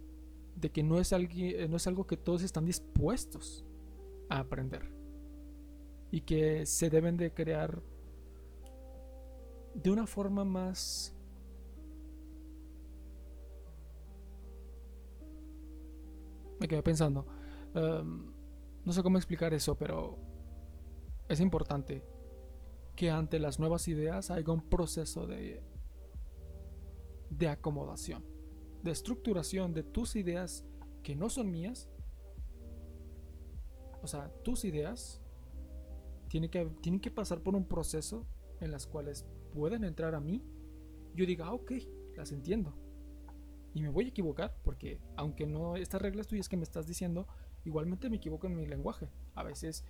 De 0.59 0.70
que 0.70 0.82
no 0.82 0.98
es, 0.98 1.12
algo, 1.12 1.32
no 1.68 1.76
es 1.76 1.86
algo 1.86 2.06
que 2.06 2.16
todos 2.16 2.42
están 2.42 2.64
dispuestos 2.64 3.64
a 4.28 4.40
aprender. 4.40 4.90
Y 6.11 6.22
que 6.22 6.66
se 6.66 6.90
deben 6.90 7.16
de 7.16 7.32
crear 7.32 7.82
de 9.74 9.90
una 9.90 10.06
forma 10.06 10.44
más 10.44 11.14
me 16.59 16.68
quedé 16.68 16.82
pensando. 16.82 17.26
Em, 17.74 18.32
no 18.84 18.92
sé 18.92 19.02
cómo 19.02 19.18
explicar 19.18 19.54
eso, 19.54 19.76
pero 19.76 20.18
es 21.28 21.40
importante 21.40 22.02
que 22.96 23.11
ante 23.11 23.38
las 23.38 23.59
nuevas 23.59 23.86
ideas 23.88 24.30
haya 24.30 24.52
un 24.52 24.68
proceso 24.68 25.26
de, 25.26 25.62
de 27.30 27.48
acomodación, 27.48 28.24
de 28.83 28.91
estructuración 28.91 29.74
de 29.74 29.83
tus 29.83 30.16
ideas 30.16 30.64
que 31.03 31.14
no 31.14 31.29
son 31.29 31.51
mías. 31.51 31.89
O 34.03 34.07
sea, 34.07 34.31
tus 34.45 34.64
ideas 34.64 35.20
tienen 36.29 36.51
que, 36.51 36.64
tienen 36.81 37.01
que 37.01 37.11
pasar 37.11 37.43
por 37.43 37.55
un 37.55 37.66
proceso 37.66 38.26
en 38.61 38.70
las 38.70 38.87
cuales 38.87 39.26
pueden 39.53 39.85
entrar 39.85 40.14
a 40.14 40.20
mí. 40.20 40.43
Yo 41.14 41.26
diga, 41.26 41.47
ah, 41.47 41.55
ok, 41.55 41.72
las 42.16 42.33
entiendo 42.33 42.74
y 43.74 43.83
me 43.83 43.89
voy 43.89 44.07
a 44.07 44.09
equivocar 44.09 44.57
porque 44.64 45.01
aunque 45.16 45.47
no 45.47 45.76
estas 45.76 46.03
reglas 46.03 46.26
tuyas 46.26 46.49
que 46.49 46.57
me 46.57 46.64
estás 46.64 46.87
diciendo, 46.87 47.26
igualmente 47.64 48.11
me 48.11 48.16
equivoco 48.16 48.47
en 48.47 48.57
mi 48.57 48.66
lenguaje. 48.66 49.09
A 49.35 49.43
veces 49.43 49.85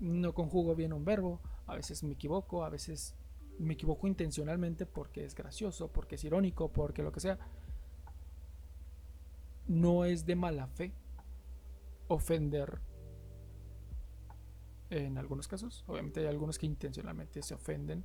no 0.00 0.34
conjugo 0.34 0.74
bien 0.74 0.92
un 0.92 1.04
verbo, 1.04 1.40
a 1.66 1.76
veces 1.76 2.02
me 2.02 2.14
equivoco, 2.14 2.64
a 2.64 2.70
veces 2.70 3.14
me 3.58 3.74
equivoco 3.74 4.06
intencionalmente 4.06 4.86
porque 4.86 5.24
es 5.24 5.34
gracioso, 5.34 5.92
porque 5.92 6.14
es 6.14 6.24
irónico, 6.24 6.72
porque 6.72 7.02
lo 7.02 7.12
que 7.12 7.20
sea. 7.20 7.38
No 9.68 10.04
es 10.04 10.26
de 10.26 10.34
mala 10.34 10.66
fe 10.66 10.92
ofender 12.08 12.80
en 14.90 15.18
algunos 15.18 15.46
casos. 15.46 15.84
Obviamente 15.86 16.20
hay 16.20 16.26
algunos 16.26 16.58
que 16.58 16.66
intencionalmente 16.66 17.42
se 17.42 17.54
ofenden. 17.54 18.04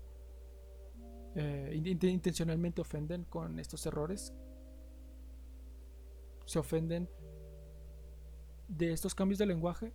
Eh, 1.36 1.82
intencionalmente 2.03 2.82
ofenden 2.82 3.24
con 3.24 3.57
estos 3.57 3.84
errores 3.88 4.34
se 6.45 6.59
ofenden 6.59 7.09
de 8.68 8.91
estos 8.91 9.16
cambios 9.16 9.39
de 9.39 9.45
lenguaje 9.45 9.93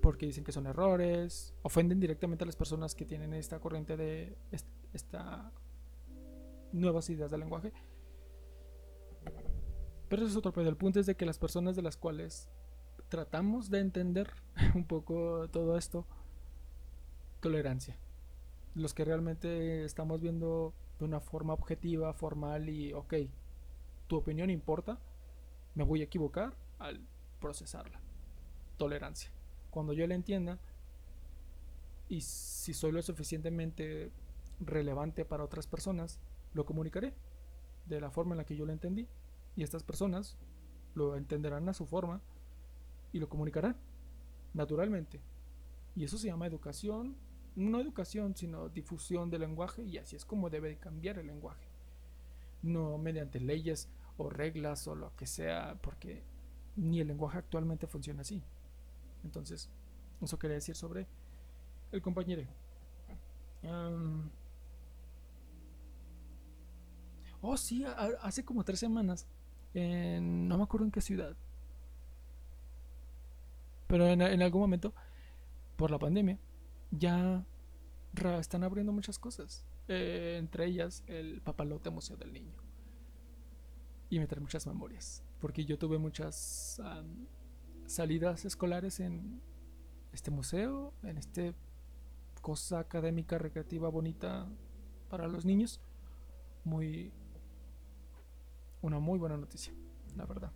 porque 0.00 0.26
dicen 0.26 0.44
que 0.44 0.52
son 0.52 0.66
errores, 0.66 1.54
ofenden 1.62 1.98
directamente 1.98 2.44
a 2.44 2.46
las 2.46 2.56
personas 2.56 2.94
que 2.94 3.04
tienen 3.04 3.34
esta 3.34 3.58
corriente 3.58 3.96
de 3.96 4.38
esta 4.92 5.52
nuevas 6.72 7.10
ideas 7.10 7.30
del 7.30 7.40
lenguaje. 7.40 7.72
Pero 10.08 10.22
eso 10.22 10.30
es 10.30 10.36
otro 10.36 10.52
pedo. 10.52 10.68
El 10.68 10.76
punto 10.76 11.00
es 11.00 11.06
de 11.06 11.16
que 11.16 11.26
las 11.26 11.38
personas 11.38 11.76
de 11.76 11.82
las 11.82 11.96
cuales 11.96 12.48
tratamos 13.08 13.70
de 13.70 13.80
entender 13.80 14.32
un 14.74 14.84
poco 14.84 15.48
todo 15.50 15.76
esto, 15.76 16.06
tolerancia. 17.40 17.96
Los 18.74 18.94
que 18.94 19.04
realmente 19.04 19.84
estamos 19.84 20.20
viendo 20.20 20.74
de 20.98 21.04
una 21.04 21.20
forma 21.20 21.52
objetiva, 21.52 22.12
formal 22.12 22.68
y, 22.68 22.92
ok, 22.92 23.14
tu 24.06 24.16
opinión 24.16 24.50
importa, 24.50 24.98
me 25.74 25.84
voy 25.84 26.00
a 26.00 26.04
equivocar 26.04 26.54
al 26.78 27.00
procesarla. 27.40 28.00
Tolerancia. 28.78 29.30
Cuando 29.70 29.92
yo 29.92 30.06
la 30.06 30.14
entienda 30.14 30.58
y 32.08 32.22
si 32.22 32.72
soy 32.72 32.92
lo 32.92 33.02
suficientemente 33.02 34.10
relevante 34.60 35.24
para 35.24 35.44
otras 35.44 35.66
personas, 35.66 36.18
lo 36.54 36.64
comunicaré 36.64 37.14
de 37.86 38.00
la 38.00 38.10
forma 38.10 38.34
en 38.34 38.38
la 38.38 38.44
que 38.44 38.56
yo 38.56 38.64
lo 38.64 38.72
entendí 38.72 39.08
y 39.58 39.64
estas 39.64 39.82
personas 39.82 40.36
lo 40.94 41.16
entenderán 41.16 41.68
a 41.68 41.74
su 41.74 41.84
forma 41.84 42.20
y 43.12 43.18
lo 43.18 43.28
comunicarán 43.28 43.76
naturalmente. 44.54 45.20
Y 45.96 46.04
eso 46.04 46.16
se 46.16 46.28
llama 46.28 46.46
educación, 46.46 47.16
no 47.56 47.80
educación, 47.80 48.36
sino 48.36 48.68
difusión 48.68 49.30
del 49.30 49.40
lenguaje 49.40 49.82
y 49.82 49.98
así 49.98 50.14
es 50.14 50.24
como 50.24 50.48
debe 50.48 50.78
cambiar 50.78 51.18
el 51.18 51.26
lenguaje. 51.26 51.66
No 52.62 52.98
mediante 52.98 53.40
leyes 53.40 53.88
o 54.16 54.30
reglas 54.30 54.86
o 54.86 54.94
lo 54.94 55.16
que 55.16 55.26
sea, 55.26 55.76
porque 55.82 56.22
ni 56.76 57.00
el 57.00 57.08
lenguaje 57.08 57.38
actualmente 57.38 57.88
funciona 57.88 58.20
así. 58.20 58.40
Entonces, 59.24 59.68
eso 60.22 60.38
quería 60.38 60.54
decir 60.54 60.76
sobre 60.76 61.08
el 61.90 62.00
compañero. 62.00 62.46
oh, 67.40 67.56
sí, 67.56 67.84
hace 68.22 68.44
como 68.44 68.64
tres 68.64 68.78
semanas, 68.78 69.26
en, 69.74 70.48
no 70.48 70.56
me 70.56 70.64
acuerdo 70.64 70.86
en 70.86 70.92
qué 70.92 71.00
ciudad, 71.00 71.36
pero 73.86 74.06
en, 74.06 74.42
algún 74.42 74.60
momento, 74.60 74.94
por 75.76 75.90
la 75.90 75.98
pandemia, 75.98 76.38
ya 76.90 77.44
están 78.38 78.64
abriendo 78.64 78.92
muchas 78.92 79.18
cosas. 79.18 79.64
Eh, 79.88 80.36
entre 80.38 80.66
ellas 80.66 81.02
el 81.06 81.40
Papalote 81.40 81.88
Museo 81.88 82.18
del 82.18 82.34
Niño 82.34 82.52
y 84.10 84.18
me 84.18 84.26
trae 84.26 84.40
muchas 84.40 84.66
memorias. 84.66 85.22
Porque 85.40 85.64
yo 85.64 85.78
tuve 85.78 85.98
muchas 85.98 86.80
salidas 87.86 88.44
escolares 88.44 89.00
en 89.00 89.40
este 90.12 90.30
museo, 90.30 90.92
en 91.02 91.18
este 91.18 91.54
cosa 92.42 92.78
académica, 92.78 93.38
recreativa, 93.38 93.88
bonita 93.88 94.48
para 95.08 95.28
los 95.28 95.44
niños. 95.44 95.80
Muy. 96.64 97.12
Una 98.82 98.98
muy 98.98 99.18
buena 99.18 99.36
noticia, 99.36 99.72
la 100.16 100.26
verdad. 100.26 100.52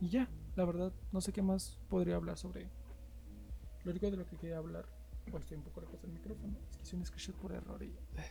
y 0.00 0.08
ya, 0.08 0.28
la 0.56 0.64
verdad, 0.64 0.92
no 1.12 1.20
sé 1.20 1.32
qué 1.32 1.42
más 1.42 1.78
podría 1.88 2.16
hablar 2.16 2.38
sobre. 2.38 2.70
Lo 3.84 3.90
único 3.90 4.10
de 4.10 4.16
lo 4.16 4.26
que 4.26 4.36
quería 4.36 4.58
hablar 4.58 4.86
estoy 5.38 5.56
un 5.56 5.62
poco 5.62 5.80
lejos 5.80 6.00
del 6.02 6.12
micrófono. 6.12 6.56
Es 6.70 6.76
que 6.76 6.82
hice 6.82 6.96
un 6.96 7.06
screenshot 7.06 7.36
por 7.36 7.52
error 7.52 7.82
y. 7.82 7.96
Eh. 8.16 8.30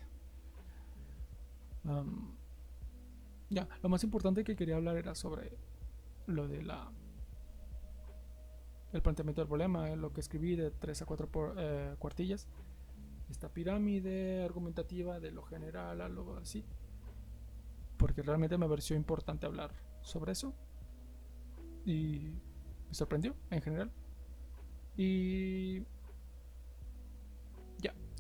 ya, 3.49 3.67
lo 3.81 3.89
más 3.89 4.03
importante 4.03 4.43
que 4.43 4.55
quería 4.55 4.75
hablar 4.75 4.97
era 4.97 5.15
sobre 5.15 5.57
lo 6.27 6.47
de 6.47 6.63
la. 6.63 6.91
El 8.91 9.01
planteamiento 9.03 9.41
del 9.41 9.47
problema, 9.47 9.95
lo 9.95 10.11
que 10.11 10.19
escribí 10.19 10.55
de 10.55 10.71
3 10.71 11.03
a 11.03 11.05
4 11.05 11.53
eh, 11.57 11.95
cuartillas. 11.99 12.47
Esta 13.29 13.49
pirámide 13.49 14.43
argumentativa 14.43 15.19
de 15.19 15.31
lo 15.31 15.43
general 15.43 16.01
a 16.01 16.09
lo 16.09 16.37
así. 16.37 16.65
Porque 17.97 18.21
realmente 18.21 18.57
me 18.57 18.67
pareció 18.67 18.95
importante 18.95 19.45
hablar 19.45 19.71
sobre 20.01 20.31
eso. 20.31 20.53
Y 21.85 22.33
me 22.87 22.93
sorprendió 22.93 23.35
en 23.51 23.61
general. 23.61 23.91
Y 24.97 25.83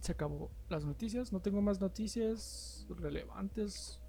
se 0.01 0.13
acabó 0.13 0.49
las 0.69 0.85
noticias. 0.85 1.33
No 1.33 1.41
tengo 1.41 1.61
más 1.61 1.81
noticias 1.81 2.85
relevantes. 2.89 3.99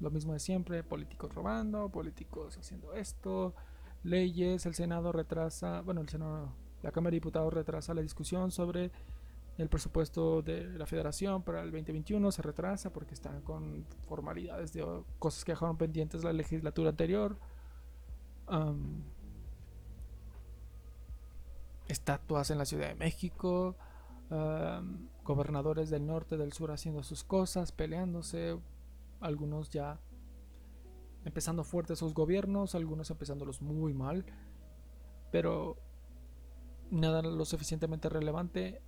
Lo 0.00 0.10
mismo 0.10 0.32
de 0.32 0.40
siempre, 0.40 0.82
políticos 0.82 1.34
robando, 1.34 1.88
políticos 1.88 2.58
haciendo 2.58 2.92
esto, 2.92 3.54
leyes, 4.02 4.66
el 4.66 4.74
Senado 4.74 5.10
retrasa, 5.10 5.80
bueno, 5.80 6.02
el 6.02 6.08
Senado, 6.10 6.52
la 6.82 6.92
Cámara 6.92 7.12
de 7.12 7.16
Diputados 7.16 7.54
retrasa 7.54 7.94
la 7.94 8.02
discusión 8.02 8.50
sobre 8.50 8.90
El 9.58 9.70
presupuesto 9.70 10.42
de 10.42 10.64
la 10.78 10.84
federación 10.84 11.42
para 11.42 11.62
el 11.62 11.70
2021 11.70 12.30
se 12.30 12.42
retrasa 12.42 12.92
porque 12.92 13.14
están 13.14 13.40
con 13.40 13.86
formalidades 14.06 14.74
de 14.74 14.84
cosas 15.18 15.44
que 15.44 15.52
dejaron 15.52 15.78
pendientes 15.78 16.24
la 16.24 16.32
legislatura 16.32 16.90
anterior. 16.90 17.38
estatuas 21.88 22.50
en 22.50 22.58
la 22.58 22.66
Ciudad 22.66 22.88
de 22.88 22.94
México. 22.96 23.76
gobernadores 25.24 25.88
del 25.88 26.06
norte, 26.06 26.36
del 26.36 26.52
sur 26.52 26.70
haciendo 26.70 27.02
sus 27.02 27.24
cosas, 27.24 27.72
peleándose. 27.72 28.58
Algunos 29.20 29.70
ya 29.70 29.98
empezando 31.24 31.64
fuertes 31.64 31.98
sus 31.98 32.12
gobiernos, 32.12 32.74
algunos 32.74 33.10
empezándolos 33.10 33.62
muy 33.62 33.94
mal. 33.94 34.26
Pero 35.32 35.76
nada 36.90 37.22
lo 37.22 37.44
suficientemente 37.46 38.10
relevante 38.10 38.82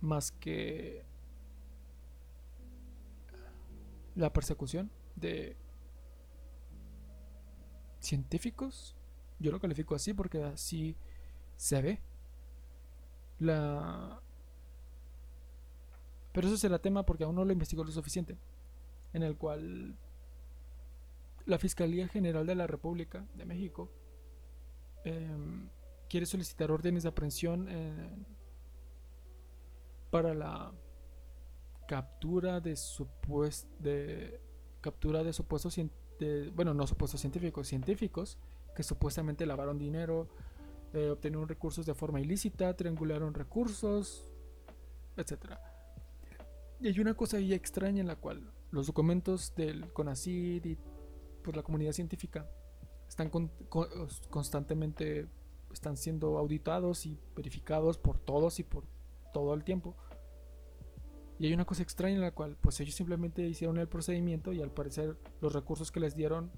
más 0.00 0.32
que 0.32 1.04
la 4.14 4.32
persecución 4.32 4.90
de 5.16 5.56
científicos. 8.00 8.96
Yo 9.38 9.50
lo 9.50 9.60
califico 9.60 9.94
así 9.94 10.14
porque 10.14 10.42
así 10.42 10.96
se 11.56 11.82
ve. 11.82 12.00
La... 13.38 14.20
Pero 16.32 16.48
eso 16.48 16.56
será 16.56 16.78
tema 16.78 17.04
porque 17.04 17.24
aún 17.24 17.36
no 17.36 17.44
lo 17.44 17.52
investigó 17.52 17.84
lo 17.84 17.92
suficiente. 17.92 18.36
En 19.12 19.22
el 19.22 19.36
cual 19.36 19.96
la 21.46 21.58
Fiscalía 21.58 22.08
General 22.08 22.46
de 22.46 22.54
la 22.54 22.66
República 22.66 23.26
de 23.34 23.44
México 23.44 23.90
em, 25.04 25.68
quiere 26.08 26.26
solicitar 26.26 26.70
órdenes 26.70 27.02
de 27.02 27.10
aprehensión 27.10 27.68
para 30.14 30.32
la 30.32 30.70
captura 31.88 32.60
de 32.60 32.76
supuestos 32.76 33.68
de 33.80 34.40
captura 34.80 35.24
de 35.24 35.32
supuestos 35.32 35.74
de, 36.20 36.52
bueno 36.54 36.72
no 36.72 36.86
supuestos 36.86 37.20
científicos 37.20 37.66
científicos 37.66 38.38
que 38.76 38.84
supuestamente 38.84 39.44
lavaron 39.44 39.76
dinero 39.76 40.28
eh, 40.92 41.10
obtenieron 41.10 41.48
recursos 41.48 41.84
de 41.84 41.94
forma 41.94 42.20
ilícita 42.20 42.76
triangularon 42.76 43.34
recursos 43.34 44.24
etcétera 45.16 45.60
y 46.80 46.86
hay 46.86 47.00
una 47.00 47.14
cosa 47.14 47.38
ahí 47.38 47.52
extraña 47.52 48.00
en 48.00 48.06
la 48.06 48.14
cual 48.14 48.52
los 48.70 48.86
documentos 48.86 49.52
del 49.56 49.92
CONACYT 49.92 50.64
y 50.64 50.78
pues, 51.42 51.56
la 51.56 51.64
comunidad 51.64 51.90
científica 51.90 52.48
están 53.08 53.30
constantemente 54.30 55.26
están 55.72 55.96
siendo 55.96 56.38
auditados 56.38 57.04
y 57.04 57.18
verificados 57.34 57.98
por 57.98 58.20
todos 58.20 58.60
y 58.60 58.62
por 58.62 58.84
todo 59.34 59.52
el 59.52 59.64
tiempo. 59.64 59.94
Y 61.38 61.46
hay 61.46 61.52
una 61.52 61.64
cosa 61.64 61.82
extraña 61.82 62.14
en 62.14 62.20
la 62.20 62.30
cual 62.30 62.56
pues 62.60 62.78
ellos 62.80 62.94
simplemente 62.94 63.42
hicieron 63.42 63.78
el 63.78 63.88
procedimiento 63.88 64.52
y 64.52 64.62
al 64.62 64.70
parecer 64.70 65.16
los 65.40 65.52
recursos 65.52 65.90
que 65.90 66.00
les 66.00 66.14
dieron 66.14 66.50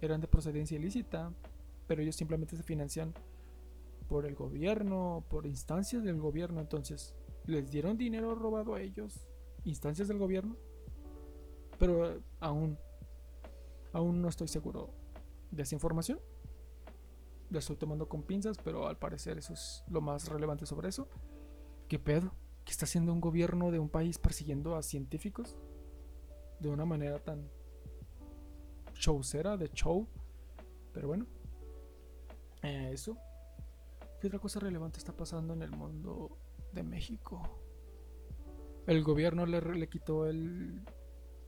eran 0.00 0.20
de 0.20 0.26
procedencia 0.26 0.78
ilícita, 0.78 1.32
pero 1.86 2.02
ellos 2.02 2.16
simplemente 2.16 2.56
se 2.56 2.62
financian 2.62 3.14
por 4.08 4.26
el 4.26 4.34
gobierno, 4.34 5.24
por 5.28 5.46
instancias 5.46 6.02
del 6.02 6.20
gobierno, 6.20 6.60
entonces 6.60 7.14
les 7.46 7.70
dieron 7.70 7.96
dinero 7.96 8.34
robado 8.34 8.74
a 8.74 8.80
ellos, 8.80 9.28
instancias 9.64 10.08
del 10.08 10.18
gobierno, 10.18 10.56
pero 11.78 12.20
aún 12.40 12.78
aún 13.92 14.22
no 14.22 14.28
estoy 14.28 14.48
seguro 14.48 14.90
de 15.50 15.62
esa 15.62 15.74
información 15.74 16.20
la 17.50 17.58
estoy 17.58 17.76
tomando 17.76 18.08
con 18.08 18.22
pinzas, 18.22 18.58
pero 18.58 18.86
al 18.86 18.96
parecer 18.96 19.38
eso 19.38 19.52
es 19.52 19.84
lo 19.88 20.00
más 20.00 20.28
relevante 20.28 20.66
sobre 20.66 20.88
eso. 20.88 21.08
¿Qué 21.88 21.98
pedo? 21.98 22.32
¿Qué 22.64 22.72
está 22.72 22.84
haciendo 22.84 23.12
un 23.12 23.20
gobierno 23.20 23.70
de 23.70 23.78
un 23.78 23.88
país 23.88 24.18
persiguiendo 24.18 24.76
a 24.76 24.82
científicos? 24.82 25.56
De 26.60 26.68
una 26.68 26.84
manera 26.84 27.18
tan 27.18 27.48
showcera, 28.94 29.56
de 29.56 29.68
show. 29.70 30.06
Pero 30.92 31.08
bueno. 31.08 31.26
Eh, 32.62 32.90
eso. 32.92 33.16
¿Qué 34.20 34.26
otra 34.26 34.38
cosa 34.38 34.60
relevante 34.60 34.98
está 34.98 35.16
pasando 35.16 35.54
en 35.54 35.62
el 35.62 35.70
mundo 35.70 36.36
de 36.72 36.82
México? 36.82 37.42
El 38.86 39.02
gobierno 39.02 39.46
le, 39.46 39.60
le 39.60 39.88
quitó 39.88 40.26
el... 40.26 40.84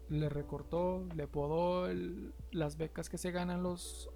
Le 0.08 0.28
recortó, 0.28 1.06
le 1.14 1.26
podó 1.26 1.88
las 2.50 2.76
becas 2.76 3.08
que 3.08 3.16
se 3.16 3.30
ganan 3.30 3.62
los 3.62 4.10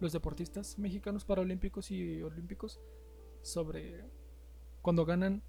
los 0.00 0.12
deportistas 0.12 0.78
mexicanos 0.78 1.24
paralímpicos 1.24 1.90
y 1.90 2.22
olímpicos 2.22 2.80
sobre 3.42 4.10
cuando 4.82 5.04
ganan 5.04 5.42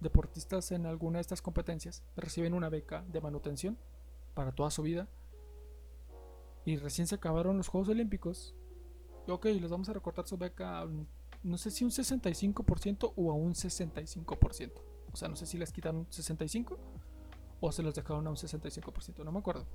deportistas 0.00 0.72
en 0.72 0.86
alguna 0.86 1.18
de 1.18 1.22
estas 1.22 1.42
competencias 1.42 2.02
reciben 2.16 2.54
una 2.54 2.68
beca 2.68 3.04
de 3.08 3.20
manutención 3.20 3.78
para 4.34 4.52
toda 4.52 4.70
su 4.70 4.82
vida 4.82 5.08
y 6.64 6.76
recién 6.76 7.06
se 7.06 7.14
acabaron 7.14 7.56
los 7.56 7.68
Juegos 7.68 7.88
Olímpicos 7.88 8.54
ok, 9.28 9.46
les 9.46 9.70
vamos 9.70 9.88
a 9.88 9.92
recortar 9.92 10.26
su 10.26 10.38
beca 10.38 10.86
no 11.42 11.58
sé 11.58 11.70
si 11.70 11.84
un 11.84 11.90
65% 11.90 13.12
o 13.16 13.30
a 13.30 13.34
un 13.34 13.54
65% 13.54 14.72
o 15.12 15.16
sea, 15.16 15.28
no 15.28 15.36
sé 15.36 15.46
si 15.46 15.58
les 15.58 15.72
quitan 15.72 15.96
un 15.96 16.06
65% 16.06 16.78
o 17.60 17.72
se 17.72 17.82
los 17.82 17.94
dejaron 17.94 18.26
a 18.26 18.30
un 18.30 18.36
65%, 18.36 19.24
no 19.24 19.32
me 19.32 19.38
acuerdo 19.38 19.66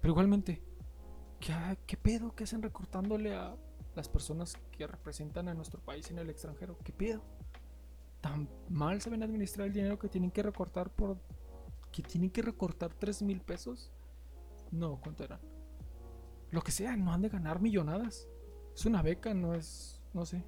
pero 0.00 0.12
igualmente 0.12 0.62
¿Qué, 1.86 1.96
pedo? 1.96 2.34
¿Qué 2.36 2.44
hacen 2.44 2.62
recortándole 2.62 3.34
a 3.34 3.56
las 3.94 4.08
personas 4.08 4.56
que 4.70 4.86
representan 4.86 5.48
a 5.48 5.54
nuestro 5.54 5.80
país 5.80 6.10
en 6.10 6.18
el 6.18 6.30
extranjero? 6.30 6.78
¿Qué 6.84 6.92
pedo? 6.92 7.22
¿Tan 8.20 8.48
mal 8.68 9.00
saben 9.00 9.22
administrar 9.22 9.66
el 9.66 9.72
dinero 9.72 9.98
que 9.98 10.08
tienen 10.08 10.30
que 10.30 10.42
recortar 10.42 10.90
por... 10.90 11.18
que 11.90 12.02
tienen 12.02 12.30
que 12.30 12.42
recortar 12.42 12.94
3 12.94 13.22
mil 13.22 13.40
pesos? 13.40 13.90
No, 14.70 15.00
¿cuánto 15.00 15.24
eran? 15.24 15.40
Lo 16.50 16.62
que 16.62 16.70
sea, 16.70 16.96
no 16.96 17.12
han 17.12 17.22
de 17.22 17.28
ganar 17.28 17.60
millonadas. 17.60 18.28
Es 18.74 18.86
una 18.86 19.02
beca, 19.02 19.34
no 19.34 19.54
es... 19.54 20.00
no 20.14 20.24
sé. 20.24 20.44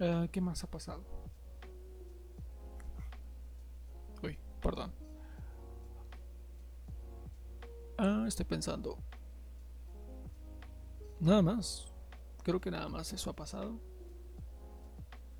Ah, 0.00 0.26
¿Qué 0.30 0.40
más 0.40 0.62
ha 0.64 0.70
pasado? 0.70 1.04
Uy, 4.22 4.38
perdón. 4.62 4.92
Ah, 7.98 8.24
estoy 8.26 8.46
pensando. 8.46 8.98
Nada 11.20 11.42
más. 11.42 11.86
Creo 12.42 12.60
que 12.60 12.70
nada 12.70 12.88
más 12.88 13.12
eso 13.12 13.30
ha 13.30 13.36
pasado. 13.36 13.78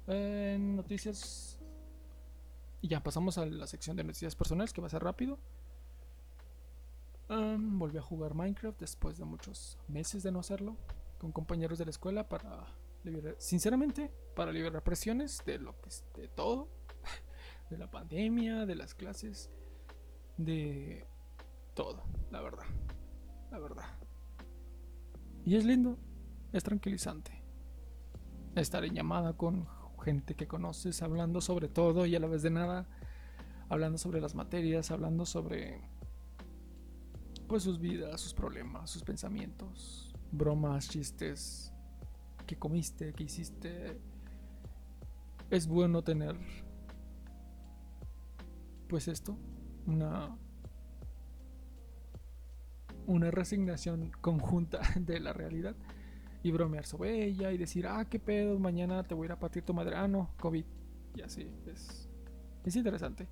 En 0.07 0.76
noticias. 0.76 1.59
Y 2.83 2.89
ya 2.89 3.03
pasamos 3.03 3.39
a 3.39 3.47
la 3.47 3.66
sección 3.66 3.97
de 3.97 4.05
noticias 4.05 4.37
personales, 4.37 4.72
que 4.72 4.81
va 4.81 4.89
a 4.89 4.91
ser 4.91 5.03
rápido. 5.03 5.39
volví 7.28 7.97
a 7.99 8.03
jugar 8.03 8.35
Minecraft 8.35 8.78
después 8.78 9.16
de 9.18 9.24
muchos 9.24 9.78
meses 9.89 10.22
de 10.22 10.31
no 10.31 10.41
hacerlo. 10.41 10.76
Con 11.18 11.33
compañeros 11.33 11.78
de 11.78 11.87
la 11.87 11.91
escuela 11.91 12.28
para 12.28 12.66
liberar. 13.03 13.37
Sinceramente, 13.39 14.12
para 14.37 14.53
liberar 14.53 14.83
presiones 14.83 15.43
de 15.47 15.59
lo 15.59 15.81
que 15.81 15.91
de 16.20 16.28
todo. 16.28 16.68
De 17.70 17.78
la 17.78 17.89
pandemia, 17.89 18.66
de 18.66 18.74
las 18.74 18.95
clases. 18.95 19.49
De 20.37 21.07
todo, 21.74 22.03
la 22.33 22.41
verdad. 22.41 22.64
La 23.53 23.61
verdad. 23.61 23.85
Y 25.51 25.57
es 25.57 25.65
lindo, 25.65 25.99
es 26.53 26.63
tranquilizante. 26.63 27.33
Estar 28.55 28.85
en 28.85 28.95
llamada 28.95 29.33
con 29.33 29.67
gente 30.01 30.37
que 30.37 30.47
conoces, 30.47 31.03
hablando 31.03 31.41
sobre 31.41 31.67
todo 31.67 32.07
y 32.07 32.15
a 32.15 32.21
la 32.21 32.29
vez 32.29 32.43
de 32.43 32.51
nada, 32.51 32.87
hablando 33.69 33.99
sobre 33.99 34.21
las 34.21 34.37
materias, 34.37 34.93
hablando 34.93 35.27
sobre 35.27 35.81
pues 37.49 37.65
sus 37.65 37.81
vidas, 37.81 38.21
sus 38.21 38.33
problemas, 38.33 38.91
sus 38.91 39.03
pensamientos, 39.03 40.15
bromas, 40.31 40.89
chistes, 40.89 41.73
que 42.47 42.57
comiste, 42.57 43.13
que 43.13 43.25
hiciste. 43.25 44.01
Es 45.51 45.67
bueno 45.67 46.05
tener 46.05 46.37
pues 48.87 49.09
esto, 49.09 49.37
una 49.85 50.39
una 53.07 53.31
resignación 53.31 54.11
conjunta 54.21 54.81
de 54.97 55.21
la 55.21 55.33
realidad 55.33 55.75
y 56.43 56.51
bromear 56.53 56.87
sobre 56.87 57.25
ella 57.25 57.53
y 57.53 57.59
decir, 57.59 57.87
ah, 57.87 58.05
qué 58.09 58.19
pedo, 58.19 58.59
mañana 58.59 59.03
te 59.05 59.15
voy 59.15 59.25
a 59.25 59.27
ir 59.27 59.33
a 59.33 59.39
partir 59.39 59.63
tu 59.63 59.75
madre. 59.75 59.97
Ah, 59.97 60.09
no, 60.09 60.31
COVID. 60.39 60.65
Y 61.17 61.21
así, 61.21 61.51
es, 61.67 62.09
es 62.65 62.77
interesante. 62.77 63.29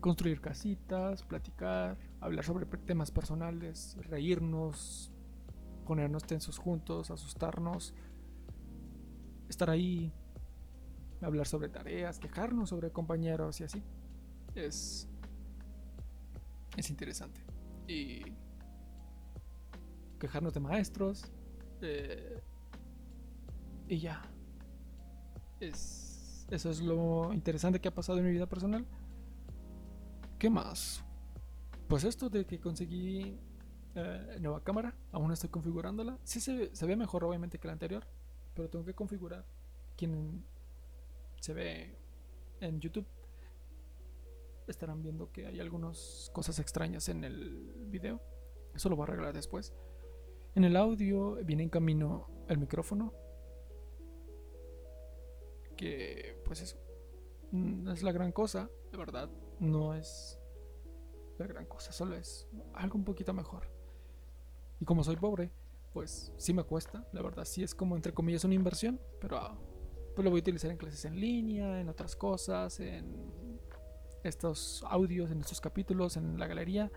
Construir 0.00 0.40
casitas, 0.40 1.22
platicar, 1.24 1.96
hablar 2.20 2.44
sobre 2.44 2.66
temas 2.66 3.10
personales, 3.10 3.96
reírnos, 4.02 5.10
ponernos 5.86 6.24
tensos 6.24 6.58
juntos, 6.58 7.10
asustarnos, 7.10 7.94
estar 9.48 9.70
ahí, 9.70 10.12
hablar 11.22 11.46
sobre 11.46 11.68
tareas, 11.70 12.18
quejarnos 12.18 12.68
sobre 12.68 12.90
compañeros 12.90 13.60
y 13.60 13.64
así. 13.64 13.82
Es, 14.54 15.08
es 16.76 16.90
interesante 16.90 17.53
y 17.86 18.22
quejarnos 20.18 20.54
de 20.54 20.60
maestros. 20.60 21.30
Eh, 21.80 22.40
y 23.88 23.98
ya. 23.98 24.22
Es, 25.60 26.46
eso 26.50 26.70
es 26.70 26.80
lo 26.80 27.32
interesante 27.32 27.80
que 27.80 27.88
ha 27.88 27.94
pasado 27.94 28.18
en 28.18 28.24
mi 28.24 28.32
vida 28.32 28.46
personal. 28.46 28.86
¿Qué 30.38 30.50
más? 30.50 31.04
Pues 31.88 32.04
esto 32.04 32.28
de 32.28 32.44
que 32.46 32.60
conseguí 32.60 33.38
eh, 33.94 34.38
nueva 34.40 34.62
cámara, 34.62 34.94
aún 35.12 35.32
estoy 35.32 35.50
configurándola. 35.50 36.18
Sí 36.24 36.40
se, 36.40 36.74
se 36.74 36.86
ve 36.86 36.96
mejor 36.96 37.24
obviamente 37.24 37.58
que 37.58 37.66
la 37.66 37.72
anterior, 37.72 38.04
pero 38.54 38.68
tengo 38.68 38.84
que 38.84 38.94
configurar. 38.94 39.44
Quien 39.96 40.44
se 41.40 41.54
ve 41.54 41.98
en 42.60 42.80
YouTube 42.80 43.06
estarán 44.70 45.02
viendo 45.02 45.30
que 45.30 45.46
hay 45.46 45.60
algunas 45.60 46.30
cosas 46.32 46.58
extrañas 46.58 47.08
en 47.08 47.24
el 47.24 47.74
video. 47.86 48.20
Eso 48.74 48.88
lo 48.88 48.96
voy 48.96 49.04
a 49.04 49.08
arreglar 49.08 49.34
después. 49.34 49.74
En 50.54 50.64
el 50.64 50.76
audio 50.76 51.36
viene 51.44 51.62
en 51.62 51.68
camino 51.68 52.28
el 52.48 52.58
micrófono. 52.58 53.12
Que 55.76 56.40
pues 56.44 56.60
eso. 56.60 56.78
No 57.50 57.92
es 57.92 58.02
la 58.02 58.12
gran 58.12 58.32
cosa, 58.32 58.70
de 58.90 58.98
verdad. 58.98 59.30
No 59.60 59.94
es 59.94 60.40
la 61.38 61.46
gran 61.46 61.66
cosa, 61.66 61.92
solo 61.92 62.16
es 62.16 62.48
algo 62.74 62.96
un 62.96 63.04
poquito 63.04 63.32
mejor. 63.32 63.68
Y 64.80 64.84
como 64.84 65.04
soy 65.04 65.16
pobre, 65.16 65.50
pues 65.92 66.32
sí 66.36 66.52
me 66.52 66.64
cuesta, 66.64 67.06
la 67.12 67.22
verdad 67.22 67.44
sí 67.44 67.62
es 67.62 67.74
como 67.74 67.96
entre 67.96 68.12
comillas 68.12 68.44
una 68.44 68.54
inversión, 68.54 69.00
pero 69.20 69.38
ah, 69.38 69.58
pues 70.14 70.24
lo 70.24 70.30
voy 70.30 70.40
a 70.40 70.42
utilizar 70.42 70.70
en 70.70 70.76
clases 70.76 71.04
en 71.04 71.20
línea, 71.20 71.80
en 71.80 71.88
otras 71.88 72.16
cosas, 72.16 72.78
en 72.80 73.53
estos 74.24 74.84
audios, 74.88 75.30
en 75.30 75.40
estos 75.40 75.60
capítulos, 75.60 76.16
en 76.16 76.38
la 76.38 76.46
galería. 76.46 76.90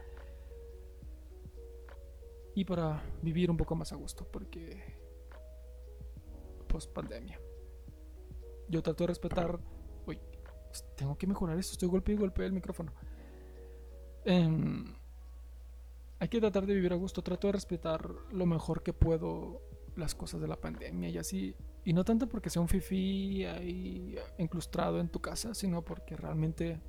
Y 2.56 2.66
para 2.66 3.04
vivir 3.22 3.52
un 3.52 3.58
poco 3.58 3.76
más 3.76 3.94
a 3.94 3.96
gusto, 3.96 4.28
porque 4.32 4.82
post 6.68 6.92
pandemia. 6.92 7.40
Yo 8.68 8.82
trato 8.82 9.04
de 9.04 9.08
respetar. 9.08 9.60
Uy, 10.06 10.20
tengo 10.96 11.18
que 11.18 11.28
mejorar 11.28 11.58
esto. 11.58 11.74
Estoy 11.74 11.90
golpeando 11.90 12.22
y 12.22 12.26
golpeando 12.26 12.48
el 12.48 12.54
micrófono. 12.54 12.92
Em, 14.26 14.94
hay 16.20 16.28
que 16.28 16.40
tratar 16.40 16.66
de 16.66 16.74
vivir 16.74 16.94
a 16.94 16.96
gusto. 16.96 17.22
Trato 17.22 17.48
de 17.48 17.54
respetar 17.54 18.10
lo 18.32 18.46
mejor 18.46 18.84
que 18.84 18.94
puedo 18.94 19.62
las 19.96 20.16
cosas 20.16 20.42
de 20.42 20.48
la 20.48 20.60
pandemia 20.60 21.10
y 21.10 21.18
así. 21.18 21.56
Y 21.84 21.94
no 21.94 22.04
tanto 22.04 22.28
porque 22.28 22.50
sea 22.50 22.62
un 22.62 22.68
fifi 22.68 23.46
ahí 23.46 24.16
incrustado 24.38 25.00
en 25.00 25.10
tu 25.10 25.22
casa, 25.22 25.54
sino 25.54 25.84
porque 25.84 26.16
realmente 26.16 26.80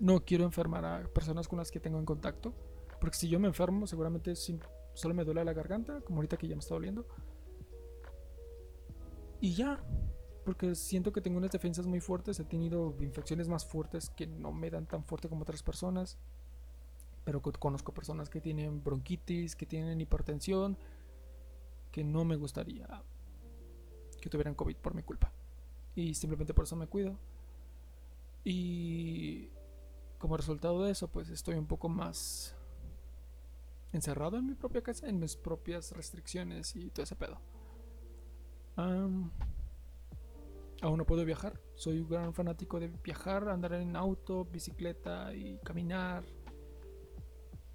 no 0.00 0.24
quiero 0.24 0.44
enfermar 0.44 0.84
a 0.84 1.04
personas 1.08 1.48
con 1.48 1.58
las 1.58 1.70
que 1.70 1.80
tengo 1.80 1.98
en 1.98 2.04
contacto. 2.04 2.52
Porque 3.00 3.16
si 3.16 3.28
yo 3.28 3.38
me 3.38 3.48
enfermo, 3.48 3.86
seguramente 3.86 4.34
solo 4.36 5.14
me 5.14 5.24
duele 5.24 5.44
la 5.44 5.52
garganta, 5.52 6.00
como 6.00 6.18
ahorita 6.18 6.36
que 6.36 6.48
ya 6.48 6.54
me 6.54 6.60
está 6.60 6.74
doliendo. 6.74 7.06
Y 9.40 9.54
ya. 9.54 9.82
Porque 10.44 10.74
siento 10.74 11.12
que 11.12 11.20
tengo 11.20 11.38
unas 11.38 11.50
defensas 11.50 11.86
muy 11.86 12.00
fuertes. 12.00 12.38
He 12.40 12.44
tenido 12.44 12.94
infecciones 13.00 13.48
más 13.48 13.64
fuertes 13.64 14.10
que 14.10 14.26
no 14.26 14.52
me 14.52 14.70
dan 14.70 14.86
tan 14.86 15.04
fuerte 15.04 15.28
como 15.28 15.42
otras 15.42 15.62
personas. 15.62 16.18
Pero 17.24 17.40
conozco 17.40 17.94
personas 17.94 18.28
que 18.28 18.40
tienen 18.40 18.82
bronquitis, 18.84 19.56
que 19.56 19.64
tienen 19.64 20.00
hipertensión, 20.00 20.76
que 21.90 22.04
no 22.04 22.24
me 22.24 22.36
gustaría 22.36 23.02
que 24.24 24.30
tuvieran 24.30 24.54
COVID 24.54 24.76
por 24.76 24.94
mi 24.94 25.02
culpa. 25.02 25.30
Y 25.94 26.14
simplemente 26.14 26.54
por 26.54 26.64
eso 26.64 26.76
me 26.76 26.86
cuido. 26.86 27.18
Y 28.42 29.50
como 30.18 30.36
resultado 30.36 30.82
de 30.82 30.92
eso, 30.92 31.08
pues 31.08 31.28
estoy 31.28 31.56
un 31.56 31.66
poco 31.66 31.88
más 31.88 32.56
encerrado 33.92 34.36
en 34.36 34.46
mi 34.46 34.54
propia 34.54 34.82
casa, 34.82 35.08
en 35.08 35.18
mis 35.18 35.36
propias 35.36 35.92
restricciones 35.92 36.74
y 36.76 36.90
todo 36.90 37.04
ese 37.04 37.16
pedo. 37.16 37.38
aún 38.76 39.32
no 40.82 41.06
puedo 41.06 41.24
viajar. 41.24 41.60
Soy 41.74 42.00
un 42.00 42.08
gran 42.08 42.34
fanático 42.34 42.80
de 42.80 42.88
viajar, 42.88 43.48
andar 43.48 43.74
en 43.74 43.96
auto, 43.96 44.44
bicicleta 44.44 45.32
y 45.34 45.58
caminar. 45.58 46.24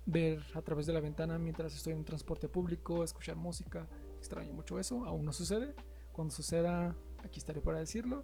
Ver 0.05 0.43
a 0.55 0.61
través 0.61 0.87
de 0.87 0.93
la 0.93 0.99
ventana 0.99 1.37
mientras 1.37 1.73
estoy 1.75 1.93
en 1.93 2.03
transporte 2.03 2.49
público, 2.49 3.03
escuchar 3.03 3.35
música. 3.35 3.87
Extraño 4.17 4.53
mucho 4.53 4.79
eso. 4.79 5.05
Aún 5.05 5.23
no 5.23 5.31
sucede. 5.31 5.75
Cuando 6.11 6.33
suceda, 6.33 6.95
aquí 7.23 7.39
estaré 7.39 7.61
para 7.61 7.79
decirlo. 7.79 8.23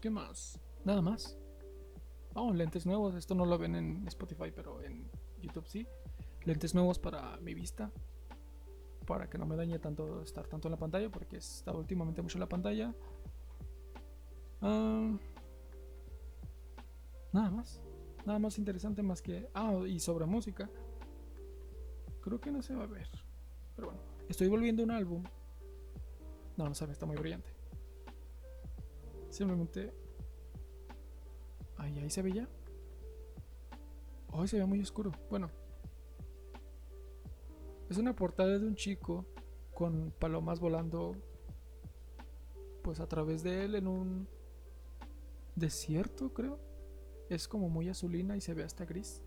¿Qué 0.00 0.10
más? 0.10 0.60
Nada 0.84 1.02
más. 1.02 1.36
Oh, 2.34 2.52
lentes 2.52 2.86
nuevos. 2.86 3.14
Esto 3.14 3.34
no 3.34 3.44
lo 3.44 3.58
ven 3.58 3.74
en 3.74 4.06
Spotify, 4.06 4.52
pero 4.54 4.80
en 4.82 5.10
YouTube 5.40 5.66
sí. 5.66 5.86
Lentes 6.44 6.74
nuevos 6.74 6.98
para 6.98 7.36
mi 7.38 7.54
vista. 7.54 7.90
Para 9.06 9.28
que 9.28 9.38
no 9.38 9.46
me 9.46 9.56
dañe 9.56 9.78
tanto 9.78 10.22
estar 10.22 10.46
tanto 10.46 10.68
en 10.68 10.72
la 10.72 10.78
pantalla, 10.78 11.10
porque 11.10 11.36
he 11.36 11.38
estado 11.38 11.78
últimamente 11.78 12.22
mucho 12.22 12.36
en 12.36 12.40
la 12.40 12.48
pantalla. 12.48 12.94
Ah, 14.60 15.16
nada 17.32 17.50
más. 17.50 17.82
Nada 18.24 18.38
más 18.38 18.58
interesante 18.58 19.02
más 19.02 19.22
que... 19.22 19.48
Ah, 19.54 19.80
y 19.86 19.98
sobre 19.98 20.26
música. 20.26 20.70
Creo 22.20 22.40
que 22.40 22.52
no 22.52 22.62
se 22.62 22.74
va 22.74 22.84
a 22.84 22.86
ver. 22.86 23.08
Pero 23.74 23.88
bueno. 23.88 24.02
Estoy 24.28 24.48
volviendo 24.48 24.82
un 24.82 24.90
álbum. 24.90 25.24
No, 26.56 26.68
no 26.68 26.74
sabe, 26.74 26.92
está 26.92 27.06
muy 27.06 27.16
brillante. 27.16 27.57
Simplemente. 29.30 29.92
Ahí, 31.76 31.98
ahí 31.98 32.10
se 32.10 32.22
veía. 32.22 32.48
Hoy 34.32 34.48
se 34.48 34.58
ve 34.58 34.66
muy 34.66 34.80
oscuro. 34.80 35.12
Bueno. 35.30 35.50
Es 37.88 37.96
una 37.96 38.14
portada 38.14 38.58
de 38.58 38.66
un 38.66 38.74
chico 38.74 39.26
con 39.74 40.12
palomas 40.18 40.60
volando. 40.60 41.16
Pues 42.82 43.00
a 43.00 43.08
través 43.08 43.42
de 43.42 43.64
él 43.64 43.74
en 43.74 43.86
un 43.86 44.28
desierto, 45.56 46.32
creo. 46.32 46.58
Es 47.28 47.46
como 47.46 47.68
muy 47.68 47.88
azulina 47.88 48.36
y 48.36 48.40
se 48.40 48.54
ve 48.54 48.64
hasta 48.64 48.84
gris. 48.84 49.22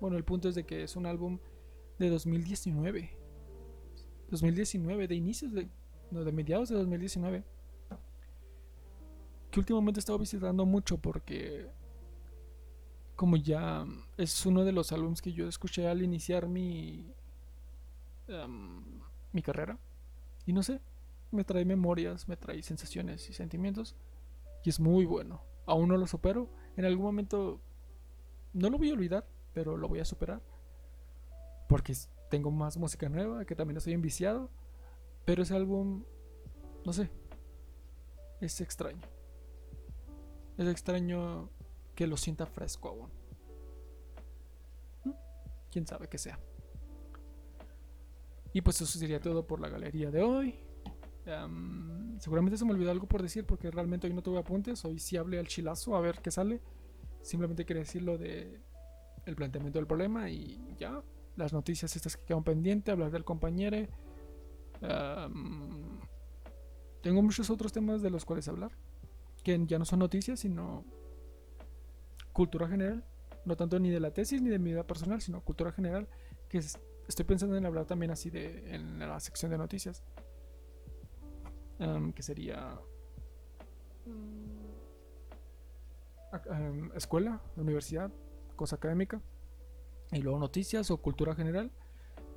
Bueno, 0.00 0.16
el 0.16 0.24
punto 0.24 0.48
es 0.48 0.54
de 0.54 0.64
que 0.64 0.82
es 0.82 0.96
un 0.96 1.06
álbum 1.06 1.38
de 1.98 2.08
2019. 2.10 3.10
2019, 4.30 5.08
de 5.08 5.14
inicios 5.14 5.52
de. 5.52 5.68
No, 6.10 6.24
de 6.24 6.32
mediados 6.32 6.68
de 6.68 6.74
2019 6.74 7.44
que 9.50 9.60
últimamente 9.60 9.98
he 9.98 10.02
estado 10.02 10.18
visitando 10.18 10.64
mucho 10.64 10.98
porque 10.98 11.68
como 13.16 13.36
ya 13.36 13.84
es 14.16 14.46
uno 14.46 14.64
de 14.64 14.72
los 14.72 14.92
álbumes 14.92 15.20
que 15.20 15.32
yo 15.32 15.48
escuché 15.48 15.88
al 15.88 16.02
iniciar 16.02 16.46
mi 16.46 17.12
mi 19.32 19.42
carrera 19.42 19.76
y 20.46 20.52
no 20.52 20.62
sé 20.62 20.80
me 21.32 21.44
trae 21.44 21.64
memorias 21.64 22.28
me 22.28 22.36
trae 22.36 22.62
sensaciones 22.62 23.28
y 23.28 23.32
sentimientos 23.32 23.96
y 24.64 24.70
es 24.70 24.78
muy 24.78 25.06
bueno. 25.06 25.42
Aún 25.66 25.88
no 25.88 25.96
lo 25.96 26.06
supero. 26.06 26.50
En 26.76 26.84
algún 26.84 27.04
momento 27.04 27.60
no 28.52 28.68
lo 28.68 28.78
voy 28.78 28.90
a 28.90 28.94
olvidar 28.94 29.26
pero 29.52 29.76
lo 29.76 29.88
voy 29.88 30.00
a 30.00 30.04
superar 30.04 30.40
porque 31.68 31.94
tengo 32.28 32.50
más 32.50 32.76
música 32.76 33.08
nueva 33.08 33.44
que 33.44 33.54
también 33.54 33.76
estoy 33.76 33.92
enviciado 33.92 34.50
pero 35.24 35.42
ese 35.42 35.54
álbum 35.54 36.04
no 36.84 36.92
sé 36.92 37.10
es 38.40 38.60
extraño 38.60 39.06
es 40.60 40.68
extraño 40.68 41.48
que 41.94 42.06
lo 42.06 42.16
sienta 42.16 42.46
fresco 42.46 42.88
aún. 42.90 43.10
Quién 45.70 45.86
sabe 45.86 46.08
qué 46.08 46.18
sea. 46.18 46.38
Y 48.52 48.60
pues 48.60 48.80
eso 48.80 48.98
sería 48.98 49.20
todo 49.20 49.46
por 49.46 49.60
la 49.60 49.68
galería 49.68 50.10
de 50.10 50.22
hoy. 50.22 50.54
seguramente 52.18 52.58
se 52.58 52.64
me 52.64 52.72
olvidó 52.72 52.90
algo 52.90 53.06
por 53.06 53.22
decir 53.22 53.46
porque 53.46 53.70
realmente 53.70 54.06
hoy 54.06 54.12
no 54.12 54.22
tuve 54.22 54.38
apuntes. 54.38 54.84
Hoy 54.84 54.98
sí 54.98 55.16
hablé 55.16 55.38
al 55.38 55.46
chilazo 55.46 55.96
a 55.96 56.00
ver 56.00 56.20
qué 56.20 56.30
sale. 56.30 56.60
Simplemente 57.22 57.64
quería 57.64 57.82
decir 57.82 58.02
lo 58.02 58.18
de 58.18 58.60
el 59.24 59.36
planteamiento 59.36 59.78
del 59.78 59.86
problema 59.86 60.28
y 60.28 60.74
ya. 60.76 61.02
Las 61.36 61.54
noticias 61.54 61.94
estas 61.96 62.16
que 62.18 62.24
quedan 62.24 62.44
pendientes, 62.44 62.92
hablar 62.92 63.10
del 63.12 63.24
compañero. 63.24 63.86
tengo 67.00 67.22
muchos 67.22 67.48
otros 67.48 67.72
temas 67.72 68.02
de 68.02 68.10
los 68.10 68.26
cuales 68.26 68.46
hablar 68.48 68.72
que 69.42 69.58
ya 69.66 69.78
no 69.78 69.84
son 69.84 69.98
noticias, 69.98 70.40
sino 70.40 70.84
cultura 72.32 72.68
general, 72.68 73.04
no 73.44 73.56
tanto 73.56 73.78
ni 73.78 73.90
de 73.90 74.00
la 74.00 74.12
tesis 74.12 74.40
ni 74.42 74.50
de 74.50 74.58
mi 74.58 74.70
vida 74.70 74.86
personal, 74.86 75.20
sino 75.20 75.42
cultura 75.42 75.72
general, 75.72 76.08
que 76.48 76.58
estoy 76.58 77.24
pensando 77.24 77.56
en 77.56 77.66
hablar 77.66 77.86
también 77.86 78.10
así 78.10 78.30
de 78.30 78.74
en 78.74 78.98
la 78.98 79.18
sección 79.20 79.50
de 79.50 79.58
noticias, 79.58 80.02
que 82.14 82.22
sería 82.22 82.78
escuela, 86.94 87.42
universidad, 87.56 88.12
cosa 88.56 88.76
académica, 88.76 89.20
y 90.12 90.20
luego 90.22 90.38
noticias 90.38 90.90
o 90.90 90.98
cultura 90.98 91.34
general, 91.34 91.70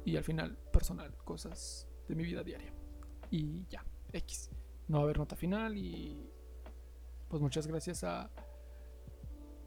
y 0.06 0.16
al 0.18 0.24
final 0.24 0.58
personal, 0.72 1.16
cosas 1.24 1.88
de 2.08 2.16
mi 2.16 2.24
vida 2.24 2.44
diaria. 2.44 2.74
Y 3.30 3.66
ya, 3.68 3.86
X. 4.12 4.52
No 4.88 4.98
va 4.98 5.02
a 5.02 5.06
haber 5.06 5.18
nota 5.18 5.36
final 5.36 5.78
y 5.78 6.30
pues 7.34 7.42
muchas 7.42 7.66
gracias 7.66 8.04
a 8.04 8.30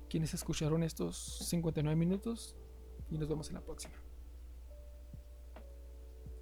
quienes 0.09 0.33
escucharon 0.35 0.85
estos 0.85 1.17
59 1.49 1.97
minutos 1.97 2.55
y 3.11 3.19
nos 3.19 3.29
vemos 3.29 3.49
en 3.49 3.55
la 3.55 3.61
próxima. 3.61 4.06